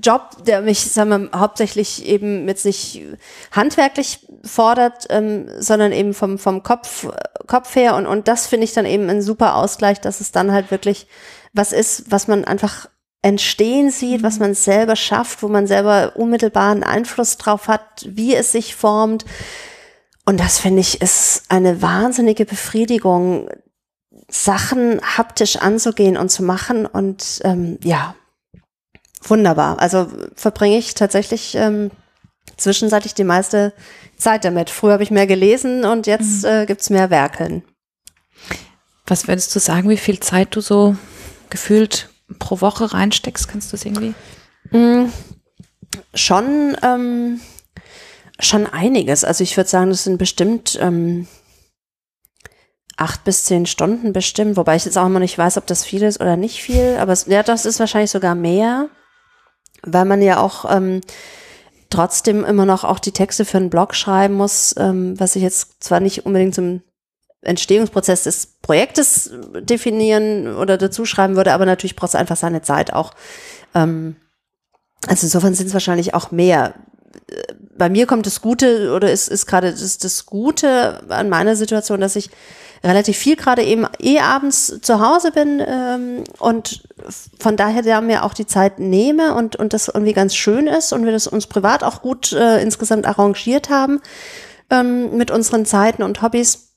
Job, 0.02 0.44
der 0.46 0.62
mich, 0.62 0.80
sagen 0.80 1.10
wir, 1.10 1.38
hauptsächlich 1.38 2.06
eben 2.06 2.46
jetzt 2.48 2.64
nicht 2.64 3.02
handwerklich 3.52 4.26
fordert, 4.44 5.06
ähm, 5.10 5.48
sondern 5.58 5.92
eben 5.92 6.14
vom, 6.14 6.38
vom 6.38 6.62
Kopf, 6.62 7.08
Kopf 7.46 7.74
her. 7.74 7.96
Und, 7.96 8.06
und 8.06 8.28
das 8.28 8.46
finde 8.46 8.64
ich 8.64 8.72
dann 8.72 8.86
eben 8.86 9.08
ein 9.08 9.22
super 9.22 9.56
Ausgleich, 9.56 10.00
dass 10.00 10.20
es 10.20 10.32
dann 10.32 10.52
halt 10.52 10.70
wirklich 10.70 11.06
was 11.52 11.72
ist, 11.72 12.10
was 12.10 12.28
man 12.28 12.44
einfach 12.44 12.88
entstehen 13.22 13.90
sieht, 13.90 14.22
was 14.22 14.34
mhm. 14.34 14.46
man 14.46 14.54
selber 14.54 14.96
schafft, 14.96 15.42
wo 15.42 15.48
man 15.48 15.66
selber 15.66 16.12
unmittelbaren 16.14 16.84
Einfluss 16.84 17.36
drauf 17.36 17.68
hat, 17.68 18.06
wie 18.06 18.34
es 18.34 18.52
sich 18.52 18.76
formt. 18.76 19.24
Und 20.28 20.40
das 20.40 20.58
finde 20.58 20.80
ich 20.80 21.00
ist 21.00 21.44
eine 21.48 21.80
wahnsinnige 21.80 22.44
Befriedigung, 22.44 23.48
Sachen 24.30 25.00
haptisch 25.00 25.56
anzugehen 25.56 26.18
und 26.18 26.28
zu 26.28 26.42
machen. 26.42 26.84
Und 26.84 27.40
ähm, 27.44 27.78
ja, 27.82 28.14
wunderbar. 29.22 29.80
Also 29.80 30.06
verbringe 30.34 30.76
ich 30.76 30.92
tatsächlich 30.92 31.54
ähm, 31.54 31.90
zwischenzeitlich 32.58 33.14
die 33.14 33.24
meiste 33.24 33.72
Zeit 34.18 34.44
damit. 34.44 34.68
Früher 34.68 34.92
habe 34.92 35.02
ich 35.02 35.10
mehr 35.10 35.26
gelesen 35.26 35.86
und 35.86 36.06
jetzt 36.06 36.42
mhm. 36.42 36.50
äh, 36.50 36.66
gibt's 36.66 36.90
mehr 36.90 37.08
Werkeln. 37.08 37.64
Was 39.06 39.28
würdest 39.28 39.56
du 39.56 39.60
sagen, 39.60 39.88
wie 39.88 39.96
viel 39.96 40.20
Zeit 40.20 40.54
du 40.54 40.60
so 40.60 40.94
gefühlt 41.48 42.10
pro 42.38 42.60
Woche 42.60 42.92
reinsteckst? 42.92 43.48
Kannst 43.48 43.72
du 43.72 43.76
es 43.76 43.86
irgendwie? 43.86 44.12
Mhm. 44.72 45.10
Schon 46.12 46.76
ähm, 46.82 47.40
Schon 48.40 48.66
einiges. 48.66 49.24
Also 49.24 49.42
ich 49.42 49.56
würde 49.56 49.68
sagen, 49.68 49.90
das 49.90 50.04
sind 50.04 50.18
bestimmt 50.18 50.78
ähm, 50.80 51.26
acht 52.96 53.24
bis 53.24 53.44
zehn 53.44 53.66
Stunden 53.66 54.12
bestimmt, 54.12 54.56
wobei 54.56 54.76
ich 54.76 54.84
jetzt 54.84 54.98
auch 54.98 55.06
immer 55.06 55.20
nicht 55.20 55.38
weiß, 55.38 55.56
ob 55.56 55.66
das 55.66 55.84
viel 55.84 56.02
ist 56.02 56.20
oder 56.20 56.36
nicht 56.36 56.62
viel. 56.62 56.96
Aber 56.98 57.12
es, 57.12 57.26
ja, 57.26 57.42
das 57.42 57.64
ist 57.64 57.80
wahrscheinlich 57.80 58.10
sogar 58.10 58.34
mehr, 58.34 58.88
weil 59.82 60.04
man 60.04 60.22
ja 60.22 60.40
auch 60.40 60.64
ähm, 60.70 61.00
trotzdem 61.90 62.44
immer 62.44 62.64
noch 62.64 62.84
auch 62.84 62.98
die 62.98 63.12
Texte 63.12 63.44
für 63.44 63.58
einen 63.58 63.70
Blog 63.70 63.94
schreiben 63.94 64.34
muss, 64.34 64.74
ähm, 64.78 65.18
was 65.18 65.36
ich 65.36 65.42
jetzt 65.42 65.82
zwar 65.82 66.00
nicht 66.00 66.26
unbedingt 66.26 66.54
zum 66.54 66.82
Entstehungsprozess 67.42 68.24
des 68.24 68.58
Projektes 68.62 69.30
definieren 69.60 70.56
oder 70.56 70.76
dazu 70.76 71.04
schreiben 71.04 71.36
würde, 71.36 71.52
aber 71.52 71.66
natürlich 71.66 71.96
braucht 71.96 72.10
es 72.10 72.14
einfach 72.16 72.36
seine 72.36 72.62
Zeit 72.62 72.92
auch. 72.92 73.12
Ähm, 73.74 74.16
also 75.06 75.26
insofern 75.26 75.54
sind 75.54 75.68
es 75.68 75.72
wahrscheinlich 75.72 76.14
auch 76.14 76.32
mehr. 76.32 76.74
Bei 77.76 77.88
mir 77.88 78.06
kommt 78.06 78.26
das 78.26 78.40
Gute 78.40 78.92
oder 78.92 79.10
ist, 79.10 79.28
ist 79.28 79.46
gerade 79.46 79.70
das, 79.70 79.98
das 79.98 80.26
Gute 80.26 81.02
an 81.08 81.28
meiner 81.28 81.56
Situation, 81.56 82.00
dass 82.00 82.16
ich 82.16 82.30
relativ 82.84 83.16
viel 83.16 83.36
gerade 83.36 83.62
eben 83.62 83.86
eh 84.00 84.20
abends 84.20 84.80
zu 84.82 85.00
Hause 85.00 85.32
bin 85.32 85.60
ähm, 85.66 86.24
und 86.38 86.84
von 87.38 87.56
daher 87.56 87.82
da 87.82 88.00
mir 88.00 88.24
auch 88.24 88.34
die 88.34 88.46
Zeit 88.46 88.78
nehme 88.78 89.34
und, 89.34 89.56
und 89.56 89.72
das 89.72 89.88
irgendwie 89.88 90.12
ganz 90.12 90.34
schön 90.34 90.66
ist 90.66 90.92
und 90.92 91.04
wir 91.04 91.12
das 91.12 91.26
uns 91.26 91.46
privat 91.46 91.82
auch 91.82 92.02
gut 92.02 92.32
äh, 92.32 92.62
insgesamt 92.62 93.06
arrangiert 93.06 93.68
haben 93.68 94.00
ähm, 94.70 95.16
mit 95.16 95.30
unseren 95.30 95.66
Zeiten 95.66 96.02
und 96.02 96.22
Hobbys. 96.22 96.68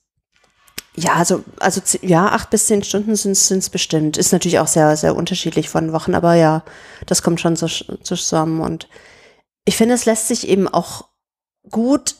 Ja, 0.94 1.14
also, 1.14 1.42
also 1.58 1.80
ja, 2.02 2.26
acht 2.26 2.50
bis 2.50 2.66
zehn 2.66 2.82
Stunden 2.82 3.16
sind 3.16 3.32
es 3.32 3.70
bestimmt. 3.70 4.18
Ist 4.18 4.32
natürlich 4.32 4.58
auch 4.58 4.66
sehr, 4.66 4.94
sehr 4.96 5.16
unterschiedlich 5.16 5.70
von 5.70 5.92
Wochen, 5.92 6.14
aber 6.14 6.34
ja, 6.34 6.64
das 7.06 7.22
kommt 7.22 7.40
schon 7.40 7.56
so, 7.56 7.66
zusammen. 7.66 8.60
Und 8.60 8.88
ich 9.64 9.76
finde, 9.76 9.94
es 9.94 10.04
lässt 10.04 10.28
sich 10.28 10.48
eben 10.48 10.68
auch 10.68 11.08
gut, 11.70 12.16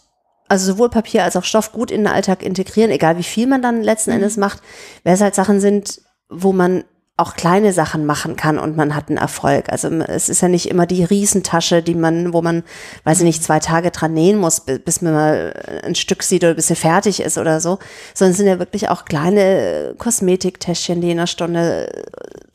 also 0.48 0.72
sowohl 0.72 0.90
Papier 0.90 1.24
als 1.24 1.36
auch 1.36 1.44
Stoff 1.44 1.72
gut 1.72 1.90
in 1.90 2.02
den 2.02 2.12
Alltag 2.12 2.42
integrieren, 2.42 2.90
egal 2.90 3.18
wie 3.18 3.22
viel 3.22 3.46
man 3.46 3.62
dann 3.62 3.82
letzten 3.82 4.10
mhm. 4.10 4.16
Endes 4.16 4.36
macht, 4.36 4.62
weil 5.04 5.14
es 5.14 5.20
halt 5.20 5.34
Sachen 5.34 5.60
sind, 5.60 6.02
wo 6.28 6.52
man 6.52 6.84
auch 7.18 7.34
kleine 7.34 7.72
Sachen 7.74 8.06
machen 8.06 8.36
kann 8.36 8.58
und 8.58 8.76
man 8.76 8.94
hat 8.94 9.08
einen 9.08 9.18
Erfolg. 9.18 9.70
Also 9.70 9.88
es 9.88 10.30
ist 10.30 10.40
ja 10.40 10.48
nicht 10.48 10.68
immer 10.68 10.86
die 10.86 11.04
Riesentasche, 11.04 11.82
die 11.82 11.94
man, 11.94 12.32
wo 12.32 12.40
man, 12.40 12.64
weiß 13.04 13.18
ich 13.18 13.24
nicht, 13.24 13.44
zwei 13.44 13.60
Tage 13.60 13.90
dran 13.90 14.14
nähen 14.14 14.38
muss, 14.38 14.60
bis 14.60 15.02
man 15.02 15.12
mal 15.12 15.80
ein 15.84 15.94
Stück 15.94 16.22
sieht 16.22 16.42
oder 16.42 16.54
bis 16.54 16.68
sie 16.68 16.74
fertig 16.74 17.20
ist 17.20 17.36
oder 17.36 17.60
so, 17.60 17.78
sondern 18.14 18.32
es 18.32 18.38
sind 18.38 18.46
ja 18.46 18.58
wirklich 18.58 18.88
auch 18.88 19.04
kleine 19.04 19.94
Kosmetiktäschchen, 19.98 21.02
die 21.02 21.10
in 21.10 21.18
einer 21.18 21.26
Stunde 21.26 22.04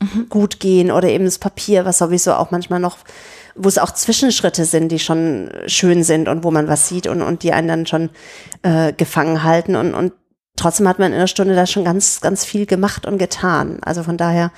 mhm. 0.00 0.28
gut 0.28 0.58
gehen 0.58 0.90
oder 0.90 1.08
eben 1.08 1.24
das 1.24 1.38
Papier, 1.38 1.84
was 1.84 1.98
sowieso 1.98 2.34
auch 2.34 2.50
manchmal 2.50 2.80
noch 2.80 2.98
wo 3.58 3.68
es 3.68 3.78
auch 3.78 3.90
Zwischenschritte 3.90 4.64
sind, 4.64 4.90
die 4.90 4.98
schon 4.98 5.50
schön 5.66 6.04
sind 6.04 6.28
und 6.28 6.44
wo 6.44 6.50
man 6.50 6.68
was 6.68 6.88
sieht 6.88 7.06
und, 7.06 7.22
und 7.22 7.42
die 7.42 7.52
einen 7.52 7.68
dann 7.68 7.86
schon 7.86 8.10
äh, 8.62 8.92
gefangen 8.92 9.42
halten. 9.42 9.76
Und, 9.76 9.94
und 9.94 10.12
trotzdem 10.56 10.88
hat 10.88 10.98
man 10.98 11.12
in 11.12 11.18
einer 11.18 11.26
Stunde 11.26 11.54
da 11.54 11.66
schon 11.66 11.84
ganz, 11.84 12.20
ganz 12.20 12.44
viel 12.44 12.66
gemacht 12.66 13.06
und 13.06 13.18
getan. 13.18 13.78
Also 13.82 14.02
von 14.02 14.16
daher 14.16 14.52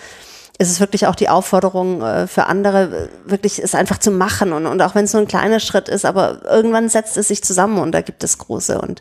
ist 0.58 0.70
es 0.70 0.78
wirklich 0.78 1.06
auch 1.06 1.14
die 1.14 1.30
Aufforderung 1.30 2.02
äh, 2.02 2.26
für 2.26 2.46
andere, 2.46 3.08
wirklich 3.24 3.58
es 3.62 3.74
einfach 3.74 3.98
zu 3.98 4.10
machen. 4.10 4.52
Und, 4.52 4.66
und 4.66 4.82
auch 4.82 4.94
wenn 4.94 5.06
es 5.06 5.12
nur 5.14 5.22
ein 5.22 5.28
kleiner 5.28 5.58
Schritt 5.58 5.88
ist, 5.88 6.04
aber 6.04 6.42
irgendwann 6.44 6.90
setzt 6.90 7.16
es 7.16 7.28
sich 7.28 7.42
zusammen 7.42 7.78
und 7.78 7.92
da 7.92 8.02
gibt 8.02 8.22
es 8.22 8.36
große. 8.36 8.78
Und, 8.80 9.00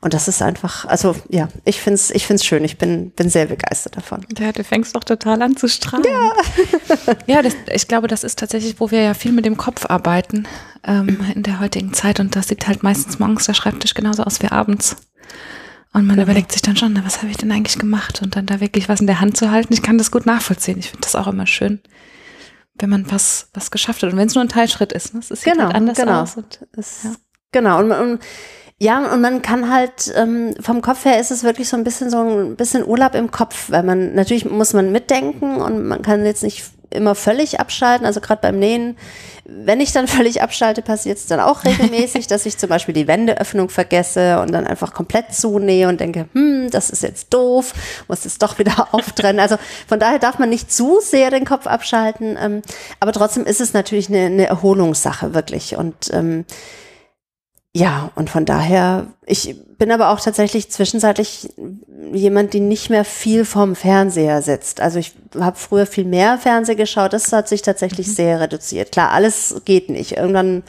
und 0.00 0.14
das 0.14 0.28
ist 0.28 0.42
einfach, 0.42 0.84
also 0.84 1.16
ja, 1.28 1.48
ich 1.64 1.80
finde 1.80 1.94
es 1.96 2.10
ich 2.10 2.26
find's 2.26 2.44
schön. 2.44 2.62
Ich 2.62 2.78
bin, 2.78 3.10
bin 3.10 3.30
sehr 3.30 3.46
begeistert 3.46 3.96
davon. 3.96 4.24
Ja, 4.38 4.52
du 4.52 4.62
fängst 4.62 4.94
doch 4.94 5.02
total 5.02 5.42
an 5.42 5.56
zu 5.56 5.68
strahlen. 5.68 6.04
Ja, 6.06 6.32
ja 7.26 7.42
das, 7.42 7.56
ich 7.72 7.88
glaube, 7.88 8.06
das 8.06 8.22
ist 8.22 8.38
tatsächlich, 8.38 8.78
wo 8.78 8.92
wir 8.92 9.02
ja 9.02 9.14
viel 9.14 9.32
mit 9.32 9.44
dem 9.44 9.56
Kopf 9.56 9.86
arbeiten 9.86 10.46
ähm, 10.84 11.18
in 11.34 11.42
der 11.42 11.58
heutigen 11.58 11.92
Zeit. 11.94 12.20
Und 12.20 12.36
das 12.36 12.46
sieht 12.46 12.68
halt 12.68 12.84
meistens 12.84 13.18
morgens 13.18 13.46
der 13.46 13.54
Schreibtisch 13.54 13.94
genauso 13.94 14.22
aus 14.22 14.40
wie 14.40 14.48
abends. 14.48 14.96
Und 15.92 16.06
man 16.06 16.14
genau. 16.14 16.26
überlegt 16.26 16.52
sich 16.52 16.62
dann 16.62 16.76
schon, 16.76 16.92
na, 16.92 17.04
was 17.04 17.18
habe 17.18 17.30
ich 17.30 17.36
denn 17.36 17.50
eigentlich 17.50 17.78
gemacht? 17.78 18.22
Und 18.22 18.36
dann 18.36 18.46
da 18.46 18.60
wirklich 18.60 18.88
was 18.88 19.00
in 19.00 19.08
der 19.08 19.20
Hand 19.20 19.36
zu 19.36 19.50
halten. 19.50 19.72
Ich 19.72 19.82
kann 19.82 19.98
das 19.98 20.12
gut 20.12 20.26
nachvollziehen. 20.26 20.78
Ich 20.78 20.90
finde 20.90 21.02
das 21.02 21.16
auch 21.16 21.26
immer 21.26 21.46
schön, 21.46 21.80
wenn 22.74 22.90
man 22.90 23.10
was, 23.10 23.48
was 23.52 23.72
geschafft 23.72 24.04
hat. 24.04 24.12
Und 24.12 24.18
wenn 24.18 24.28
es 24.28 24.34
nur 24.36 24.44
ein 24.44 24.48
Teilschritt 24.48 24.92
ist, 24.92 25.14
ne? 25.14 25.20
Es 25.20 25.28
sieht 25.28 25.52
genau, 25.52 25.64
halt 25.64 25.74
anders 25.74 25.98
genau. 25.98 26.22
aus. 26.22 26.36
Und, 26.36 26.60
ja. 26.76 27.14
Genau. 27.50 27.80
Und, 27.80 27.90
und 27.90 28.20
ja, 28.80 29.12
und 29.12 29.20
man 29.20 29.42
kann 29.42 29.72
halt, 29.72 30.12
ähm, 30.14 30.54
vom 30.60 30.82
Kopf 30.82 31.04
her 31.04 31.18
ist 31.18 31.32
es 31.32 31.42
wirklich 31.42 31.68
so 31.68 31.76
ein 31.76 31.82
bisschen 31.82 32.10
so 32.10 32.18
ein 32.18 32.54
bisschen 32.54 32.86
Urlaub 32.86 33.16
im 33.16 33.32
Kopf, 33.32 33.70
weil 33.70 33.82
man, 33.82 34.14
natürlich 34.14 34.44
muss 34.44 34.72
man 34.72 34.92
mitdenken 34.92 35.60
und 35.60 35.84
man 35.86 36.02
kann 36.02 36.24
jetzt 36.24 36.44
nicht 36.44 36.64
immer 36.90 37.16
völlig 37.16 37.58
abschalten. 37.58 38.06
Also 38.06 38.20
gerade 38.20 38.40
beim 38.40 38.58
Nähen, 38.60 38.96
wenn 39.44 39.80
ich 39.80 39.90
dann 39.90 40.06
völlig 40.08 40.42
abschalte, 40.42 40.82
passiert 40.82 41.18
es 41.18 41.26
dann 41.26 41.40
auch 41.40 41.64
regelmäßig, 41.64 42.28
dass 42.28 42.46
ich 42.46 42.56
zum 42.56 42.68
Beispiel 42.68 42.94
die 42.94 43.08
Wendeöffnung 43.08 43.68
vergesse 43.68 44.40
und 44.40 44.52
dann 44.52 44.64
einfach 44.64 44.94
komplett 44.94 45.34
zunähe 45.34 45.88
und 45.88 46.00
denke, 46.00 46.28
hm, 46.32 46.70
das 46.70 46.90
ist 46.90 47.02
jetzt 47.02 47.34
doof, 47.34 47.74
muss 48.06 48.24
es 48.24 48.38
doch 48.38 48.60
wieder 48.60 48.88
auftrennen. 48.92 49.40
Also 49.40 49.56
von 49.88 49.98
daher 49.98 50.20
darf 50.20 50.38
man 50.38 50.50
nicht 50.50 50.72
zu 50.72 51.00
sehr 51.00 51.30
den 51.30 51.44
Kopf 51.44 51.66
abschalten, 51.66 52.38
ähm, 52.40 52.62
aber 53.00 53.12
trotzdem 53.12 53.44
ist 53.44 53.60
es 53.60 53.72
natürlich 53.72 54.08
eine, 54.08 54.26
eine 54.26 54.46
Erholungssache 54.46 55.34
wirklich 55.34 55.76
und 55.76 56.10
ähm, 56.12 56.44
ja, 57.78 58.10
und 58.16 58.28
von 58.28 58.44
daher, 58.44 59.06
ich 59.24 59.54
bin 59.78 59.92
aber 59.92 60.10
auch 60.10 60.18
tatsächlich 60.18 60.68
zwischenzeitlich 60.68 61.48
jemand, 62.12 62.52
die 62.52 62.60
nicht 62.60 62.90
mehr 62.90 63.04
viel 63.04 63.44
vorm 63.44 63.74
Fernseher 63.74 64.40
sitzt. 64.42 64.80
Also 64.80 64.98
ich 64.98 65.14
habe 65.38 65.56
früher 65.56 65.86
viel 65.86 66.04
mehr 66.04 66.38
Fernseh 66.38 66.74
geschaut, 66.74 67.12
das 67.12 67.32
hat 67.32 67.48
sich 67.48 67.62
tatsächlich 67.62 68.06
mhm. 68.06 68.12
sehr 68.12 68.40
reduziert. 68.40 68.92
Klar, 68.92 69.10
alles 69.12 69.62
geht 69.64 69.90
nicht. 69.90 70.16
Irgendwann 70.16 70.62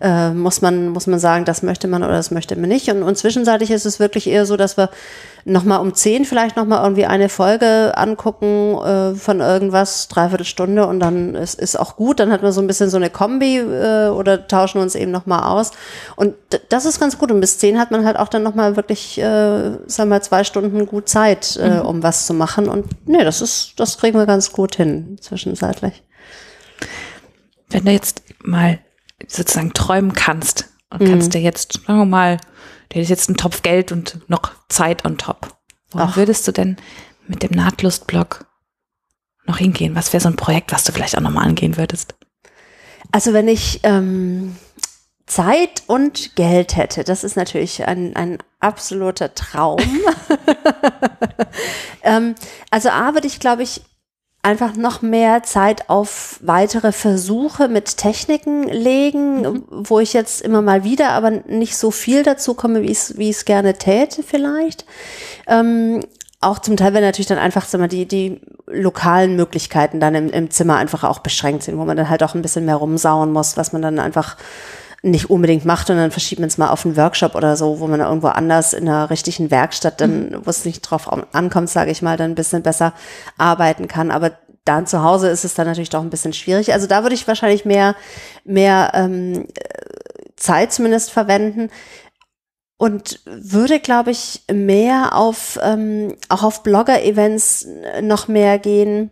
äh, 0.00 0.30
muss 0.30 0.60
man 0.60 0.90
muss 0.90 1.06
man 1.06 1.18
sagen, 1.18 1.44
das 1.44 1.62
möchte 1.62 1.88
man 1.88 2.02
oder 2.02 2.12
das 2.12 2.30
möchte 2.30 2.56
man 2.56 2.68
nicht. 2.68 2.90
Und, 2.90 3.02
und 3.02 3.16
zwischenzeitlich 3.16 3.70
ist 3.70 3.86
es 3.86 3.98
wirklich 3.98 4.26
eher 4.26 4.46
so, 4.46 4.56
dass 4.56 4.76
wir 4.76 4.90
nochmal 5.44 5.80
um 5.80 5.94
zehn 5.94 6.24
vielleicht 6.24 6.56
nochmal 6.56 6.82
irgendwie 6.82 7.06
eine 7.06 7.28
Folge 7.28 7.96
angucken 7.96 8.76
äh, 8.78 9.14
von 9.14 9.40
irgendwas, 9.40 10.08
dreiviertel 10.08 10.44
Stunde 10.44 10.86
und 10.86 11.00
dann 11.00 11.34
ist, 11.34 11.58
ist 11.58 11.78
auch 11.78 11.96
gut. 11.96 12.20
Dann 12.20 12.30
hat 12.30 12.42
man 12.42 12.52
so 12.52 12.60
ein 12.60 12.66
bisschen 12.66 12.90
so 12.90 12.96
eine 12.98 13.08
Kombi 13.08 13.58
äh, 13.58 14.08
oder 14.08 14.46
tauschen 14.46 14.80
uns 14.80 14.94
eben 14.94 15.10
nochmal 15.10 15.44
aus. 15.44 15.70
Und 16.16 16.34
das 16.68 16.84
ist 16.84 17.00
ganz 17.00 17.18
gut. 17.18 17.30
Und 17.30 17.40
bis 17.40 17.58
zehn 17.58 17.78
hat 17.78 17.90
man 17.90 18.04
halt 18.04 18.18
auch 18.18 18.28
dann 18.28 18.42
nochmal 18.42 18.76
wirklich, 18.76 19.18
äh, 19.18 19.70
sagen 19.86 20.10
wir, 20.10 20.20
zwei 20.20 20.44
Stunden 20.44 20.57
gut 20.86 21.08
Zeit, 21.08 21.56
äh, 21.56 21.80
mhm. 21.80 21.86
um 21.86 22.02
was 22.02 22.26
zu 22.26 22.34
machen. 22.34 22.68
Und 22.68 22.86
nee, 23.06 23.24
das 23.24 23.42
ist, 23.42 23.74
das 23.76 23.98
kriegen 23.98 24.18
wir 24.18 24.26
ganz 24.26 24.52
gut 24.52 24.76
hin, 24.76 25.18
zwischenzeitlich. 25.20 26.02
Wenn 27.70 27.84
du 27.84 27.92
jetzt 27.92 28.22
mal 28.42 28.78
sozusagen 29.26 29.72
träumen 29.72 30.12
kannst 30.12 30.68
und 30.90 31.02
mhm. 31.02 31.10
kannst 31.10 31.34
dir 31.34 31.40
jetzt, 31.40 31.80
sagen 31.86 31.98
wir 31.98 32.04
mal, 32.06 32.38
der 32.92 33.02
ist 33.02 33.10
jetzt 33.10 33.28
ein 33.28 33.36
Topf 33.36 33.62
Geld 33.62 33.92
und 33.92 34.18
noch 34.28 34.52
Zeit 34.68 35.04
on 35.04 35.18
top. 35.18 35.56
Wohin 35.90 36.16
würdest 36.16 36.46
du 36.48 36.52
denn 36.52 36.76
mit 37.26 37.42
dem 37.42 37.52
Nahtlustblog 37.52 38.46
noch 39.46 39.58
hingehen? 39.58 39.94
Was 39.94 40.12
wäre 40.12 40.22
so 40.22 40.28
ein 40.28 40.36
Projekt, 40.36 40.72
was 40.72 40.84
du 40.84 40.92
vielleicht 40.92 41.16
auch 41.16 41.22
nochmal 41.22 41.46
angehen 41.46 41.76
würdest? 41.76 42.14
Also 43.12 43.32
wenn 43.32 43.48
ich 43.48 43.80
ähm, 43.82 44.56
Zeit 45.28 45.82
und 45.86 46.34
Geld 46.36 46.76
hätte, 46.76 47.04
das 47.04 47.24
ist 47.24 47.36
natürlich 47.36 47.86
ein, 47.86 48.16
ein 48.16 48.38
absoluter 48.60 49.34
Traum. 49.34 49.78
ähm, 52.02 52.34
also 52.70 52.88
A 52.88 53.14
würde 53.14 53.26
ich, 53.26 53.38
glaube 53.38 53.62
ich, 53.62 53.82
einfach 54.42 54.76
noch 54.76 55.02
mehr 55.02 55.42
Zeit 55.42 55.90
auf 55.90 56.38
weitere 56.42 56.92
Versuche 56.92 57.68
mit 57.68 57.96
Techniken 57.96 58.64
legen, 58.64 59.42
mhm. 59.42 59.64
wo 59.68 60.00
ich 60.00 60.12
jetzt 60.12 60.40
immer 60.40 60.62
mal 60.62 60.84
wieder, 60.84 61.10
aber 61.10 61.30
nicht 61.30 61.76
so 61.76 61.90
viel 61.90 62.22
dazu 62.22 62.54
komme, 62.54 62.82
wie 62.82 62.96
wie 63.16 63.30
es 63.30 63.44
gerne 63.44 63.74
täte 63.74 64.22
vielleicht. 64.22 64.86
Ähm, 65.46 66.00
auch 66.40 66.60
zum 66.60 66.76
Teil, 66.76 66.94
wenn 66.94 67.02
natürlich 67.02 67.26
dann 67.26 67.38
einfach 67.38 67.64
sag 67.64 67.80
mal, 67.80 67.88
die, 67.88 68.06
die 68.06 68.40
lokalen 68.66 69.34
Möglichkeiten 69.34 69.98
dann 69.98 70.14
im, 70.14 70.30
im 70.30 70.50
Zimmer 70.50 70.76
einfach 70.76 71.02
auch 71.02 71.18
beschränkt 71.18 71.64
sind, 71.64 71.78
wo 71.78 71.84
man 71.84 71.96
dann 71.96 72.08
halt 72.08 72.22
auch 72.22 72.34
ein 72.34 72.42
bisschen 72.42 72.64
mehr 72.64 72.76
rumsauen 72.76 73.32
muss, 73.32 73.56
was 73.56 73.72
man 73.72 73.82
dann 73.82 73.98
einfach 73.98 74.36
nicht 75.02 75.30
unbedingt 75.30 75.64
macht 75.64 75.90
und 75.90 75.96
dann 75.96 76.10
verschiebt 76.10 76.40
man 76.40 76.48
es 76.48 76.58
mal 76.58 76.70
auf 76.70 76.84
einen 76.84 76.96
Workshop 76.96 77.34
oder 77.34 77.56
so, 77.56 77.78
wo 77.78 77.86
man 77.86 78.00
irgendwo 78.00 78.28
anders 78.28 78.72
in 78.72 78.88
einer 78.88 79.10
richtigen 79.10 79.50
Werkstatt 79.50 80.00
dann, 80.00 80.30
mhm. 80.30 80.40
wo 80.44 80.50
es 80.50 80.64
nicht 80.64 80.82
drauf 80.82 81.08
ankommt, 81.32 81.70
sage 81.70 81.90
ich 81.90 82.02
mal, 82.02 82.16
dann 82.16 82.32
ein 82.32 82.36
bisschen 82.36 82.62
besser 82.62 82.92
arbeiten 83.36 83.86
kann. 83.86 84.10
Aber 84.10 84.32
dann 84.64 84.86
zu 84.86 85.02
Hause 85.02 85.28
ist 85.28 85.44
es 85.44 85.54
dann 85.54 85.66
natürlich 85.66 85.90
doch 85.90 86.02
ein 86.02 86.10
bisschen 86.10 86.32
schwierig. 86.32 86.72
Also 86.72 86.86
da 86.86 87.02
würde 87.02 87.14
ich 87.14 87.28
wahrscheinlich 87.28 87.64
mehr, 87.64 87.94
mehr 88.44 88.90
ähm, 88.94 89.46
Zeit 90.36 90.72
zumindest 90.72 91.10
verwenden 91.10 91.70
und 92.76 93.20
würde, 93.24 93.80
glaube 93.80 94.10
ich, 94.10 94.42
mehr 94.52 95.14
auf 95.14 95.58
ähm, 95.62 96.16
auch 96.28 96.42
auf 96.42 96.62
Blogger-Events 96.62 97.66
noch 98.02 98.28
mehr 98.28 98.58
gehen 98.58 99.10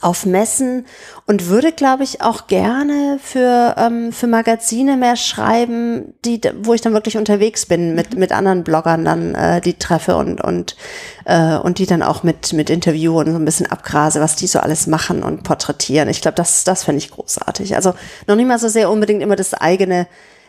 auf 0.00 0.26
Messen 0.26 0.84
und 1.26 1.48
würde, 1.48 1.72
glaube 1.72 2.04
ich, 2.04 2.20
auch 2.20 2.46
gerne 2.48 3.18
für, 3.22 3.74
ähm, 3.78 4.12
für 4.12 4.26
Magazine 4.26 4.96
mehr 4.96 5.16
schreiben, 5.16 6.12
die, 6.24 6.40
wo 6.60 6.74
ich 6.74 6.82
dann 6.82 6.92
wirklich 6.92 7.16
unterwegs 7.16 7.66
bin 7.66 7.94
mit, 7.94 8.12
mhm. 8.12 8.20
mit 8.20 8.32
anderen 8.32 8.62
Bloggern 8.62 9.04
dann, 9.04 9.34
äh, 9.34 9.60
die 9.60 9.74
treffe 9.74 10.16
und, 10.16 10.40
und, 10.40 10.76
äh, 11.24 11.56
und 11.56 11.78
die 11.78 11.86
dann 11.86 12.02
auch 12.02 12.22
mit, 12.22 12.52
mit 12.52 12.68
Interview 12.68 13.18
und 13.18 13.30
so 13.30 13.38
ein 13.38 13.44
bisschen 13.44 13.66
abgrase, 13.66 14.20
was 14.20 14.36
die 14.36 14.46
so 14.46 14.58
alles 14.58 14.86
machen 14.86 15.22
und 15.22 15.44
porträtieren. 15.44 16.08
Ich 16.08 16.20
glaube, 16.20 16.36
das, 16.36 16.64
das 16.64 16.84
fände 16.84 16.98
ich 16.98 17.10
großartig. 17.10 17.74
Also 17.74 17.94
noch 18.26 18.36
nicht 18.36 18.48
mal 18.48 18.58
so 18.58 18.68
sehr 18.68 18.90
unbedingt 18.90 19.22
immer 19.22 19.36
das 19.36 19.54
eigene 19.54 20.06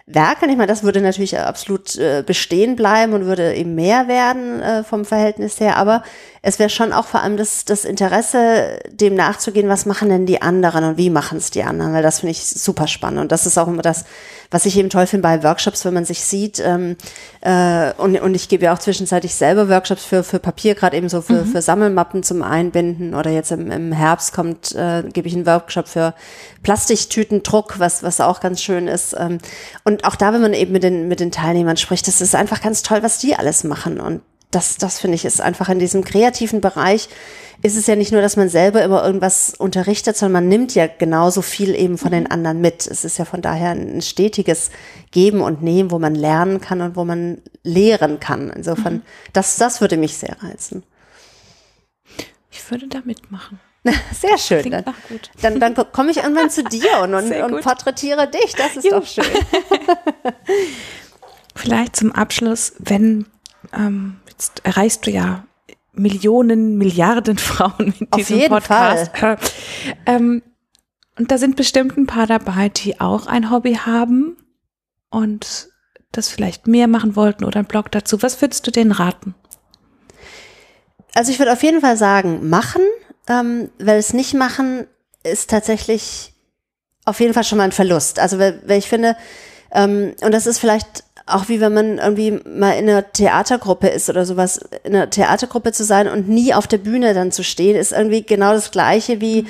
werkeln. 0.07 0.49
Ich 0.49 0.57
meine, 0.57 0.67
das 0.67 0.83
würde 0.83 1.01
natürlich 1.01 1.37
absolut 1.37 1.97
äh, 1.97 2.23
bestehen 2.25 2.77
bleiben 2.77 3.11
und 3.11 3.25
würde 3.25 3.53
eben 3.53 3.75
mehr 3.75 4.07
werden 4.07 4.61
äh, 4.61 4.83
vom 4.83 5.03
Verhältnis 5.03 5.59
her. 5.59 5.75
Aber 5.75 6.01
es 6.41 6.59
wäre 6.59 6.69
schon 6.69 6.93
auch 6.93 7.05
vor 7.05 7.21
allem 7.21 7.35
das, 7.35 7.65
das 7.65 7.83
Interesse, 7.83 8.79
dem 8.89 9.15
nachzugehen, 9.15 9.67
was 9.67 9.85
machen 9.85 10.07
denn 10.07 10.25
die 10.25 10.41
anderen 10.41 10.85
und 10.85 10.97
wie 10.97 11.09
machen 11.09 11.37
es 11.37 11.51
die 11.51 11.63
anderen, 11.63 11.93
weil 11.93 12.03
das 12.03 12.21
finde 12.21 12.31
ich 12.31 12.47
super 12.47 12.87
spannend. 12.87 13.19
Und 13.19 13.31
das 13.33 13.45
ist 13.45 13.57
auch 13.57 13.67
immer 13.67 13.81
das, 13.81 14.05
was 14.51 14.65
ich 14.65 14.77
eben 14.77 14.89
toll 14.89 15.07
finde 15.07 15.23
bei 15.23 15.43
Workshops, 15.43 15.85
wenn 15.85 15.93
man 15.93 16.05
sich 16.05 16.21
sieht. 16.21 16.59
Ähm, 16.59 16.95
äh, 17.41 17.91
und, 17.97 18.19
und 18.19 18.35
ich 18.35 18.49
gebe 18.49 18.65
ja 18.65 18.73
auch 18.73 18.79
zwischenzeitlich 18.79 19.35
selber 19.35 19.69
Workshops 19.69 20.05
für, 20.05 20.23
für 20.23 20.39
Papier, 20.39 20.75
gerade 20.75 20.97
eben 20.97 21.09
so 21.09 21.21
für, 21.21 21.43
mhm. 21.43 21.51
für 21.51 21.61
Sammelmappen 21.61 22.23
zum 22.23 22.43
Einbinden. 22.43 23.13
Oder 23.13 23.31
jetzt 23.31 23.51
im, 23.51 23.71
im 23.71 23.91
Herbst 23.91 24.33
kommt, 24.33 24.73
äh, 24.75 25.03
gebe 25.11 25.27
ich 25.27 25.35
einen 25.35 25.45
Workshop 25.45 25.87
für 25.87 26.13
Plastiktütendruck, 26.63 27.79
was, 27.79 28.03
was 28.03 28.21
auch 28.21 28.39
ganz 28.39 28.61
schön 28.61 28.87
ist. 28.87 29.15
Ähm, 29.17 29.39
und 29.83 30.05
auch 30.05 30.15
da, 30.15 30.33
wenn 30.33 30.41
man 30.41 30.53
eben 30.53 30.71
mit 30.71 30.83
den, 30.83 31.07
mit 31.07 31.19
den 31.19 31.31
Teilnehmern 31.31 31.77
spricht, 31.77 32.07
das 32.07 32.21
ist 32.21 32.35
einfach 32.35 32.61
ganz 32.61 32.83
toll, 32.83 33.03
was 33.03 33.19
die 33.19 33.35
alles 33.35 33.63
machen. 33.63 33.99
Und 33.99 34.21
das, 34.51 34.77
das 34.77 34.99
finde 34.99 35.15
ich 35.15 35.25
ist 35.25 35.41
einfach 35.41 35.69
in 35.69 35.79
diesem 35.79 36.03
kreativen 36.03 36.61
Bereich 36.61 37.09
ist 37.63 37.75
es 37.75 37.87
ja 37.87 37.95
nicht 37.95 38.11
nur, 38.11 38.21
dass 38.21 38.37
man 38.37 38.49
selber 38.49 38.83
immer 38.83 39.03
irgendwas 39.03 39.55
unterrichtet, 39.55 40.15
sondern 40.15 40.43
man 40.43 40.49
nimmt 40.49 40.75
ja 40.75 40.87
genauso 40.87 41.41
viel 41.41 41.73
eben 41.73 41.97
von 41.97 42.11
den 42.11 42.25
mhm. 42.25 42.31
anderen 42.31 42.61
mit. 42.61 42.85
Es 42.85 43.03
ist 43.03 43.17
ja 43.17 43.25
von 43.25 43.41
daher 43.41 43.71
ein 43.71 44.01
stetiges 44.01 44.69
Geben 45.11 45.41
und 45.41 45.63
Nehmen, 45.63 45.89
wo 45.89 45.97
man 45.97 46.13
lernen 46.13 46.61
kann 46.61 46.81
und 46.81 46.95
wo 46.95 47.03
man 47.03 47.41
lehren 47.63 48.19
kann. 48.19 48.51
Insofern, 48.51 48.95
mhm. 48.95 49.01
das, 49.33 49.55
das 49.55 49.81
würde 49.81 49.97
mich 49.97 50.17
sehr 50.17 50.37
reizen. 50.41 50.83
Ich 52.51 52.69
würde 52.69 52.87
da 52.87 52.99
mitmachen. 53.03 53.59
Sehr 54.11 54.37
schön. 54.37 54.69
Dann, 54.69 54.83
dann, 55.41 55.59
dann 55.61 55.91
komme 55.93 56.11
ich 56.11 56.17
irgendwann 56.17 56.49
zu 56.49 56.61
dir 56.61 56.99
und, 57.03 57.13
und, 57.13 57.31
und 57.31 57.61
porträtiere 57.61 58.29
dich. 58.29 58.53
Das 58.55 58.75
ist 58.75 58.83
Juhu. 58.83 58.99
doch 58.99 59.05
schön. 59.05 59.23
Vielleicht 61.55 61.95
zum 61.95 62.11
Abschluss, 62.11 62.73
wenn 62.79 63.27
ähm, 63.73 64.19
jetzt 64.37 64.61
erreichst 64.63 65.05
du 65.05 65.11
ja 65.11 65.45
Millionen, 65.93 66.77
Milliarden 66.77 67.37
Frauen 67.37 67.93
mit 67.99 68.13
Auf 68.13 68.17
diesem 68.17 68.47
Podcast. 68.47 69.17
Fall. 69.17 69.37
Ähm, 70.05 70.43
und 71.17 71.31
da 71.31 71.37
sind 71.37 71.55
bestimmt 71.55 71.97
ein 71.97 72.05
paar 72.05 72.27
dabei, 72.27 72.69
die 72.69 72.99
auch 73.01 73.25
ein 73.25 73.49
Hobby 73.49 73.73
haben 73.73 74.37
und 75.09 75.69
das 76.11 76.29
vielleicht 76.29 76.67
mehr 76.67 76.87
machen 76.87 77.15
wollten 77.15 77.43
oder 77.43 77.59
einen 77.59 77.67
Blog 77.67 77.91
dazu. 77.91 78.21
Was 78.21 78.39
würdest 78.41 78.65
du 78.67 78.71
denen 78.71 78.91
raten? 78.91 79.33
Also 81.15 81.31
ich 81.31 81.39
würde 81.39 81.53
auf 81.53 81.63
jeden 81.63 81.81
Fall 81.81 81.97
sagen, 81.97 82.47
machen, 82.47 82.83
ähm, 83.27 83.71
weil 83.79 83.97
es 83.97 84.13
nicht 84.13 84.35
machen 84.35 84.85
ist 85.23 85.49
tatsächlich 85.49 86.33
auf 87.05 87.19
jeden 87.19 87.33
Fall 87.33 87.43
schon 87.43 87.57
mal 87.57 87.63
ein 87.63 87.71
Verlust. 87.71 88.19
Also 88.19 88.37
weil, 88.37 88.61
weil 88.65 88.77
ich 88.77 88.87
finde, 88.87 89.17
ähm, 89.71 90.13
und 90.21 90.31
das 90.31 90.45
ist 90.45 90.59
vielleicht 90.59 91.03
auch 91.27 91.49
wie 91.49 91.59
wenn 91.59 91.73
man 91.73 91.97
irgendwie 91.97 92.39
mal 92.45 92.71
in 92.71 92.89
einer 92.89 93.11
Theatergruppe 93.11 93.87
ist 93.87 94.09
oder 94.09 94.25
sowas, 94.25 94.59
in 94.83 94.95
einer 94.95 95.09
Theatergruppe 95.09 95.73
zu 95.73 95.83
sein 95.83 96.07
und 96.07 96.27
nie 96.27 96.53
auf 96.53 96.67
der 96.67 96.77
Bühne 96.77 97.13
dann 97.13 97.31
zu 97.31 97.43
stehen, 97.43 97.75
ist 97.75 97.91
irgendwie 97.91 98.23
genau 98.23 98.53
das 98.53 98.71
Gleiche 98.71 99.21
wie 99.21 99.45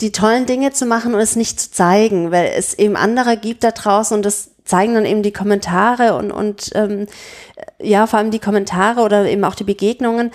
die 0.00 0.12
tollen 0.12 0.46
Dinge 0.46 0.72
zu 0.72 0.86
machen 0.86 1.14
und 1.14 1.20
es 1.20 1.34
nicht 1.34 1.60
zu 1.60 1.70
zeigen, 1.72 2.30
weil 2.30 2.52
es 2.56 2.74
eben 2.74 2.96
andere 2.96 3.36
gibt 3.36 3.64
da 3.64 3.72
draußen 3.72 4.16
und 4.16 4.24
das 4.24 4.50
zeigen 4.64 4.94
dann 4.94 5.06
eben 5.06 5.22
die 5.22 5.32
Kommentare 5.32 6.14
und, 6.14 6.30
und 6.30 6.70
ähm, 6.74 7.06
ja, 7.80 8.06
vor 8.06 8.18
allem 8.18 8.30
die 8.30 8.38
Kommentare 8.38 9.00
oder 9.00 9.24
eben 9.24 9.44
auch 9.44 9.54
die 9.54 9.64
Begegnungen, 9.64 10.30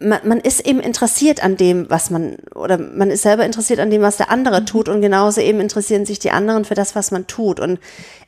man, 0.00 0.20
man 0.26 0.40
ist 0.40 0.66
eben 0.66 0.80
interessiert 0.80 1.44
an 1.44 1.56
dem, 1.56 1.88
was 1.90 2.10
man, 2.10 2.36
oder 2.54 2.78
man 2.78 3.10
ist 3.10 3.22
selber 3.22 3.44
interessiert 3.44 3.80
an 3.80 3.90
dem, 3.90 4.02
was 4.02 4.16
der 4.16 4.30
andere 4.30 4.62
mhm. 4.62 4.66
tut 4.66 4.88
und 4.88 5.02
genauso 5.02 5.40
eben 5.40 5.60
interessieren 5.60 6.06
sich 6.06 6.18
die 6.18 6.30
anderen 6.30 6.64
für 6.64 6.74
das, 6.74 6.94
was 6.94 7.10
man 7.10 7.26
tut. 7.26 7.60
Und 7.60 7.78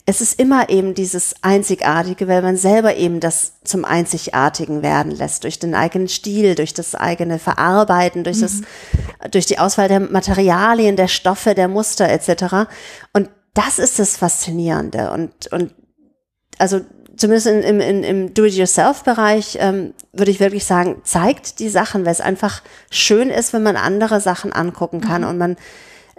es 0.04 0.20
ist 0.20 0.38
immer 0.38 0.68
eben 0.68 0.94
dieses 0.94 1.34
Einzigartige, 1.42 2.28
weil 2.28 2.42
man 2.42 2.56
selber 2.56 2.96
eben 2.96 3.20
das 3.20 3.54
zum 3.64 3.84
Einzigartigen 3.84 4.82
werden 4.82 5.12
lässt, 5.12 5.44
durch 5.44 5.58
den 5.58 5.74
eigenen 5.74 6.08
Stil, 6.08 6.54
durch 6.54 6.74
das 6.74 6.94
eigene 6.94 7.38
Verarbeiten, 7.38 8.22
durch 8.22 8.40
das, 8.40 8.60
mhm. 8.60 9.30
durch 9.30 9.46
die 9.46 9.58
Auswahl 9.58 9.88
der 9.88 10.00
Materialien, 10.00 10.96
der 10.96 11.08
Stoffe, 11.08 11.54
der 11.54 11.68
Muster 11.68 12.08
etc. 12.08 12.68
Und 13.12 13.30
das 13.54 13.78
ist 13.78 13.98
das 13.98 14.16
Faszinierende. 14.16 15.10
Und, 15.10 15.50
und 15.52 15.74
also 16.58 16.80
zumindest 17.22 17.46
im, 17.46 17.80
im, 17.80 18.02
im 18.02 18.34
Do-it-yourself-Bereich 18.34 19.56
ähm, 19.60 19.94
würde 20.12 20.32
ich 20.32 20.40
wirklich 20.40 20.64
sagen, 20.64 21.00
zeigt 21.04 21.60
die 21.60 21.68
Sachen, 21.68 22.04
weil 22.04 22.12
es 22.12 22.20
einfach 22.20 22.62
schön 22.90 23.30
ist, 23.30 23.52
wenn 23.52 23.62
man 23.62 23.76
andere 23.76 24.20
Sachen 24.20 24.52
angucken 24.52 25.00
kann 25.00 25.22
mhm. 25.22 25.28
und 25.28 25.38
man 25.38 25.56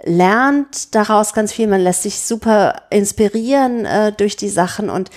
lernt 0.02 0.94
daraus 0.94 1.34
ganz 1.34 1.52
viel, 1.52 1.66
man 1.66 1.82
lässt 1.82 2.04
sich 2.04 2.20
super 2.20 2.82
inspirieren 2.88 3.84
äh, 3.84 4.12
durch 4.12 4.36
die 4.36 4.48
Sachen 4.48 4.88
und 4.88 5.10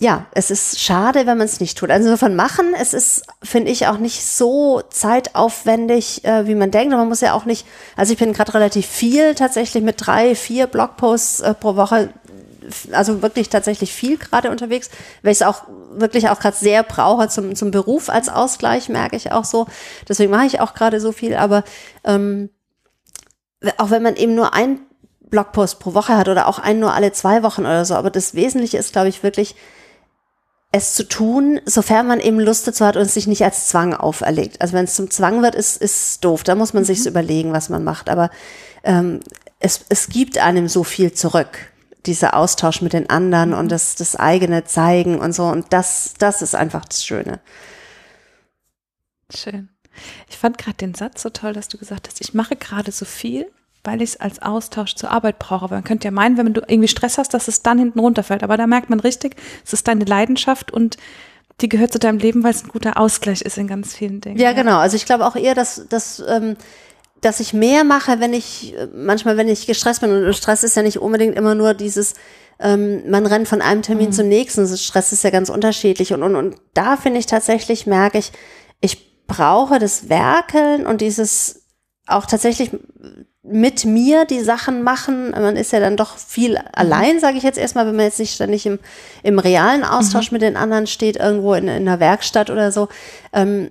ja, 0.00 0.26
es 0.32 0.50
ist 0.50 0.80
schade, 0.80 1.26
wenn 1.26 1.38
man 1.38 1.46
es 1.46 1.60
nicht 1.60 1.78
tut. 1.78 1.92
Also 1.92 2.08
insofern 2.08 2.34
machen, 2.34 2.74
es 2.76 2.92
ist, 2.92 3.22
finde 3.40 3.70
ich, 3.70 3.86
auch 3.86 3.98
nicht 3.98 4.24
so 4.24 4.82
zeitaufwendig, 4.90 6.24
äh, 6.24 6.48
wie 6.48 6.56
man 6.56 6.72
denkt. 6.72 6.92
Und 6.92 6.98
man 6.98 7.08
muss 7.08 7.20
ja 7.20 7.34
auch 7.34 7.44
nicht, 7.44 7.64
also 7.94 8.12
ich 8.12 8.18
bin 8.18 8.32
gerade 8.32 8.52
relativ 8.54 8.84
viel 8.84 9.36
tatsächlich 9.36 9.84
mit 9.84 10.04
drei, 10.04 10.34
vier 10.34 10.66
Blogposts 10.66 11.40
äh, 11.42 11.54
pro 11.54 11.76
Woche 11.76 12.12
also 12.92 13.22
wirklich 13.22 13.48
tatsächlich 13.48 13.92
viel 13.92 14.18
gerade 14.18 14.50
unterwegs, 14.50 14.90
weil 15.22 15.32
ich 15.32 15.40
es 15.40 15.46
auch 15.46 15.64
wirklich 15.92 16.28
auch 16.28 16.40
gerade 16.40 16.56
sehr 16.56 16.82
brauche 16.82 17.28
zum, 17.28 17.54
zum 17.54 17.70
Beruf 17.70 18.08
als 18.08 18.28
Ausgleich, 18.28 18.88
merke 18.88 19.16
ich 19.16 19.32
auch 19.32 19.44
so. 19.44 19.66
Deswegen 20.08 20.30
mache 20.30 20.46
ich 20.46 20.60
auch 20.60 20.74
gerade 20.74 21.00
so 21.00 21.12
viel, 21.12 21.34
aber 21.34 21.64
ähm, 22.04 22.50
auch 23.78 23.90
wenn 23.90 24.02
man 24.02 24.16
eben 24.16 24.34
nur 24.34 24.54
ein 24.54 24.80
Blogpost 25.20 25.80
pro 25.80 25.94
Woche 25.94 26.16
hat 26.16 26.28
oder 26.28 26.46
auch 26.46 26.58
einen 26.58 26.80
nur 26.80 26.94
alle 26.94 27.12
zwei 27.12 27.42
Wochen 27.42 27.62
oder 27.62 27.84
so, 27.84 27.94
aber 27.94 28.10
das 28.10 28.34
Wesentliche 28.34 28.78
ist, 28.78 28.92
glaube 28.92 29.08
ich, 29.08 29.22
wirklich, 29.22 29.54
es 30.72 30.94
zu 30.94 31.06
tun, 31.06 31.60
sofern 31.66 32.06
man 32.06 32.18
eben 32.18 32.40
Lust 32.40 32.66
dazu 32.66 32.86
hat 32.86 32.96
und 32.96 33.02
es 33.02 33.14
sich 33.14 33.26
nicht 33.26 33.44
als 33.44 33.68
Zwang 33.68 33.94
auferlegt. 33.94 34.62
Also 34.62 34.72
wenn 34.72 34.86
es 34.86 34.94
zum 34.94 35.10
Zwang 35.10 35.42
wird, 35.42 35.54
ist 35.54 35.76
ist 35.76 36.24
doof. 36.24 36.44
Da 36.44 36.54
muss 36.54 36.72
man 36.72 36.82
mhm. 36.82 36.86
sich 36.86 37.06
überlegen, 37.06 37.52
was 37.52 37.68
man 37.68 37.84
macht. 37.84 38.08
Aber 38.08 38.30
ähm, 38.82 39.20
es, 39.60 39.84
es 39.90 40.08
gibt 40.08 40.38
einem 40.38 40.68
so 40.68 40.82
viel 40.82 41.12
zurück 41.12 41.71
dieser 42.06 42.34
Austausch 42.34 42.82
mit 42.82 42.92
den 42.92 43.08
anderen 43.10 43.50
mhm. 43.50 43.56
und 43.56 43.72
das, 43.72 43.94
das 43.94 44.16
eigene 44.16 44.64
Zeigen 44.64 45.18
und 45.18 45.32
so. 45.32 45.44
Und 45.44 45.72
das, 45.72 46.14
das 46.18 46.42
ist 46.42 46.54
einfach 46.54 46.84
das 46.84 47.04
Schöne. 47.04 47.40
Schön. 49.34 49.68
Ich 50.28 50.38
fand 50.38 50.58
gerade 50.58 50.76
den 50.76 50.94
Satz 50.94 51.22
so 51.22 51.30
toll, 51.30 51.52
dass 51.52 51.68
du 51.68 51.78
gesagt 51.78 52.08
hast, 52.08 52.20
ich 52.20 52.34
mache 52.34 52.56
gerade 52.56 52.92
so 52.92 53.04
viel, 53.04 53.50
weil 53.84 54.00
ich 54.02 54.10
es 54.10 54.20
als 54.20 54.40
Austausch 54.40 54.94
zur 54.94 55.10
Arbeit 55.10 55.38
brauche. 55.38 55.64
Aber 55.64 55.76
man 55.76 55.84
könnte 55.84 56.06
ja 56.06 56.10
meinen, 56.10 56.36
wenn 56.36 56.52
du 56.54 56.62
irgendwie 56.66 56.88
Stress 56.88 57.18
hast, 57.18 57.34
dass 57.34 57.48
es 57.48 57.62
dann 57.62 57.78
hinten 57.78 58.00
runterfällt. 58.00 58.42
Aber 58.42 58.56
da 58.56 58.66
merkt 58.66 58.90
man 58.90 59.00
richtig, 59.00 59.36
es 59.64 59.72
ist 59.72 59.88
deine 59.88 60.04
Leidenschaft 60.04 60.70
und 60.70 60.96
die 61.60 61.68
gehört 61.68 61.92
zu 61.92 61.98
deinem 61.98 62.18
Leben, 62.18 62.42
weil 62.42 62.52
es 62.52 62.64
ein 62.64 62.68
guter 62.68 62.96
Ausgleich 62.98 63.42
ist 63.42 63.58
in 63.58 63.68
ganz 63.68 63.94
vielen 63.94 64.20
Dingen. 64.20 64.38
Ja, 64.38 64.52
genau. 64.52 64.78
Also 64.78 64.96
ich 64.96 65.04
glaube 65.04 65.26
auch 65.26 65.36
eher, 65.36 65.54
dass, 65.54 65.86
dass 65.88 66.22
ähm, 66.26 66.56
dass 67.22 67.40
ich 67.40 67.54
mehr 67.54 67.84
mache, 67.84 68.20
wenn 68.20 68.34
ich, 68.34 68.74
manchmal, 68.92 69.36
wenn 69.36 69.48
ich 69.48 69.66
gestresst 69.66 70.00
bin. 70.00 70.10
Und 70.10 70.34
Stress 70.34 70.64
ist 70.64 70.76
ja 70.76 70.82
nicht 70.82 70.98
unbedingt 70.98 71.36
immer 71.36 71.54
nur 71.54 71.72
dieses, 71.72 72.14
ähm, 72.58 73.08
man 73.08 73.24
rennt 73.24 73.48
von 73.48 73.62
einem 73.62 73.82
Termin 73.82 74.08
mhm. 74.08 74.12
zum 74.12 74.28
nächsten. 74.28 74.66
Stress 74.76 75.12
ist 75.12 75.24
ja 75.24 75.30
ganz 75.30 75.48
unterschiedlich. 75.48 76.12
Und, 76.12 76.24
und, 76.24 76.34
und 76.34 76.56
da 76.74 76.96
finde 76.96 77.20
ich 77.20 77.26
tatsächlich, 77.26 77.86
merke 77.86 78.18
ich, 78.18 78.32
ich 78.80 79.26
brauche 79.26 79.78
das 79.78 80.08
Werkeln 80.08 80.84
und 80.84 81.00
dieses 81.00 81.62
auch 82.08 82.26
tatsächlich 82.26 82.72
mit 83.44 83.84
mir 83.84 84.24
die 84.24 84.40
Sachen 84.40 84.82
machen. 84.82 85.30
Man 85.30 85.56
ist 85.56 85.72
ja 85.72 85.78
dann 85.78 85.96
doch 85.96 86.16
viel 86.16 86.52
mhm. 86.52 86.64
allein, 86.72 87.20
sage 87.20 87.36
ich 87.36 87.44
jetzt 87.44 87.58
erstmal, 87.58 87.86
wenn 87.86 87.96
man 87.96 88.06
jetzt 88.06 88.18
nicht 88.18 88.34
ständig 88.34 88.66
im, 88.66 88.80
im 89.22 89.38
realen 89.38 89.84
Austausch 89.84 90.32
mhm. 90.32 90.36
mit 90.36 90.42
den 90.42 90.56
anderen 90.56 90.88
steht, 90.88 91.16
irgendwo 91.16 91.54
in, 91.54 91.68
in 91.68 91.88
einer 91.88 92.00
Werkstatt 92.00 92.50
oder 92.50 92.72
so. 92.72 92.88
Ähm, 93.32 93.70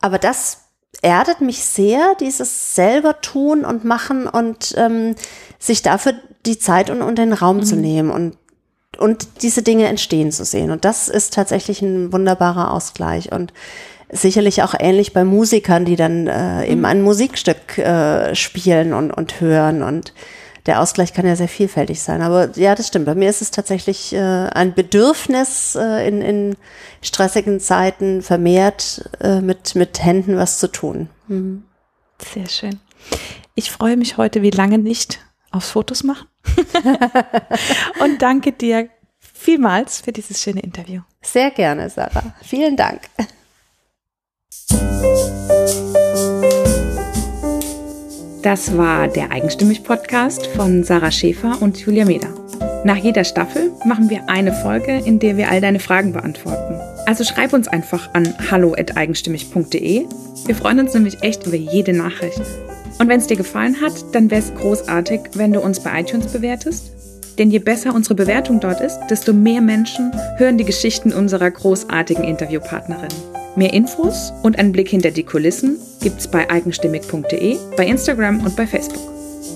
aber 0.00 0.18
das 0.18 0.65
erdet 1.02 1.40
mich 1.40 1.64
sehr, 1.64 2.14
dieses 2.20 2.74
selber 2.74 3.20
tun 3.20 3.64
und 3.64 3.84
machen 3.84 4.26
und 4.26 4.74
ähm, 4.76 5.14
sich 5.58 5.82
dafür 5.82 6.14
die 6.44 6.58
Zeit 6.58 6.90
und, 6.90 7.02
und 7.02 7.18
den 7.18 7.32
Raum 7.32 7.58
mhm. 7.58 7.64
zu 7.64 7.76
nehmen 7.76 8.10
und, 8.10 8.36
und 8.98 9.42
diese 9.42 9.62
Dinge 9.62 9.86
entstehen 9.86 10.32
zu 10.32 10.44
sehen. 10.44 10.70
Und 10.70 10.84
das 10.84 11.08
ist 11.08 11.34
tatsächlich 11.34 11.82
ein 11.82 12.12
wunderbarer 12.12 12.72
Ausgleich 12.72 13.32
und 13.32 13.52
sicherlich 14.10 14.62
auch 14.62 14.74
ähnlich 14.78 15.12
bei 15.12 15.24
Musikern, 15.24 15.84
die 15.84 15.96
dann 15.96 16.26
äh, 16.28 16.66
eben 16.66 16.80
mhm. 16.80 16.86
ein 16.86 17.02
Musikstück 17.02 17.78
äh, 17.78 18.34
spielen 18.34 18.94
und, 18.94 19.10
und 19.10 19.40
hören 19.40 19.82
und 19.82 20.12
der 20.66 20.80
Ausgleich 20.80 21.12
kann 21.12 21.26
ja 21.26 21.36
sehr 21.36 21.48
vielfältig 21.48 22.02
sein. 22.02 22.22
Aber 22.22 22.50
ja, 22.56 22.74
das 22.74 22.88
stimmt. 22.88 23.06
Bei 23.06 23.14
mir 23.14 23.30
ist 23.30 23.42
es 23.42 23.50
tatsächlich 23.50 24.12
äh, 24.12 24.18
ein 24.18 24.74
Bedürfnis, 24.74 25.76
äh, 25.76 26.06
in, 26.06 26.22
in 26.22 26.56
stressigen 27.02 27.60
Zeiten 27.60 28.22
vermehrt 28.22 29.08
äh, 29.20 29.40
mit, 29.40 29.74
mit 29.74 30.02
Händen 30.02 30.36
was 30.36 30.58
zu 30.58 30.68
tun. 30.68 31.08
Mhm. 31.28 31.64
Sehr 32.18 32.48
schön. 32.48 32.80
Ich 33.54 33.70
freue 33.70 33.96
mich 33.96 34.16
heute 34.16 34.42
wie 34.42 34.50
lange 34.50 34.78
nicht 34.78 35.20
aufs 35.50 35.70
Fotos 35.70 36.02
machen. 36.02 36.26
Und 38.00 38.20
danke 38.20 38.52
dir 38.52 38.88
vielmals 39.18 40.00
für 40.00 40.12
dieses 40.12 40.42
schöne 40.42 40.60
Interview. 40.60 41.02
Sehr 41.22 41.50
gerne, 41.50 41.88
Sarah. 41.90 42.34
Vielen 42.42 42.76
Dank. 42.76 43.02
Das 48.46 48.76
war 48.76 49.08
der 49.08 49.32
Eigenstimmig-Podcast 49.32 50.46
von 50.46 50.84
Sarah 50.84 51.10
Schäfer 51.10 51.60
und 51.60 51.78
Julia 51.78 52.04
Meder. 52.04 52.28
Nach 52.84 52.96
jeder 52.96 53.24
Staffel 53.24 53.72
machen 53.84 54.08
wir 54.08 54.28
eine 54.28 54.52
Folge, 54.52 55.02
in 55.04 55.18
der 55.18 55.36
wir 55.36 55.50
all 55.50 55.60
deine 55.60 55.80
Fragen 55.80 56.12
beantworten. 56.12 56.80
Also 57.06 57.24
schreib 57.24 57.52
uns 57.52 57.66
einfach 57.66 58.08
an 58.14 58.32
hallo@eigenstimmig.de. 58.48 60.04
Wir 60.44 60.54
freuen 60.54 60.78
uns 60.78 60.94
nämlich 60.94 61.20
echt 61.24 61.44
über 61.44 61.56
jede 61.56 61.92
Nachricht. 61.92 62.40
Und 63.00 63.08
wenn 63.08 63.18
es 63.18 63.26
dir 63.26 63.36
gefallen 63.36 63.80
hat, 63.80 63.94
dann 64.12 64.30
wäre 64.30 64.42
es 64.42 64.54
großartig, 64.54 65.22
wenn 65.34 65.52
du 65.52 65.58
uns 65.58 65.80
bei 65.80 66.00
iTunes 66.00 66.28
bewertest. 66.28 66.92
Denn 67.40 67.50
je 67.50 67.58
besser 67.58 67.96
unsere 67.96 68.14
Bewertung 68.14 68.60
dort 68.60 68.80
ist, 68.80 69.00
desto 69.10 69.32
mehr 69.32 69.60
Menschen 69.60 70.12
hören 70.36 70.56
die 70.56 70.64
Geschichten 70.64 71.12
unserer 71.12 71.50
großartigen 71.50 72.22
Interviewpartnerin. 72.22 73.10
Mehr 73.56 73.72
Infos 73.72 74.32
und 74.42 74.58
einen 74.58 74.72
Blick 74.72 74.88
hinter 74.88 75.10
die 75.10 75.24
Kulissen 75.24 75.78
gibt's 76.02 76.28
bei 76.28 76.48
eigenstimmig.de, 76.50 77.56
bei 77.76 77.86
Instagram 77.86 78.44
und 78.44 78.54
bei 78.54 78.66
Facebook. 78.66 79.02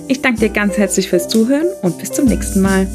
Ich 0.08 0.22
danke 0.22 0.40
dir 0.40 0.48
ganz 0.48 0.78
herzlich 0.78 1.08
fürs 1.08 1.28
Zuhören 1.28 1.66
und 1.82 1.98
bis 1.98 2.10
zum 2.10 2.24
nächsten 2.24 2.62
Mal. 2.62 2.86